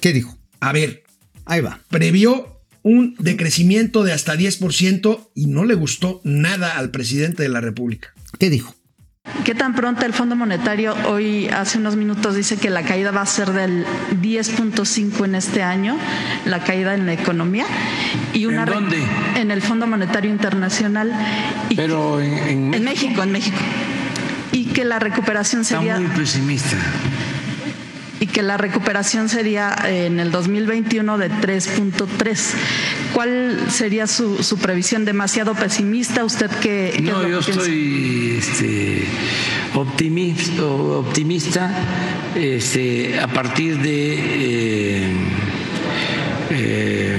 ¿Qué 0.00 0.12
dijo? 0.12 0.36
A 0.58 0.72
ver, 0.72 1.04
Ahí 1.44 1.60
va. 1.60 1.80
previó 1.88 2.60
un 2.82 3.14
decrecimiento 3.18 4.02
de 4.04 4.12
hasta 4.12 4.34
10% 4.34 5.30
y 5.34 5.46
no 5.46 5.64
le 5.64 5.74
gustó 5.74 6.20
nada 6.24 6.76
al 6.78 6.90
presidente 6.90 7.42
de 7.42 7.50
la 7.50 7.60
República. 7.60 8.14
¿Qué 8.38 8.50
dijo? 8.50 8.74
¿Qué 9.44 9.54
tan 9.54 9.74
pronto 9.74 10.06
el 10.06 10.12
Fondo 10.12 10.36
Monetario 10.36 10.94
hoy, 11.08 11.48
hace 11.48 11.78
unos 11.78 11.96
minutos, 11.96 12.36
dice 12.36 12.56
que 12.56 12.70
la 12.70 12.82
caída 12.82 13.10
va 13.10 13.22
a 13.22 13.26
ser 13.26 13.50
del 13.52 13.84
10.5 14.22 15.24
en 15.24 15.34
este 15.34 15.62
año, 15.62 15.96
la 16.46 16.62
caída 16.62 16.94
en 16.94 17.06
la 17.06 17.12
economía? 17.12 17.64
Y 18.32 18.46
una 18.46 18.62
¿En 18.62 18.68
dónde? 18.70 19.02
En 19.36 19.50
el 19.50 19.60
Fondo 19.60 19.86
Monetario 19.86 20.30
Internacional. 20.30 21.12
Y 21.68 21.76
Pero 21.76 22.20
en, 22.20 22.38
en 22.48 22.74
en 22.74 22.84
México, 22.84 23.22
en 23.22 23.32
México. 23.32 23.58
Y 24.52 24.66
que 24.66 24.84
la 24.84 24.98
recuperación 24.98 25.62
está 25.62 25.78
sería 25.78 25.98
muy 25.98 26.08
pesimista. 26.08 26.76
Que 28.30 28.42
la 28.42 28.56
recuperación 28.56 29.28
sería 29.28 29.74
en 29.86 30.20
el 30.20 30.30
2021 30.30 31.18
de 31.18 31.30
3.3. 31.30 32.54
¿Cuál 33.12 33.58
sería 33.68 34.06
su, 34.06 34.42
su 34.42 34.58
previsión? 34.58 35.04
¿Demasiado 35.04 35.54
pesimista? 35.54 36.24
¿Usted 36.24 36.50
qué, 36.60 36.92
qué 36.96 37.02
No, 37.02 37.22
yo 37.22 37.40
piensa? 37.40 37.50
estoy 37.50 38.36
este, 38.38 39.04
optimista, 39.74 40.64
optimista 40.64 41.70
este, 42.34 43.18
a 43.20 43.28
partir 43.28 43.78
de 43.78 44.14
eh, 44.14 45.12
eh, 46.50 47.18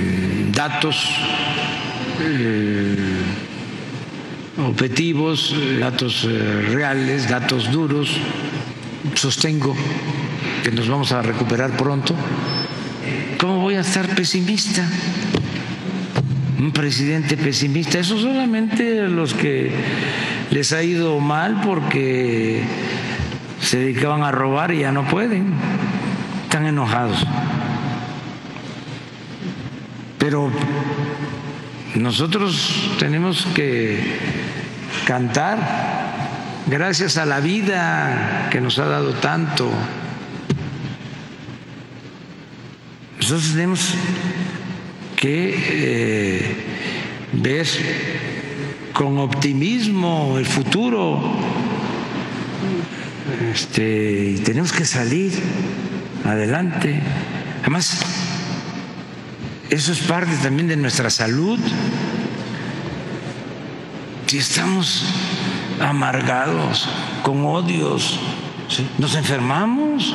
datos 0.54 0.96
eh, 2.22 2.96
objetivos, 4.66 5.56
datos 5.80 6.28
reales, 6.72 7.30
datos 7.30 7.72
duros. 7.72 8.10
Sostengo 9.16 9.76
que 10.64 10.72
nos 10.72 10.88
vamos 10.88 11.12
a 11.12 11.22
recuperar 11.22 11.72
pronto. 11.72 12.16
¿Cómo 13.40 13.60
voy 13.60 13.76
a 13.76 13.82
estar 13.82 14.08
pesimista? 14.16 14.88
un 16.62 16.72
presidente 16.72 17.38
pesimista. 17.38 17.98
Eso 17.98 18.20
solamente 18.20 19.08
los 19.08 19.34
que 19.34 19.72
les 20.52 20.72
ha 20.74 20.84
ido 20.84 21.20
mal 21.20 21.62
porque 21.66 22.64
se 23.60 23.80
dedicaban 23.80 24.22
a 24.24 24.32
robar 24.32 24.72
y 24.72 24.82
ya 24.82 24.92
no 24.92 25.08
pueden. 25.08 25.54
Están 26.44 26.68
enojados. 26.68 27.26
Pero 30.20 30.52
nosotros 31.96 32.92
tenemos 33.00 33.48
que 33.56 34.00
cantar 35.06 35.58
gracias 36.68 37.18
a 37.18 37.26
la 37.26 37.40
vida 37.40 38.50
que 38.52 38.62
nos 38.62 38.78
ha 38.78 38.86
dado 38.86 39.14
tanto. 39.14 39.72
Nosotros 43.32 43.54
tenemos 43.54 43.94
que 45.16 45.56
eh, 45.56 46.56
ver 47.32 47.66
con 48.92 49.20
optimismo 49.20 50.38
el 50.38 50.46
futuro. 50.46 51.38
Este, 53.54 54.38
tenemos 54.44 54.74
que 54.74 54.84
salir 54.84 55.32
adelante. 56.26 57.02
Además, 57.62 58.02
eso 59.70 59.94
es 59.94 60.00
parte 60.00 60.36
también 60.44 60.68
de 60.68 60.76
nuestra 60.76 61.10
salud. 61.10 61.58
Si 64.28 64.40
estamos 64.40 65.06
amargados, 65.80 66.90
con 67.24 67.46
odios, 67.46 68.20
nos 68.98 69.16
enfermamos. 69.16 70.14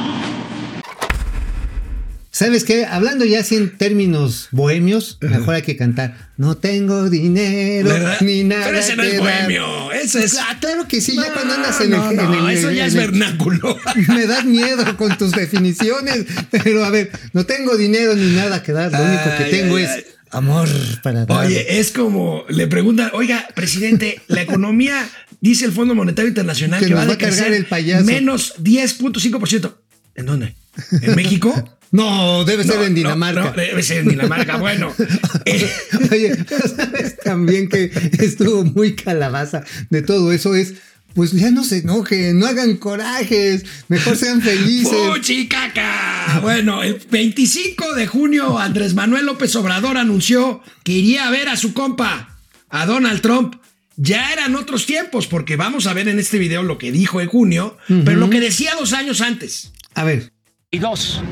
¿Sabes 2.38 2.64
qué? 2.64 2.84
Hablando 2.84 3.24
ya 3.24 3.42
en 3.50 3.78
términos 3.78 4.48
bohemios, 4.50 5.16
mejor 5.22 5.54
hay 5.54 5.62
que 5.62 5.74
cantar. 5.74 6.28
No 6.36 6.58
tengo 6.58 7.08
dinero 7.08 7.88
¿Verdad? 7.88 8.18
ni 8.20 8.44
nada. 8.44 8.66
Pero 8.66 8.78
ese 8.78 8.94
no 8.94 9.04
es 9.04 9.10
que 9.12 9.16
dar". 9.16 9.24
bohemio, 9.46 9.92
ese 9.92 10.22
es- 10.22 10.36
Ah, 10.38 10.58
claro 10.60 10.86
que 10.86 11.00
sí, 11.00 11.16
ya 11.16 11.32
cuando 11.32 11.54
andas 11.54 11.80
en 11.80 11.94
el. 11.94 11.98
no, 11.98 12.10
en 12.10 12.16
no, 12.18 12.48
el- 12.50 12.58
eso 12.58 12.70
ya 12.70 12.82
en 12.82 12.88
es 12.88 12.94
vernáculo. 12.94 13.78
Me 14.08 14.26
das 14.26 14.44
miedo 14.44 14.98
con 14.98 15.16
tus 15.16 15.32
definiciones. 15.32 16.26
Pero 16.50 16.84
a 16.84 16.90
ver, 16.90 17.10
no 17.32 17.46
tengo 17.46 17.74
dinero 17.78 18.14
ni 18.14 18.34
nada 18.36 18.62
que 18.62 18.72
dar. 18.72 18.92
Lo 18.92 19.02
único 19.02 19.24
que 19.38 19.44
tengo 19.44 19.76
ay, 19.76 19.84
es 19.84 19.90
ay. 19.92 20.04
amor 20.32 20.68
para 21.02 21.24
dar. 21.24 21.46
Oye, 21.46 21.78
es 21.80 21.90
como 21.90 22.44
le 22.50 22.66
preguntan, 22.66 23.12
oiga, 23.14 23.48
presidente, 23.54 24.20
la 24.26 24.42
economía, 24.48 25.08
dice 25.40 25.64
el 25.64 25.72
Fondo 25.72 25.94
Monetario 25.94 26.28
Internacional 26.28 26.80
Que 26.80 26.88
que, 26.88 26.92
va 26.94 27.04
a 27.04 27.06
va 27.06 27.14
a 27.14 27.18
cargar 27.18 27.54
el 27.54 27.64
payaso. 27.64 28.04
menos 28.04 28.56
10.5%. 28.62 29.72
¿En 30.16 30.26
dónde? 30.26 30.54
¿En 31.00 31.14
México? 31.14 31.75
No, 31.90 32.44
debe 32.44 32.64
ser 32.64 32.82
en 32.82 32.94
Dinamarca. 32.94 33.40
no, 33.44 33.52
debe 33.52 33.82
ser 33.82 33.98
en 33.98 34.08
Dinamarca. 34.08 34.56
Bueno, 34.58 34.92
eh, 35.44 35.70
Oye, 36.10 36.36
¿sabes 36.76 37.16
también 37.18 37.68
que 37.68 37.90
estuvo 38.18 38.64
muy 38.64 38.94
calabaza 38.94 39.64
de 39.90 40.02
todo 40.02 40.32
eso? 40.32 40.54
Es, 40.54 40.74
pues 41.14 41.32
ya 41.32 41.50
no 41.50 41.64
se 41.64 41.78
enojen, 41.78 42.38
no 42.38 42.46
hagan 42.46 42.76
corajes, 42.76 43.64
mejor 43.88 44.16
sean 44.16 44.42
felices. 44.42 44.92
¡Fuchi 44.92 45.48
caca! 45.48 46.40
Bueno, 46.42 46.82
el 46.82 47.00
25 47.10 47.94
de 47.94 48.06
junio, 48.06 48.58
Andrés 48.58 48.94
Manuel 48.94 49.24
López 49.24 49.56
Obrador 49.56 49.96
anunció 49.96 50.62
que 50.84 50.92
iría 50.92 51.26
a 51.26 51.30
ver 51.30 51.48
a 51.48 51.56
su 51.56 51.72
compa, 51.72 52.38
a 52.68 52.86
Donald 52.86 53.22
Trump. 53.22 53.56
Ya 53.96 54.30
eran 54.30 54.54
otros 54.56 54.84
tiempos, 54.84 55.26
porque 55.26 55.56
vamos 55.56 55.86
a 55.86 55.94
ver 55.94 56.06
en 56.08 56.18
este 56.18 56.38
video 56.38 56.62
lo 56.62 56.76
que 56.76 56.92
dijo 56.92 57.22
en 57.22 57.28
junio, 57.28 57.78
pero 58.04 58.18
lo 58.18 58.28
que 58.28 58.40
decía 58.40 58.74
dos 58.78 58.92
años 58.92 59.22
antes. 59.22 59.72
A 59.94 60.04
ver, 60.04 60.34
Y 60.72 60.80
dos, 60.80 61.22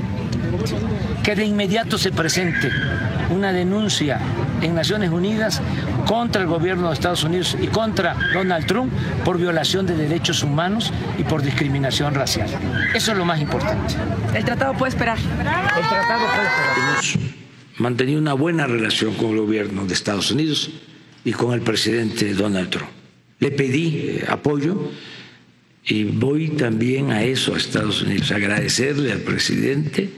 que 1.24 1.34
de 1.34 1.44
inmediato 1.44 1.98
se 1.98 2.12
presente 2.12 2.70
una 3.30 3.52
denuncia 3.52 4.20
en 4.62 4.76
Naciones 4.76 5.10
Unidas 5.10 5.60
contra 6.06 6.42
el 6.42 6.46
gobierno 6.46 6.86
de 6.86 6.94
Estados 6.94 7.24
Unidos 7.24 7.56
y 7.60 7.66
contra 7.66 8.16
Donald 8.32 8.64
Trump 8.66 8.92
por 9.24 9.36
violación 9.36 9.86
de 9.86 9.96
derechos 9.96 10.44
humanos 10.44 10.92
y 11.18 11.24
por 11.24 11.42
discriminación 11.42 12.14
racial. 12.14 12.48
Eso 12.94 13.10
es 13.10 13.18
lo 13.18 13.24
más 13.24 13.40
importante. 13.40 13.94
El 14.36 14.44
tratado 14.44 14.74
puede 14.74 14.90
esperar. 14.90 15.18
El 15.18 15.24
tratado 15.24 16.26
puede 16.26 16.46
esperar. 16.46 16.68
Hemos 16.78 17.18
mantenido 17.78 18.20
una 18.20 18.34
buena 18.34 18.68
relación 18.68 19.14
con 19.14 19.30
el 19.30 19.38
gobierno 19.38 19.84
de 19.84 19.94
Estados 19.94 20.30
Unidos 20.30 20.70
y 21.24 21.32
con 21.32 21.54
el 21.54 21.60
presidente 21.60 22.34
Donald 22.34 22.70
Trump. 22.70 22.90
Le 23.40 23.50
pedí 23.50 23.96
eh, 23.96 24.24
apoyo 24.28 24.92
y 25.86 26.04
voy 26.04 26.48
también 26.48 27.10
a 27.10 27.24
eso, 27.24 27.54
a 27.54 27.58
Estados 27.58 28.02
Unidos, 28.02 28.30
agradecerle 28.30 29.12
al 29.12 29.20
presidente 29.20 30.08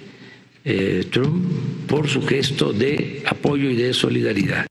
eh, 0.64 1.04
Trump 1.10 1.44
por 1.88 2.08
su 2.08 2.22
gesto 2.22 2.72
de 2.72 3.22
apoyo 3.26 3.70
y 3.70 3.76
de 3.76 3.92
solidaridad. 3.92 4.66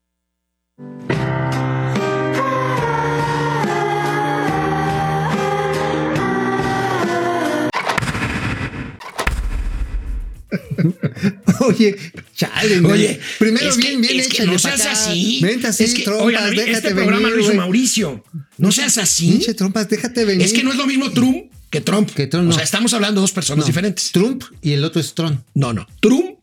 Oye, 11.60 11.96
chale. 12.34 12.80
Oye, 12.80 13.20
primero 13.38 13.68
es 13.68 13.76
que- 13.76 13.88
bien, 13.88 14.00
bien 14.00 14.20
es 14.20 14.28
que 14.28 14.44
no 14.46 14.58
seas 14.58 14.80
acá. 14.80 14.92
así. 14.92 15.40
Vente 15.42 15.66
así, 15.66 15.84
es 15.84 15.94
que, 15.94 16.02
trompas, 16.02 16.26
oigan, 16.26 16.50
déjate 16.50 16.72
este 16.72 16.88
venir, 16.94 17.10
programa 17.10 17.30
lo 17.30 17.40
hizo. 17.40 17.54
Mauricio. 17.54 18.24
No 18.58 18.72
seas 18.72 18.98
así. 18.98 19.30
Pinche 19.30 19.54
trompas, 19.54 19.88
déjate 19.88 20.24
venir. 20.24 20.44
Es 20.46 20.52
que 20.52 20.62
no 20.62 20.70
es 20.70 20.76
lo 20.76 20.86
mismo 20.86 21.10
Trump 21.12 21.50
que 21.70 21.80
Trump. 21.80 22.10
Que 22.10 22.26
Trump, 22.26 22.50
O 22.50 22.52
sea, 22.52 22.62
estamos 22.62 22.94
hablando 22.94 23.20
de 23.20 23.22
dos 23.22 23.32
personas 23.32 23.64
No, 23.64 23.66
diferentes. 23.66 24.12
Trump 24.12 24.44
y 24.62 24.72
el 24.72 24.84
otro 24.84 25.00
es 25.00 25.14
Tron. 25.14 25.42
No, 25.54 25.72
no. 25.72 25.86
Trump 26.00 26.36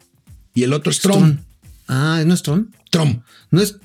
y 0.54 0.64
el 0.64 0.74
otro 0.74 0.92
es 0.92 1.00
Trump. 1.00 1.40
Ah, 1.88 2.24
¿no 2.26 2.34
es 2.34 2.44
Tron? 2.44 2.72
Trump. 2.90 3.24
No 3.52 3.62
es. 3.62 3.76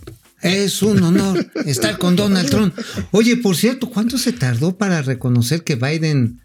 Es 0.41 0.83
un 0.83 1.03
honor 1.03 1.51
estar 1.67 1.99
con 1.99 2.15
Donald 2.15 2.49
Trump. 2.49 2.73
Oye, 3.11 3.37
por 3.39 3.57
cierto, 3.57 3.91
¿cuánto 3.91 4.19
se 4.19 4.33
tardó 4.33 4.77
para 4.79 5.03
reconocer 5.03 5.65
que 5.65 5.75
Biden 5.75 6.41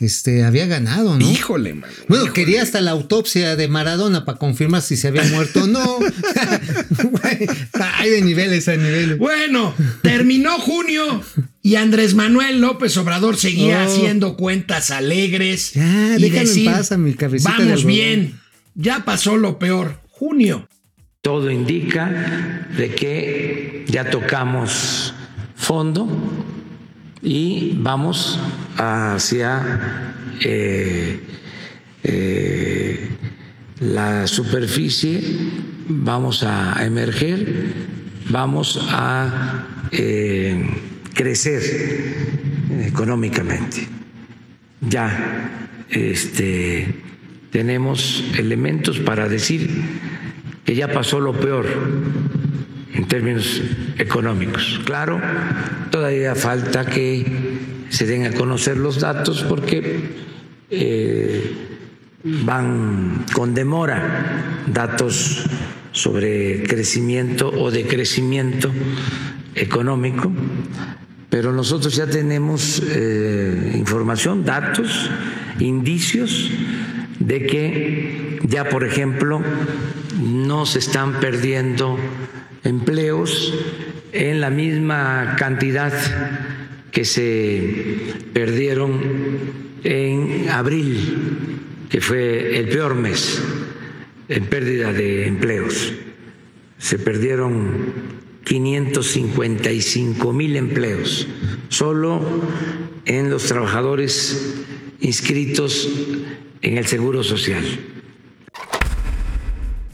este, 0.00 0.44
había 0.44 0.66
ganado, 0.66 1.18
no? 1.18 1.30
Híjole, 1.30 1.74
man. 1.74 1.90
Bueno, 2.08 2.24
Híjole. 2.24 2.32
quería 2.32 2.62
hasta 2.62 2.80
la 2.80 2.90
autopsia 2.92 3.54
de 3.56 3.68
Maradona 3.68 4.24
para 4.24 4.38
confirmar 4.38 4.82
si 4.82 4.96
se 4.96 5.08
había 5.08 5.24
muerto 5.24 5.64
o 5.64 5.66
no. 5.66 5.98
Hay 7.98 8.10
de 8.10 8.22
niveles 8.22 8.68
a 8.68 8.76
niveles. 8.76 9.18
Bueno, 9.18 9.74
terminó 10.02 10.58
junio 10.58 11.22
y 11.62 11.74
Andrés 11.76 12.14
Manuel 12.14 12.60
López 12.60 12.96
Obrador 12.96 13.36
seguía 13.36 13.84
Oh. 13.86 13.90
haciendo 13.92 14.36
cuentas 14.36 14.90
alegres. 14.90 15.72
Ya, 15.74 16.16
y 16.16 16.22
déjame 16.22 16.40
en 16.40 16.46
decir, 16.46 16.64
paz 16.70 16.92
a 16.92 16.98
mi 16.98 17.14
cabecita 17.14 17.50
Vamos 17.50 17.66
algodón". 17.66 17.86
bien, 17.86 18.40
ya 18.74 19.04
pasó 19.04 19.36
lo 19.36 19.58
peor. 19.58 20.00
Junio. 20.10 20.68
Todo 21.22 21.50
indica 21.50 22.66
de 22.76 22.94
que 22.94 23.84
ya 23.88 24.08
tocamos 24.10 25.12
fondo 25.54 26.08
y 27.22 27.76
vamos 27.78 28.38
hacia 28.76 30.14
eh, 30.40 31.20
eh, 32.02 33.08
la 33.80 34.26
superficie, 34.26 35.22
vamos 35.88 36.42
a 36.42 36.84
emerger, 36.84 37.74
vamos 38.30 38.86
a 38.90 39.88
eh, 39.92 40.66
crecer 41.14 41.62
económicamente. 42.86 43.86
Ya 44.80 45.68
este, 45.90 46.94
tenemos 47.50 48.24
elementos 48.38 48.98
para 48.98 49.28
decir 49.28 49.68
que 50.64 50.74
ya 50.74 50.88
pasó 50.88 51.20
lo 51.20 51.32
peor 51.32 51.66
en 52.94 53.06
términos 53.06 53.62
económicos. 53.98 54.80
Claro, 54.84 55.20
todavía 55.90 56.34
falta 56.34 56.86
que 56.86 57.24
se 57.88 58.06
den 58.06 58.26
a 58.26 58.32
conocer 58.32 58.76
los 58.76 59.00
datos 59.00 59.44
porque 59.48 60.28
eh, 60.70 61.52
van 62.22 63.24
con 63.32 63.54
demora 63.54 64.62
datos 64.66 65.44
sobre 65.92 66.62
crecimiento 66.64 67.50
o 67.50 67.70
decrecimiento 67.70 68.70
económico, 69.54 70.30
pero 71.28 71.52
nosotros 71.52 71.94
ya 71.96 72.06
tenemos 72.06 72.82
eh, 72.86 73.74
información, 73.74 74.44
datos, 74.44 75.10
indicios 75.58 76.50
de 77.18 77.46
que 77.46 78.38
ya, 78.44 78.68
por 78.68 78.84
ejemplo, 78.84 79.42
no 80.20 80.66
se 80.66 80.78
están 80.78 81.20
perdiendo 81.20 81.98
empleos 82.64 83.54
en 84.12 84.40
la 84.40 84.50
misma 84.50 85.36
cantidad 85.38 85.92
que 86.90 87.04
se 87.04 87.96
perdieron 88.32 89.00
en 89.84 90.48
abril, 90.48 91.60
que 91.88 92.00
fue 92.00 92.58
el 92.58 92.68
peor 92.68 92.94
mes 92.94 93.42
en 94.28 94.44
pérdida 94.46 94.92
de 94.92 95.26
empleos. 95.26 95.92
Se 96.78 96.98
perdieron 96.98 98.20
555 98.44 100.32
mil 100.32 100.56
empleos 100.56 101.26
solo 101.68 102.20
en 103.04 103.30
los 103.30 103.44
trabajadores 103.44 104.54
inscritos 105.00 105.88
en 106.62 106.78
el 106.78 106.86
Seguro 106.86 107.22
Social. 107.22 107.64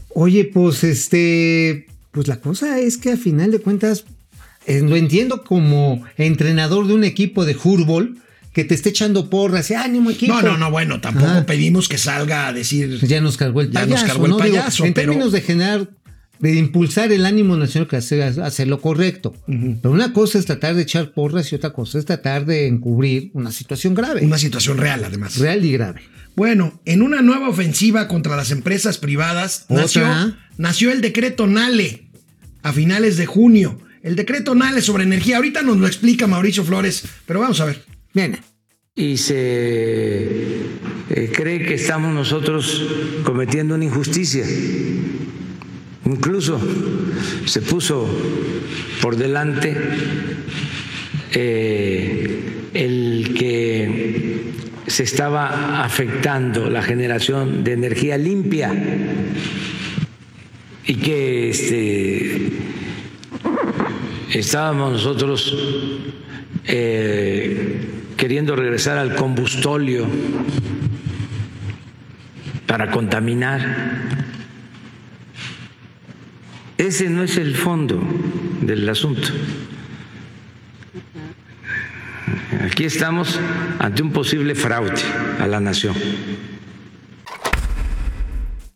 Oye, 0.09 0.45
pues 0.45 0.83
este, 0.83 1.87
pues 2.17 2.27
la 2.27 2.39
cosa 2.41 2.79
es 2.79 2.97
que 2.97 3.11
a 3.11 3.17
final 3.17 3.51
de 3.51 3.59
cuentas, 3.59 4.05
eh, 4.65 4.81
lo 4.81 4.95
entiendo 4.95 5.43
como 5.43 6.03
entrenador 6.17 6.87
de 6.87 6.95
un 6.95 7.03
equipo 7.03 7.45
de 7.45 7.53
fútbol 7.53 8.17
que 8.53 8.63
te 8.63 8.73
esté 8.73 8.89
echando 8.89 9.29
porras 9.29 9.69
y 9.69 9.75
ánimo 9.75 10.09
equipo. 10.09 10.33
No, 10.33 10.41
no, 10.41 10.57
no, 10.57 10.71
bueno, 10.71 10.99
tampoco 10.99 11.27
Ajá. 11.27 11.45
pedimos 11.45 11.87
que 11.87 11.99
salga 11.99 12.47
a 12.47 12.53
decir. 12.53 12.99
Ya 13.05 13.21
nos 13.21 13.37
cargó 13.37 13.61
el 13.61 13.67
Ya 13.69 13.81
payaso. 13.81 14.01
nos 14.01 14.11
cargó 14.11 14.25
el 14.25 14.31
¿no? 14.31 14.37
Digo, 14.39 14.55
payaso, 14.57 14.83
en 14.85 14.93
pero- 14.95 15.11
términos 15.11 15.31
de 15.31 15.41
generar, 15.41 15.89
de 16.39 16.55
impulsar 16.55 17.11
el 17.11 17.27
ánimo 17.27 17.55
nacional, 17.55 17.87
que 17.87 17.97
hacer, 17.97 18.23
hacer 18.41 18.67
lo 18.67 18.81
correcto. 18.81 19.35
Pero 19.45 19.91
una 19.93 20.11
cosa 20.11 20.39
es 20.39 20.45
tratar 20.47 20.73
de 20.73 20.81
echar 20.81 21.11
porras 21.11 21.51
y 21.51 21.55
otra 21.55 21.69
cosa 21.71 21.99
es 21.99 22.05
tratar 22.05 22.47
de 22.47 22.65
encubrir 22.65 23.29
una 23.35 23.51
situación 23.51 23.93
grave. 23.93 24.25
Una 24.25 24.39
situación 24.39 24.79
real, 24.79 25.03
además. 25.05 25.37
real 25.37 25.63
y 25.63 25.71
grave. 25.71 26.01
Bueno, 26.35 26.79
en 26.85 27.01
una 27.01 27.21
nueva 27.23 27.49
ofensiva 27.49 28.07
contra 28.07 28.35
las 28.35 28.51
empresas 28.51 28.99
privadas 28.99 29.65
nació, 29.69 30.05
nació 30.57 30.91
el 30.91 31.01
decreto 31.01 31.47
NALE 31.47 32.06
a 32.67 32.73
finales 32.73 33.15
de 33.17 33.25
junio. 33.25 33.79
El 34.03 34.15
decreto 34.15 34.53
NALE 34.53 34.81
sobre 34.81 35.03
energía. 35.03 35.37
Ahorita 35.37 35.61
nos 35.61 35.77
lo 35.77 35.87
explica 35.87 36.27
Mauricio 36.27 36.63
Flores, 36.63 37.03
pero 37.25 37.39
vamos 37.39 37.59
a 37.61 37.65
ver. 37.65 37.83
Bien. 38.13 38.37
Y 38.95 39.17
se 39.17 39.37
eh, 41.09 41.31
cree 41.33 41.63
que 41.63 41.75
estamos 41.75 42.13
nosotros 42.13 42.85
cometiendo 43.23 43.75
una 43.75 43.85
injusticia. 43.85 44.45
Incluso 46.05 46.59
se 47.45 47.61
puso 47.61 48.07
por 49.01 49.15
delante 49.15 49.77
eh, 51.31 52.69
el 52.73 53.33
que 53.37 54.51
se 54.87 55.03
estaba 55.03 55.83
afectando 55.83 56.69
la 56.69 56.81
generación 56.81 57.63
de 57.63 57.73
energía 57.73 58.17
limpia 58.17 58.73
y 60.87 60.95
que 60.95 61.49
este, 61.49 62.49
estábamos 64.31 64.93
nosotros 64.93 65.55
eh, 66.65 67.81
queriendo 68.15 68.55
regresar 68.55 68.97
al 68.97 69.13
combustóleo 69.15 70.07
para 72.65 72.89
contaminar. 72.89 74.17
Ese 76.77 77.09
no 77.09 77.23
es 77.23 77.37
el 77.37 77.55
fondo 77.55 78.01
del 78.61 78.87
asunto. 78.87 79.27
Aquí 82.63 82.85
estamos 82.85 83.39
ante 83.79 84.03
un 84.03 84.11
posible 84.11 84.55
fraude 84.55 85.01
a 85.39 85.47
la 85.47 85.59
nación. 85.59 85.95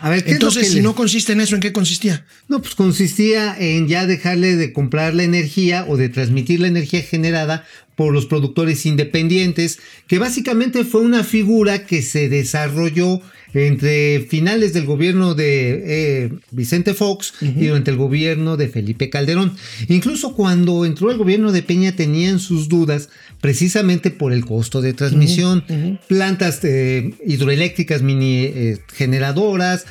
A 0.04 0.10
ver, 0.10 0.24
¿qué 0.24 0.32
es 0.32 0.36
lo 0.42 0.48
Entonces, 0.48 0.64
que 0.64 0.70
si 0.70 0.76
le- 0.78 0.82
no 0.82 0.96
consiste 0.96 1.34
en 1.34 1.42
eso, 1.42 1.54
¿en 1.56 1.62
qué 1.62 1.72
consistía? 1.72 2.26
No, 2.48 2.60
pues 2.62 2.74
consistía 2.76 3.56
en 3.58 3.88
ya 3.88 4.08
dejarle 4.08 4.56
de 4.56 4.74
comprar 4.74 5.14
la 5.14 5.24
energía 5.24 5.86
o 5.88 5.96
de 5.96 6.10
transmitir 6.10 6.60
la 6.60 6.68
energía 6.68 7.02
generada 7.04 7.66
por 8.02 8.14
los 8.16 8.26
productores 8.26 8.88
independientes, 8.88 9.78
que 10.08 10.18
básicamente 10.18 10.86
fue 10.86 11.02
una 11.02 11.24
figura 11.24 11.86
que 11.86 12.02
se 12.02 12.30
desarrolló 12.30 13.22
entre 13.54 14.22
finales 14.22 14.74
del 14.74 14.88
gobierno 14.88 15.36
de 15.36 15.84
eh, 15.86 16.30
Vicente 16.50 16.96
Fox 16.96 17.36
y 17.42 17.68
durante 17.68 17.92
el 17.92 17.98
gobierno 17.98 18.58
de 18.58 18.70
Felipe 18.70 19.12
Calderón. 19.12 19.56
Incluso 19.88 20.34
cuando 20.34 20.84
entró 20.84 21.12
el 21.12 21.20
gobierno 21.20 21.52
de 21.52 21.62
Peña 21.62 21.96
tenían 21.96 22.40
sus 22.40 22.70
dudas 22.70 23.10
precisamente 23.40 24.10
por 24.10 24.34
el 24.34 24.46
costo 24.46 24.82
de 24.82 24.94
transmisión, 24.94 25.64
plantas 26.08 26.60
eh, 26.64 27.14
hidroeléctricas 27.24 28.02
mini 28.02 28.46
eh, 28.46 28.80
generadoras, 28.96 29.86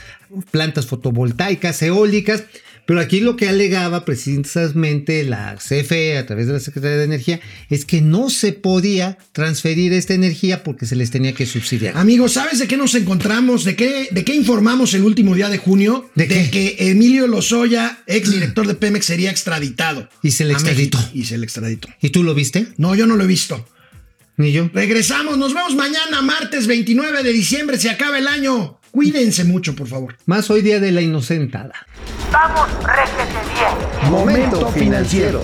plantas 0.51 0.87
fotovoltaicas, 0.87 1.81
eólicas, 1.83 2.43
Pero 2.91 3.03
aquí 3.03 3.21
lo 3.21 3.37
que 3.37 3.49
alegaba 3.49 4.05
precisamente 4.05 5.23
la 5.23 5.55
CFE 5.55 6.19
a 6.19 6.27
través 6.27 6.49
de 6.49 6.55
la 6.55 6.59
Secretaría 6.59 6.97
de 6.97 7.05
Energía 7.05 7.41
es 7.69 7.85
que 7.85 8.01
no 8.01 8.31
se 8.31 8.53
podía 8.53 9.17
transferir 9.31 9.93
esta 9.93 10.15
energía 10.15 10.65
porque 10.65 10.87
se 10.87 10.97
les 10.97 11.13
tenía 11.13 11.33
que 11.33 11.47
subsidiar. 11.47 11.97
Amigos, 11.97 12.33
¿sabes 12.33 12.59
de 12.59 12.67
qué 12.67 12.77
nos 12.77 12.97
encontramos? 12.97 13.63
¿De 13.63 13.77
qué, 13.77 14.09
de 14.11 14.25
qué 14.25 14.35
informamos 14.35 14.93
el 14.95 15.05
último 15.05 15.37
día 15.37 15.49
de 15.49 15.59
junio? 15.59 16.11
¿De 16.17 16.27
que 16.27 16.79
Emilio 16.81 17.29
Lozoya, 17.29 18.03
exdirector 18.09 18.67
de 18.67 18.75
Pemex, 18.75 19.07
sería 19.07 19.31
extraditado. 19.31 20.09
Y 20.21 20.33
se 20.33 20.45
le 20.45 20.55
extraditó. 20.55 20.99
México. 20.99 21.17
Y 21.17 21.27
se 21.27 21.39
le 21.39 21.45
extraditó. 21.45 21.87
¿Y 22.03 22.11
tú 22.11 22.25
lo 22.25 22.35
viste? 22.35 22.67
No, 22.77 22.97
yo 22.97 23.07
no 23.07 23.15
lo 23.15 23.23
he 23.23 23.29
visto. 23.29 23.69
Ni 24.37 24.51
yo. 24.51 24.69
Regresamos, 24.75 25.39
nos 25.39 25.55
vemos 25.55 25.77
mañana, 25.77 26.23
martes 26.23 26.67
29 26.67 27.23
de 27.23 27.33
diciembre, 27.33 27.79
se 27.79 27.89
acaba 27.89 28.19
el 28.19 28.27
año. 28.27 28.80
Cuídense 28.91 29.45
mucho, 29.45 29.75
por 29.77 29.87
favor. 29.87 30.17
Más 30.27 30.51
hoy 30.51 30.63
día 30.63 30.81
de 30.81 30.91
la 30.93 31.01
inocentada. 31.01 31.75
Vamos, 32.33 32.69
réjete 32.85 33.39
bien. 33.55 34.11
Momento 34.11 34.69
financiero. 34.73 35.43